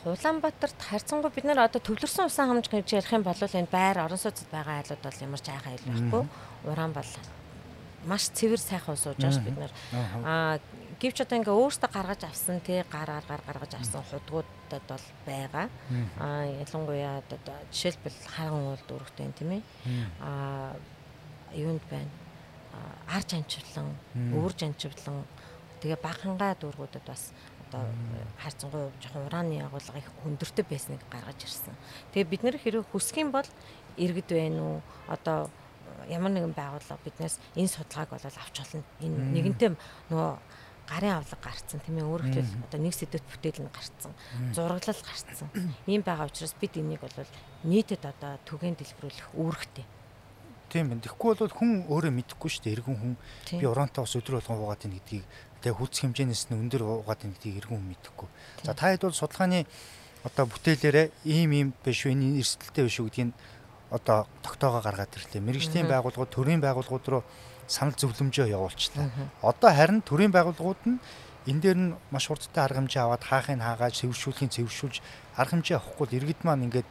Улаанбаатарт 0.03 0.79
харьцангуй 0.83 1.31
бид 1.31 1.47
нар 1.47 1.63
одоо 1.63 1.79
төвлөрсөн 1.79 2.27
усан 2.27 2.51
хамж 2.51 2.67
гэж 2.67 2.99
ярих 2.99 3.15
юм 3.15 3.23
бол 3.23 3.39
энэ 3.39 3.71
байр 3.71 4.03
орон 4.03 4.19
сууцд 4.19 4.51
байгаа 4.51 4.83
айлууд 4.83 4.99
бол 4.99 5.23
ямар 5.23 5.39
ч 5.39 5.47
айхаа 5.47 5.75
ил 5.79 5.87
байхгүй. 5.87 6.23
Уран 6.67 6.91
бол 6.91 7.11
маш 8.03 8.23
цэвэр 8.35 8.59
сайхан 8.59 8.99
ус 8.99 9.07
ууж 9.07 9.15
байгаа 9.15 9.47
бид 9.47 9.59
нар. 9.63 9.73
Аа 10.27 10.59
гэвч 10.99 11.17
одоо 11.23 11.37
ингээ 11.39 11.55
өөртөө 11.55 11.89
гаргаж 11.95 12.21
авсан 12.27 12.59
тий 12.59 12.83
гар 12.91 13.23
гар 13.23 13.41
гаргаж 13.47 13.71
авсан 13.79 14.03
худгуудад 14.11 14.83
бол 14.91 15.05
байгаа. 15.23 15.67
Аа 16.19 16.51
ялангуяа 16.67 17.23
одоо 17.23 17.55
жишээлбэл 17.71 18.19
харан 18.27 18.75
уул 18.75 18.83
дүүрэгтэй 18.91 19.31
тийм 19.39 19.51
ээ. 19.55 19.63
Аа 20.19 20.75
юунд 21.55 21.83
байна 21.87 22.11
арж 23.11 23.29
амчвлан, 23.35 23.89
өвөрж 24.35 24.59
амчвлан 24.63 25.25
тэгээ 25.81 25.99
багхангаа 25.99 26.55
дүүргүүдэд 26.61 27.05
бас 27.05 27.33
одоо 27.71 27.87
хайрцангуй 28.43 28.91
жоохон 29.01 29.27
урааны 29.27 29.63
агуулга 29.63 29.99
их 29.99 30.09
өндөртэй 30.27 30.65
байсныг 30.67 31.01
гаргаж 31.11 31.39
ирсэн. 31.43 31.75
Тэгээ 32.11 32.31
бид 32.31 32.41
нэр 32.43 32.57
хэрэг 32.59 32.85
хүсэх 32.91 33.23
юм 33.23 33.31
бол 33.31 33.47
иргэд 33.97 34.29
байна 34.31 34.61
уу? 34.61 34.77
Одоо 35.07 35.49
ямар 36.07 36.31
нэгэн 36.31 36.55
байгууллага 36.55 37.03
биднээс 37.03 37.39
энэ 37.55 37.71
судалгааг 37.71 38.09
бол 38.11 38.25
авч 38.27 38.55
болно. 38.59 38.83
Энэ 38.99 39.17
нэгэнтээ 39.35 39.71
нөгөө 40.11 40.31
гарын 40.91 41.15
авлага 41.15 41.43
гарцсан. 41.47 41.79
Тийм 41.79 41.97
ээ 42.03 42.11
өөрөглөл 42.11 42.51
одоо 42.67 42.79
нэг 42.79 42.93
сэдвэт 42.95 43.25
бүтээл 43.31 43.63
нь 43.63 43.71
гарцсан. 43.71 44.11
Зураглал 44.51 45.01
гарцсан. 45.07 45.47
Ийм 45.87 46.03
байгаа 46.03 46.27
учраас 46.27 46.55
бид 46.59 46.75
энийг 46.75 46.99
бол 46.99 47.15
нийтэд 47.63 48.03
одоо 48.03 48.35
түгээн 48.43 48.75
дэлгэрүүлэх 48.75 49.31
үүрэгтэй 49.35 49.85
Тийм 50.71 50.87
байна. 50.87 51.03
Тэгэхгүй 51.03 51.35
бол 51.35 51.51
хүн 51.51 51.71
өөрөө 51.91 52.11
мэдэхгүй 52.15 52.47
шүү 52.47 52.63
дээ. 52.63 52.75
Иргэн 52.79 52.95
хүн 52.95 53.13
би 53.59 53.65
ураантай 53.67 54.07
ус 54.07 54.15
өдөр 54.15 54.39
болгон 54.39 54.63
уугаад 54.63 54.87
ийн 54.87 54.95
гэдгийг 54.95 55.25
тэгээ 55.59 55.75
хүч 55.75 55.93
хэмжээнээс 55.99 56.43
нь 56.47 56.55
өндөр 56.63 56.81
уугаад 56.87 57.21
ийн 57.27 57.35
гэдгийг 57.35 57.59
иргэн 57.67 57.75
хүн 57.75 57.89
мэдэхгүй. 57.91 58.29
За 58.63 58.71
та 58.71 58.95
хэд 58.95 59.03
бол 59.03 59.19
судалгааны 59.19 59.67
одоо 60.23 60.45
бүтээлээрээ 60.47 61.07
ийм 61.27 61.51
ийм 61.51 61.69
биш 61.83 62.07
үү 62.07 62.15
энэ 62.15 62.39
эрсдэлтэй 62.39 62.87
биш 62.87 62.97
үү 63.03 63.07
гэдгийг 63.11 63.35
одоо 63.91 64.31
тогтоогоо 64.39 64.79
гаргаад 64.79 65.11
ирлээ. 65.11 65.43
Мэргэжлийн 65.43 65.91
байгууллагууд, 65.91 66.31
төрийн 66.31 66.63
байгууллагууд 66.63 67.05
руу 67.11 67.23
санал 67.67 67.95
зөвлөмжөө 67.99 68.47
явуулчлаа. 68.47 69.11
Одоо 69.43 69.69
харин 69.75 69.99
төрийн 69.99 70.31
байгууллагууд 70.31 70.81
нь 70.87 70.97
энэ 71.51 71.61
дээр 71.61 71.77
нь 71.77 71.95
маш 72.15 72.31
хурдтай 72.31 72.63
арга 72.63 72.79
хэмжээ 72.79 73.03
аваад 73.03 73.23
хаахыг 73.27 73.59
хаагаад 73.59 73.97
цэвэршүүлэхин 73.99 74.53
цэвэршүүлж 74.55 74.95
арга 75.35 75.51
хэмжээ 75.59 75.77
авахгүй 75.77 76.07
иргэд 76.15 76.41
маань 76.47 76.71
ингээд 76.71 76.87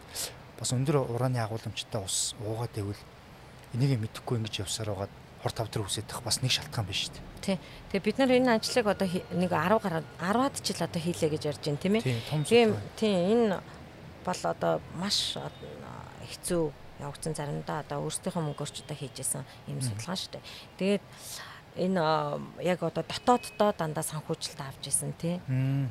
бас 0.59 0.71
өндөр 0.77 1.09
урааны 1.09 1.41
агуулмжтай 1.41 2.03
ус 2.03 2.35
уугаад 2.45 2.75
байвал 2.75 3.01
энийг 3.75 4.01
мэдэхгүй 4.01 4.37
ингэж 4.39 4.67
явсаар 4.67 4.95
байгаад 4.95 5.15
хор 5.41 5.53
тавдар 5.53 5.83
үсэдэх 5.87 6.21
бас 6.21 6.43
нэг 6.43 6.53
шалтгаан 6.53 6.87
биш 6.87 7.09
шүү 7.09 7.15
дээ. 7.17 7.25
Тий. 7.41 7.59
Тэгээ 7.91 8.05
бид 8.05 8.19
нар 8.21 8.33
энэ 8.37 8.55
ажлыг 8.61 8.87
одоо 8.87 9.09
нэг 9.09 9.51
10 9.51 9.81
гараад 9.81 10.07
10-аад 10.21 10.55
жил 10.61 10.81
одоо 10.85 11.01
хийлээ 11.01 11.31
гэж 11.33 11.43
ярьж 11.49 11.63
байна 11.65 11.81
тийм 11.81 11.95
ээ. 11.97 12.05
Тийм 12.45 12.69
тий 13.01 13.15
энэ 13.33 13.63
бол 14.21 14.43
одоо 14.45 14.85
маш 15.01 15.41
хэцүү 15.41 16.63
явагдсан 17.01 17.35
заримдаа 17.35 17.81
одоо 17.81 18.05
өөрсдийнхөө 18.05 18.43
мөнгөөр 18.45 18.71
ч 18.71 18.85
одоо 18.85 18.97
хийжсэн 19.01 19.45
юм 19.73 19.81
судалгаа 19.81 20.17
шүү 20.21 20.33
дээ. 20.37 20.45
Тэгээд 20.77 21.05
энэ 21.89 22.01
яг 22.61 22.81
одоо 22.85 23.05
дотооддоо 23.07 23.71
дандаа 23.73 24.05
санхүүжилт 24.05 24.61
авч 24.61 24.93
исэн 24.93 25.17
тий. 25.17 25.41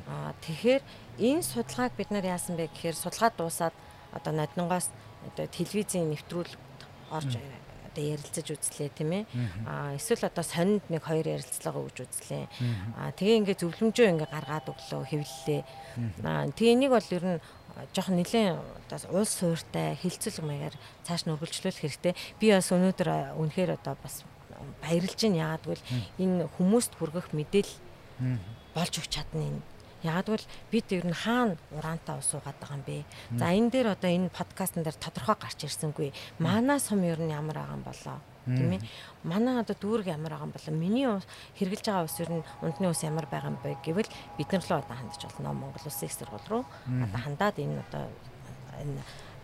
Аа 0.06 0.30
тэгэхээр 0.46 0.82
энэ 1.18 1.42
судалгааг 1.42 1.92
бид 1.98 2.14
нар 2.14 2.24
яасан 2.24 2.54
бэ 2.54 2.70
гэхээр 2.70 2.94
судалгаа 2.94 3.34
дуусаад 3.34 3.74
одоо 4.14 4.32
ноднонгоос 4.32 4.94
одоо 5.26 5.46
телевизийн 5.50 6.14
нэвтрүүлэг 6.14 6.60
орж 7.10 7.34
одоо 7.90 8.04
ярилцаж 8.14 8.46
үзлээ 8.54 8.90
тийм 8.94 9.10
ээ. 9.12 9.24
Аа 9.66 9.98
эсвэл 9.98 10.30
одоо 10.30 10.44
сонинд 10.46 10.86
нэг 10.86 11.02
хоёр 11.02 11.26
ярилцлага 11.26 11.82
өгж 11.82 11.96
үзлээ. 12.06 12.44
Аа 12.94 13.10
тэгээ 13.12 13.38
ингээ 13.42 13.60
зөвлөмжөө 13.60 14.06
ингээ 14.14 14.30
гаргаад 14.30 14.70
өглөө 14.70 15.02
хэвлэлээ. 15.10 15.62
Аа 16.22 16.46
тэгээ 16.54 16.74
энийг 16.78 16.92
бол 16.94 17.10
ер 17.10 17.24
нь 17.26 17.42
жоохон 17.94 18.16
нэлээд 18.22 18.58
одоо 18.90 19.20
улс 19.20 19.32
суурьтай 19.34 19.98
хилцүүлэг 19.98 20.44
маягаар 20.46 20.76
цааш 21.06 21.26
нь 21.26 21.34
үргэлжлүүлэх 21.34 21.82
хэрэгтэй. 21.82 22.14
Би 22.38 22.54
бас 22.54 22.70
өнөөдөр 22.70 23.34
үнэхээр 23.38 23.78
одоо 23.78 23.94
бас 23.98 24.22
баярлж 24.82 25.18
байна. 25.18 25.42
Яагад 25.58 25.64
бол 25.66 25.82
энэ 26.18 26.46
хүмүүст 26.58 26.92
хүргэх 26.94 27.34
мэдээлэл 27.34 27.76
болж 28.74 28.94
өгч 28.98 29.10
чадна 29.10 29.42
энэ 29.50 29.62
Яагадвал 30.02 30.44
бид 30.70 30.86
ер 30.92 31.04
нь 31.06 31.14
хаана 31.14 31.56
ураантаа 31.70 32.18
усуугаад 32.18 32.56
байгаа 32.60 32.76
юм 32.80 32.84
бэ? 32.88 33.04
За 33.36 33.52
энэ 33.52 33.70
дээр 33.70 33.88
одоо 33.94 34.10
энэ 34.10 34.32
подкастн 34.32 34.82
дээр 34.82 34.96
тодорхой 34.96 35.36
гарч 35.36 35.60
ирсэнгүй. 35.64 36.12
Манай 36.38 36.80
сум 36.80 37.04
ер 37.04 37.20
нь 37.20 37.32
ямар 37.32 37.60
байгаа 37.60 37.76
юм 37.76 37.84
болоо? 37.84 38.18
тийм 38.46 38.72
ээ. 38.72 38.82
Манай 39.22 39.60
одоо 39.60 39.76
дүүрэг 39.76 40.08
ямар 40.08 40.32
байгаа 40.32 40.48
юм 40.48 40.54
болоо? 40.56 40.74
Миний 40.74 41.06
хэрглэж 41.60 41.84
байгаа 41.84 42.08
ус 42.08 42.16
ер 42.20 42.30
нь 42.32 42.44
унтны 42.64 42.86
ус 42.88 43.02
ямар 43.04 43.26
байгаа 43.28 43.52
юм 43.52 43.58
бэ 43.60 43.76
гэвэл 43.84 44.10
бид 44.38 44.48
нар 44.52 44.64
л 44.64 44.72
одоо 44.80 44.96
хандж 44.96 45.20
болно 45.20 45.52
Монгол 45.52 45.84
Улсын 45.84 46.08
их 46.08 46.14
сургууль 46.16 46.48
руу. 46.48 46.64
Одоо 46.88 47.20
хандаад 47.20 47.56
энэ 47.60 47.84
одоо 47.84 48.04
энэ 48.80 49.02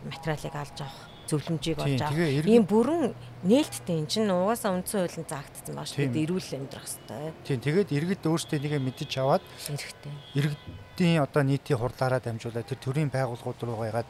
материалыг 0.08 0.54
алж 0.56 0.78
авах 0.80 1.15
зөвлөмжийг 1.26 1.78
олж 1.82 2.00
авах. 2.02 2.46
Ийм 2.46 2.64
бүрэн 2.66 3.14
нээлттэй 3.44 3.96
эн 4.00 4.06
чинь 4.06 4.30
угаасаа 4.30 4.74
үндсэн 4.78 5.04
хуулийн 5.04 5.26
заагдсан 5.26 5.74
байна 5.74 5.90
шүү 5.90 6.08
дээ. 6.10 6.24
Эрүүл 6.26 6.50
амьдрах 6.56 6.86
хэрэгтэй. 6.86 7.32
Тийм 7.44 7.60
тэгээд 7.62 7.88
иргэд 7.92 8.22
өөрсдөө 8.26 8.58
нэгэ 8.62 8.78
мэдэж 8.82 9.12
аваад 9.20 9.44
хэрэгтэй. 9.44 10.14
Иргэдийн 10.38 11.22
одоо 11.22 11.42
нийтийн 11.42 11.78
хурлаараа 11.78 12.20
дамжуулаад 12.22 12.70
тэр 12.70 12.80
төрийн 12.80 13.10
байгууллагууд 13.10 13.60
руу 13.66 13.78
гайгаад 13.82 14.08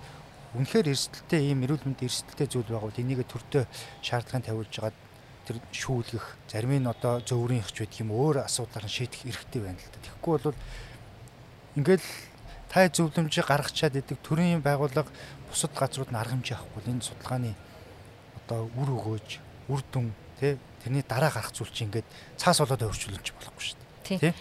үнэхээр 0.57 0.93
эрсдэлтэй 0.93 1.53
ийм 1.53 1.65
эрүүл 1.67 1.85
мэнд 1.85 2.07
эрсдэлтэй 2.07 2.49
зүйл 2.49 2.71
байгуул 2.71 2.97
энийг 2.97 3.27
төртөө 3.29 3.65
шаардлагын 4.01 4.47
тавиулж 4.47 4.73
хагаад 4.73 4.97
тэр 5.47 5.57
шүүлгэх 5.71 6.27
зарим 6.51 6.73
нь 6.81 6.91
одоо 6.91 7.21
зөвөрийн 7.23 7.63
ихч 7.63 7.77
байдаг 7.85 8.01
юм 8.01 8.11
өөр 8.11 8.37
асуудлаар 8.49 8.89
шийдэх 8.89 9.23
эрхтэй 9.31 9.61
байна 9.63 9.79
л 9.79 9.91
да. 9.93 9.99
Тэгэхгүй 10.03 10.33
бол 10.43 10.59
ингээл 11.77 12.09
тай 12.73 12.91
зөвлөмжийг 12.91 13.47
гаргачаад 13.47 13.95
идэг 13.95 14.19
төрийн 14.27 14.61
байгууллага 14.65 15.07
бусад 15.51 15.73
газрууд 15.75 16.11
нь 16.13 16.21
арга 16.21 16.35
хэмжээ 16.35 16.57
авахгүй 16.57 16.83
энэ 16.91 17.07
судалгааны 17.07 17.53
одоо 18.45 18.71
үр 18.79 18.89
өгөөж 18.97 19.29
үр 19.73 19.81
дүн 19.93 20.13
тий 20.39 20.59
тэрний 20.83 21.05
дараа 21.07 21.31
гарах 21.31 21.53
зүйл 21.53 21.73
чинь 21.73 21.89
ингээд 21.89 22.09
цаас 22.37 22.61
болоод 22.61 22.87
өөрчлөлж 22.87 23.27
болохгүй 23.35 23.63
шүү 23.65 23.79
дээ 23.79 24.19
тий 24.21 24.33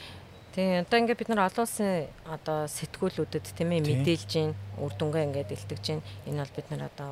тий 0.54 0.68
одоо 0.84 0.98
ингээд 1.00 1.20
бид 1.20 1.30
нар 1.30 1.50
олон 1.50 1.66
улсын 1.66 2.08
одоо 2.26 2.60
сэтгүүлүүдэд 2.70 3.46
тийм 3.58 3.70
ээ 3.74 3.82
мэдээлж 3.86 4.30
гин 4.30 4.52
үр 4.80 4.94
дүнгээ 4.96 5.26
ингээд 5.28 5.56
илтгэж 5.56 5.84
гин 5.84 6.02
энэ 6.30 6.42
бол 6.44 6.56
бид 6.56 6.68
нар 6.72 6.84
одоо 6.92 7.12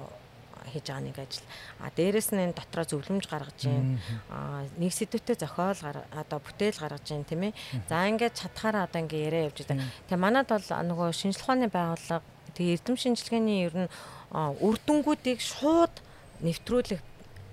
хийж 0.71 0.87
байгаа 0.87 1.03
нэг 1.03 1.17
ажил. 1.19 1.43
А 1.79 1.91
дээрэс 1.91 2.31
нь 2.31 2.43
энэ 2.43 2.55
дотроо 2.55 2.85
зөвлөмж 2.87 3.27
гаргаж 3.27 3.59
гин. 3.59 3.99
А 4.31 4.63
нэг 4.79 4.91
сэдвүүтэй 4.95 5.35
зохиол 5.35 5.79
одоо 6.15 6.39
бүтээл 6.39 6.79
гаргаж 6.79 7.03
гин 7.03 7.27
тийм 7.27 7.51
ээ. 7.51 7.53
За 7.89 8.07
ингээд 8.07 8.39
чадхаараа 8.39 8.87
одоо 8.87 9.03
ингээд 9.03 9.27
яриа 9.27 9.47
явж 9.51 9.67
байгаа. 9.67 9.91
Тэгээ 10.07 10.23
манад 10.23 10.47
бол 10.47 10.63
нөгөө 10.63 11.09
шинжилгээ 11.11 11.43
ухааны 11.43 11.67
байгууллага 11.67 12.23
тэгээ 12.57 12.75
эрдэм 12.79 12.97
шинжилгээний 12.97 13.59
ер 13.67 13.75
нь 13.85 13.89
үр 14.33 14.77
дүнгуудыг 14.85 15.39
шууд 15.41 15.93
нэвтрүүлэх 16.41 17.01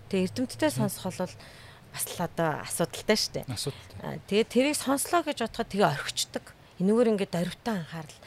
тэгээ 0.09 0.27
эрдэмтдээ 0.29 0.71
сонсох 0.71 1.13
бол 1.13 1.35
бас 1.91 2.05
л 2.07 2.23
одоо 2.23 2.51
асуудалтай 2.65 3.17
шүү 3.19 3.33
дээ. 3.35 3.47
Асуудалтай. 3.51 4.21
Тэгээ 4.31 4.47
тэрийг 4.47 4.77
сонслоо 4.79 5.23
гэж 5.27 5.39
бодоход 5.43 5.69
тэгээ 5.71 5.91
орхичдаг. 5.91 6.45
Энэгээр 6.79 7.11
ингээд 7.19 7.35
дөрвтөө 7.35 7.75
анхаарал 7.75 8.19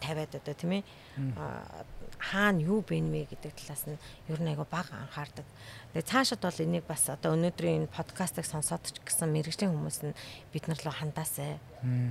тавиад 0.00 0.32
одоо 0.38 0.54
тийм 0.54 0.72
ээ 0.78 0.84
хаана 2.18 2.60
юу 2.60 2.82
бэнмэ 2.82 3.30
гэдэг 3.30 3.54
талаас 3.54 3.86
нь 3.86 3.98
ер 4.28 4.40
нь 4.42 4.50
айгу 4.50 4.66
бага 4.66 5.06
анхаардаг. 5.06 5.46
Тэгээ 5.94 6.10
цаашид 6.10 6.42
бол 6.42 6.58
энийг 6.60 6.84
бас 6.84 7.06
одоо 7.08 7.32
өнөөдрийн 7.38 7.86
энэ 7.86 7.94
подкастыг 7.94 8.44
сонсоод 8.44 8.82
ч 8.84 8.98
гэсэн 9.00 9.30
мэрэгжлийн 9.30 9.72
хүмүүс 9.72 9.98
нь 10.04 10.18
бид 10.52 10.66
нар 10.66 10.80
руу 10.82 10.92
хандаасай. 10.92 11.62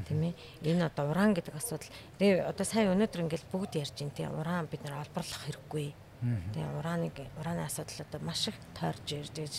Тийм 0.07 0.31
ээ. 0.31 0.33
Энэ 0.63 0.87
одоо 0.87 1.11
уран 1.11 1.35
гэдэг 1.35 1.53
асуудал. 1.53 1.91
Тэгээ 2.17 2.47
одоо 2.47 2.65
сая 2.65 2.89
өнөөдөр 2.95 3.23
ингээл 3.27 3.51
бүгд 3.51 3.77
ярьж 3.77 3.95
байна 3.99 4.15
тийм 4.15 4.31
уран 4.39 4.65
бид 4.71 4.81
нар 4.87 5.03
олборлох 5.03 5.43
хэрэггүй. 5.45 5.87
Тэгээ 6.17 6.77
урааныг 6.81 7.15
урааны 7.37 7.61
асуудал 7.69 8.01
одоо 8.09 8.19
маш 8.25 8.49
их 8.49 8.57
тойрж 8.73 9.05
ирж 9.13 9.33
гэж 9.37 9.55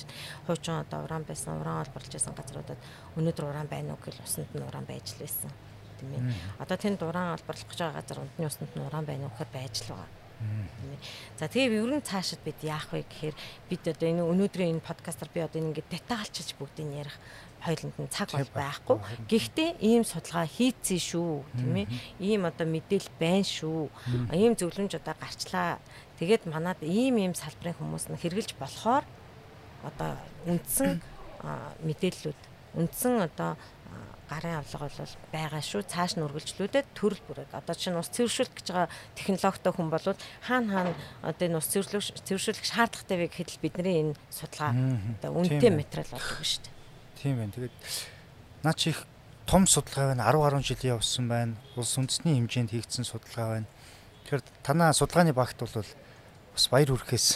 хуучин 0.51 0.83
одоо 0.83 1.07
уран 1.07 1.23
байсан 1.23 1.63
уран 1.63 1.87
олборлж 1.87 2.11
байсан 2.11 2.35
газруудад 2.35 2.81
өнөөдөр 3.15 3.47
уран 3.47 3.69
байна 3.71 3.95
уу 3.95 4.03
гэхэл 4.03 4.27
усанд 4.27 4.51
нь 4.51 4.67
уран 4.67 4.83
байж 4.83 5.15
л 5.15 5.23
байсан 5.23 5.55
тийм 6.03 6.19
ээ. 6.19 6.35
Одоо 6.59 6.75
тэнд 6.75 6.99
уран 7.07 7.39
олборлох 7.39 7.71
гэж 7.71 7.79
байгаа 7.79 8.03
газар 8.03 8.19
унтны 8.27 8.51
усанд 8.51 8.75
нь 8.75 8.83
уран 8.83 9.07
байна 9.07 9.31
уу 9.31 9.35
гэхээр 9.39 9.55
байж 9.55 9.87
л 9.87 9.95
байгаа 9.95 10.11
За 11.39 11.47
тэгээ 11.47 11.83
ер 11.83 11.93
нь 11.99 12.03
цаашид 12.03 12.43
бид 12.43 12.59
яах 12.63 12.91
вэ 12.91 13.07
гэхээр 13.07 13.37
бид 13.71 13.83
одоо 13.87 14.07
энэ 14.09 14.23
өнөөдрийн 14.23 14.79
энэ 14.79 14.87
подкастаар 14.87 15.31
би 15.35 15.41
одоо 15.43 15.59
ингээд 15.63 15.91
детальчилж 15.91 16.55
бүгдийг 16.59 16.91
ярих 16.95 17.17
хойлонд 17.63 17.97
нь 17.99 18.11
цаг 18.11 18.31
бол 18.35 18.51
байхгүй. 18.55 18.99
Гэхдээ 19.27 19.71
ийм 19.83 20.03
судалгаа 20.07 20.47
хийцэн 20.47 20.99
шүү, 20.99 21.43
тийм 21.59 21.75
ээ. 21.75 21.87
Ийм 22.23 22.47
одоо 22.47 22.67
мэдээлэл 22.67 23.11
байна 23.19 23.47
шүү. 23.47 23.91
Ийм 24.35 24.55
зөвлөмж 24.55 24.95
одоо 24.95 25.15
гарчлаа. 25.19 25.83
Тэгээд 26.23 26.47
манад 26.47 26.79
ийм 26.83 27.19
ийм 27.19 27.35
салбарын 27.35 27.79
хүмүүс 27.79 28.11
нь 28.11 28.19
хэрглэж 28.19 28.55
болохоор 28.59 29.03
одоо 29.83 30.19
үндсэн 30.47 31.03
мэдээллүүд 31.87 32.41
үндсэн 32.79 33.15
одоо 33.27 33.57
гарын 34.29 34.61
авлага 34.61 34.93
бол 34.93 35.15
байгаа 35.33 35.63
шүү. 35.65 35.83
Цааш 35.89 36.21
нь 36.21 36.25
үргэлжлүүлээд 36.29 36.89
төрөл 36.93 37.23
бүрээд 37.25 37.53
одоо 37.57 37.75
чинь 37.75 37.97
ус 37.97 38.13
цэвэршүүлэх 38.13 38.55
гэж 38.61 38.69
байгаа 38.69 38.89
технологитой 39.17 39.73
хүн 39.73 39.89
бол 39.89 40.07
хаана 40.45 40.69
хаана 40.69 40.95
одоо 41.25 41.45
энэ 41.49 41.59
ус 41.59 41.69
цэвэрлэх 41.73 42.21
цэвэршүүлэх 42.29 42.67
шаардлагатай 42.69 43.17
вэ 43.17 43.27
гэхэд 43.33 43.51
л 43.57 43.63
бидний 43.65 43.97
энэ 44.05 44.15
судалгаа 44.29 44.73
одоо 45.17 45.31
үнэтэй 45.33 45.73
материал 45.73 46.13
болдог 46.13 46.45
шүү 46.45 46.61
дээ. 46.61 46.77
Тийм 47.17 47.37
байна. 47.41 47.55
Тэгээд 47.57 47.77
наа 48.63 48.75
чи 48.77 48.93
их 48.93 49.01
том 49.49 49.65
судалгаа 49.65 50.13
байна. 50.13 50.29
10 50.29 50.45
гаруй 50.45 50.63
жил 50.63 50.83
явсан 50.85 51.25
байна. 51.29 51.57
Улс 51.73 51.97
үндэсний 51.97 52.37
хэмжээнд 52.37 52.73
хийгдсэн 52.77 53.09
судалгаа 53.09 53.65
байна. 53.65 53.69
Тэгэхээр 54.29 54.43
танаа 54.61 54.93
судалгааны 54.93 55.33
багт 55.33 55.57
бол 55.57 55.73
бас 56.53 56.65
баяр 56.69 56.93
хүрхээс 56.93 57.27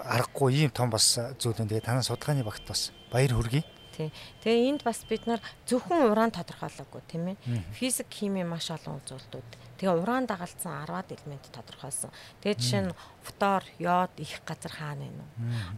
аргагүй 0.00 0.64
ийм 0.64 0.72
том 0.72 0.88
бас 0.88 1.20
зүйл 1.36 1.60
байна. 1.60 1.76
Тэгээд 1.76 1.88
танаа 1.92 2.04
судалгааны 2.08 2.40
багт 2.40 2.64
бас 2.64 2.88
баяр 3.12 3.36
хүргэе 3.36 3.79
тий. 4.00 4.10
Тэгээ 4.40 4.68
энд 4.72 4.82
бас 4.88 5.04
бид 5.04 5.28
нар 5.28 5.44
зөвхөн 5.68 6.08
уран 6.08 6.32
тодорхойлоогүй 6.32 7.02
тийм 7.04 7.36
ээ. 7.36 7.36
Физик, 7.76 8.08
хими 8.08 8.40
маш 8.48 8.72
олон 8.72 9.04
үзүүлэлтүүд. 9.04 9.50
Тэгээ 9.80 9.96
уран 10.00 10.24
дагалдсан 10.24 10.88
10-аад 10.88 11.08
элемент 11.12 11.44
тодорхойлсон. 11.52 12.12
Тэгээ 12.40 12.60
жишээ 12.60 12.82
нь 12.88 12.96
фтор, 13.24 13.64
йод 13.80 14.12
их 14.16 14.40
газар 14.44 14.72
хаана 14.72 15.08
вэ? 15.08 15.24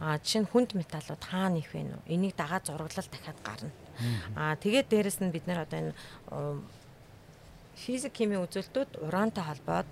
Аа 0.03 0.19
жишээ 0.23 0.43
нь 0.43 0.51
хүнд 0.51 0.71
металлууд 0.79 1.23
хаана 1.23 1.59
их 1.59 1.71
вэ? 1.75 1.87
Энийг 2.07 2.35
дагаад 2.39 2.67
зураглал 2.67 3.07
дахиад 3.11 3.39
гарна. 3.43 3.71
Аа 4.35 4.55
тэгээд 4.59 4.91
дээрэс 4.91 5.19
нь 5.23 5.31
бид 5.31 5.47
нар 5.47 5.67
одоо 5.67 5.79
энэ 5.79 5.95
физик, 7.79 8.15
хими 8.19 8.39
үзүүлэлтүүд 8.43 9.07
урантай 9.07 9.45
холбоод 9.47 9.89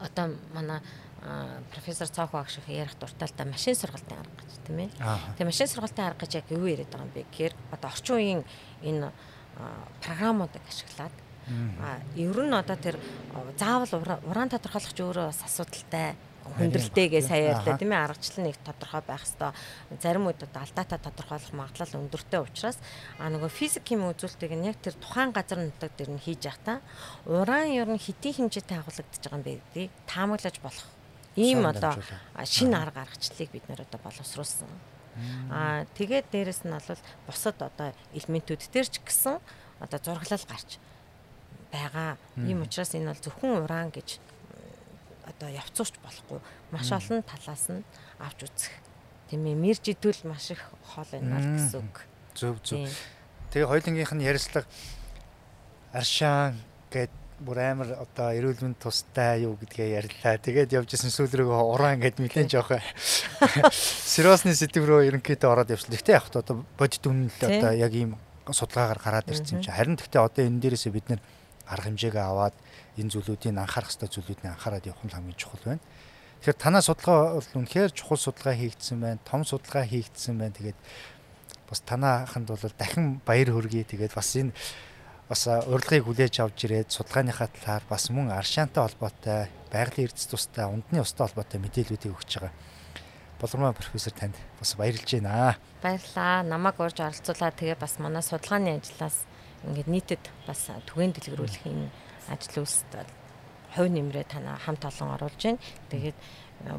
одоо 0.00 0.26
манай 0.54 0.80
профессор 1.74 2.08
Цаах 2.08 2.30
багш 2.32 2.58
их 2.58 2.68
ярих 2.68 2.98
дурталтай 2.98 3.46
машин 3.46 3.74
сургалтын 3.74 4.18
арга 4.18 4.42
гэж 4.42 4.52
тийм 4.66 4.78
ээ. 4.86 4.90
Тэгээ 5.38 5.50
машин 5.50 5.66
сургалтын 5.66 6.06
арга 6.06 6.26
гэж 6.26 6.32
яг 6.38 6.46
юу 6.54 6.66
яриад 6.66 6.90
байгаа 6.92 7.06
юм 7.06 7.14
бэ 7.14 7.26
гэхээр 7.32 7.54
одоо 7.74 7.88
орчин 7.90 8.16
үеийн 8.16 8.42
энэ 8.86 9.10
програмуудыг 10.00 10.62
ашиглаад 10.68 11.14
а 11.80 11.98
ер 12.14 12.38
нь 12.44 12.54
одоо 12.54 12.76
тэр 12.76 12.96
заавал 13.56 14.20
уран 14.28 14.52
тодорхойлох 14.52 14.92
ч 14.94 15.00
өөрөө 15.00 15.32
бас 15.32 15.42
асуудалтай 15.42 16.14
хүндрэлтэйгээ 16.56 17.22
сая 17.24 17.56
ярьлаа 17.56 17.76
тийм 17.76 17.92
ээ 17.92 18.04
аргачлал 18.04 18.46
нэг 18.46 18.56
тодорхой 18.64 19.02
байх 19.04 19.24
хэвээр 19.24 20.00
зарим 20.00 20.28
үед 20.28 20.40
одоо 20.44 20.62
алдаатай 20.64 21.00
тодорхойлох 21.00 21.52
магадлал 21.52 21.98
өндөртэй 22.04 22.40
учраас 22.40 22.78
а 23.20 23.28
нөгөө 23.32 23.50
физик 23.52 23.84
хими 23.84 24.08
үзүүлэлтийг 24.12 24.52
нь 24.56 24.68
яг 24.68 24.78
тэр 24.80 24.96
тухайн 24.96 25.32
газар 25.32 25.60
нутаг 25.60 25.92
дээр 25.96 26.16
нь 26.16 26.22
хийж 26.22 26.48
явах 26.48 26.60
та 26.64 26.74
уран 27.28 27.72
ер 27.72 27.88
нь 27.88 28.00
хитийн 28.00 28.48
хэмжээтэй 28.48 28.76
агуулгадж 28.80 29.24
байгаа 29.24 29.38
юм 29.40 29.44
бэ 29.44 29.52
гэдгийг 29.60 29.92
таамаглаж 30.08 30.56
болох 30.64 30.88
ийм 31.38 31.62
одоо 31.66 31.94
шинэ 32.42 32.76
арга 32.76 33.06
аргачлалыг 33.06 33.50
бид 33.54 33.64
нэр 33.70 33.86
одоо 33.86 34.00
боловсруулсан. 34.02 34.70
Аа 35.50 35.86
тэгээд 35.94 36.26
дээрэс 36.34 36.66
нь 36.66 36.74
бол 36.74 37.02
бусад 37.26 37.58
одоо 37.62 37.94
элементүүд 38.14 38.62
дээр 38.70 38.88
ч 38.90 38.98
гэсэн 39.02 39.38
одоо 39.78 39.98
зураглал 40.02 40.46
гарч 40.46 40.78
байгаа. 41.70 42.18
Ийм 42.36 42.62
учраас 42.66 42.94
энэ 42.94 43.14
бол 43.14 43.22
зөвхөн 43.22 43.62
уран 43.62 43.90
гэж 43.90 44.18
одоо 45.26 45.48
явцууч 45.50 45.98
болохгүй 46.02 46.40
маш 46.72 46.88
олон 46.92 47.22
талаас 47.22 47.66
нь 47.70 47.82
авч 48.18 48.46
үзэх. 48.46 48.74
Тийм 49.28 49.44
ээ 49.44 49.56
мэрж 49.58 49.84
идвэл 49.92 50.22
маш 50.24 50.50
их 50.50 50.62
хоол 50.94 51.08
байна 51.12 51.38
гэсэн 51.38 51.84
үг. 51.84 51.96
Зөв 52.34 52.56
зөв. 52.64 52.88
Тэгээ 53.52 53.68
хоёлынгийнх 53.68 54.14
нь 54.16 54.24
ярилцлага 54.24 54.68
аршаан 55.92 56.56
гэд 56.92 57.12
бүр 57.38 57.58
амар 57.62 57.90
одоо 58.02 58.34
эрүүл 58.34 58.62
мэнд 58.66 58.82
тустай 58.82 59.46
юу 59.46 59.54
гэдгээ 59.58 60.02
ярьлаа. 60.02 60.38
Тэгээд 60.42 60.74
явж 60.74 60.90
исэн 60.98 61.14
сүүл 61.14 61.46
рүү 61.46 61.54
уран 61.54 62.02
гэд 62.02 62.18
нэлээд 62.18 62.50
жоох 62.50 62.74
сериосны 63.70 64.54
сэдв 64.58 64.82
рүү 64.82 65.06
ерөнхийдөө 65.14 65.46
ороод 65.46 65.70
явсан. 65.70 65.94
Гэхдээ 65.94 66.18
яг 66.18 66.26
одоо 66.34 66.66
бодит 66.74 67.06
үнэн 67.06 67.30
л 67.30 67.42
одоо 67.46 67.72
яг 67.78 67.92
ийм 67.94 68.18
судалгаагаар 68.50 68.98
гараад 68.98 69.30
ирсэн 69.30 69.58
юм 69.58 69.62
чи. 69.62 69.70
Харин 69.70 69.94
гэхдээ 69.94 70.22
одоо 70.22 70.42
энэ 70.42 70.60
дээрээсээ 70.66 70.92
бид 70.92 71.06
нэр 71.14 71.20
арга 71.68 71.86
хэмжээгээ 71.86 72.26
аваад 72.26 72.56
энэ 72.98 73.12
зүйлүүдийг 73.12 73.54
анхаарах 73.54 73.92
хэрэгтэй 73.92 74.10
зүйлүүдийг 74.10 74.48
анхаарал 74.50 74.88
явах 74.88 75.04
нь 75.04 75.14
хамгийн 75.14 75.38
чухал 75.38 75.64
байна. 75.68 75.84
Тэгэхээр 76.42 76.58
танаа 76.58 76.82
судалгаа 76.82 77.38
бол 77.38 77.50
үнэхээр 77.54 77.90
чухал 77.92 78.18
судалгаа 78.18 78.56
хийгдсэн 78.56 78.98
байна. 78.98 79.20
Том 79.22 79.42
судалгаа 79.44 79.84
хийгдсэн 79.84 80.34
байна. 80.38 80.56
Тэгээд 80.56 80.78
бас 81.68 81.80
танааханд 81.84 82.48
бол 82.48 82.74
дахин 82.78 83.20
баяр 83.26 83.50
хүргэе. 83.52 83.84
Тэгээд 83.84 84.14
бас 84.16 84.30
энэ 84.38 84.54
бас 85.28 85.44
урилгыг 85.44 86.08
хүлээж 86.08 86.40
авч 86.40 86.64
ирээд 86.64 86.88
судалгааныхаа 86.88 87.52
талаар 87.52 87.84
бас 87.84 88.08
мөн 88.08 88.32
аршаантай 88.32 88.80
холбоотой, 88.80 89.52
байгалийн 89.68 90.08
эрдэс 90.08 90.26
тустай, 90.32 90.64
ундны 90.64 91.04
устай 91.04 91.28
холбоотой 91.28 91.60
мэдээллүүдийг 91.60 92.16
өгч 92.16 92.40
байгаа. 92.40 92.52
Болормоо 93.36 93.76
профессор 93.76 94.16
танд 94.16 94.34
бас 94.56 94.72
баярлж 94.72 95.04
байна. 95.04 95.60
Баярлаа. 95.84 96.42
Намайг 96.48 96.80
урьж 96.80 97.04
оролцуулаад 97.04 97.60
тэгээ 97.60 97.76
бас 97.76 98.00
манай 98.00 98.24
судалгааны 98.24 98.80
ажлаас 98.80 99.28
ингээд 99.68 99.88
нийтэд 99.92 100.24
бас 100.48 100.72
түгээн 100.88 101.12
дэлгэрүүлэх 101.12 101.64
энэ 101.68 101.92
ажил 102.32 102.64
үйлсд 102.64 102.92
хувь 103.76 103.92
нэмрээ 103.92 104.26
танаа 104.32 104.56
хамт 104.56 104.82
олон 104.88 105.12
оруулж 105.20 105.38
байна. 105.44 105.60
Тэгээд 105.92 106.18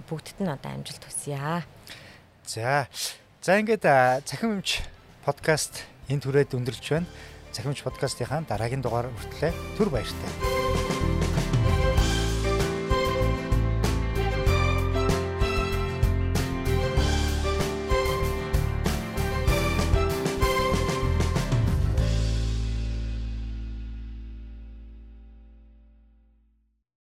бүгдд 0.10 0.38
нь 0.42 0.50
одоо 0.50 0.72
амжилт 0.74 1.06
хүсье. 1.06 1.64
За. 2.50 2.90
За 3.46 3.62
ингээд 3.62 3.86
цахим 4.26 4.58
өмч 4.58 4.82
подкаст 5.22 5.86
энэ 6.10 6.26
түрээд 6.26 6.58
өндөрлж 6.58 6.86
байна. 6.92 7.08
Захимч 7.52 7.82
подкастынхаа 7.84 8.46
дараагийн 8.46 8.84
дугаар 8.86 9.10
хүртлээр 9.10 9.56
түр 9.78 9.90
баяртай. 9.90 10.99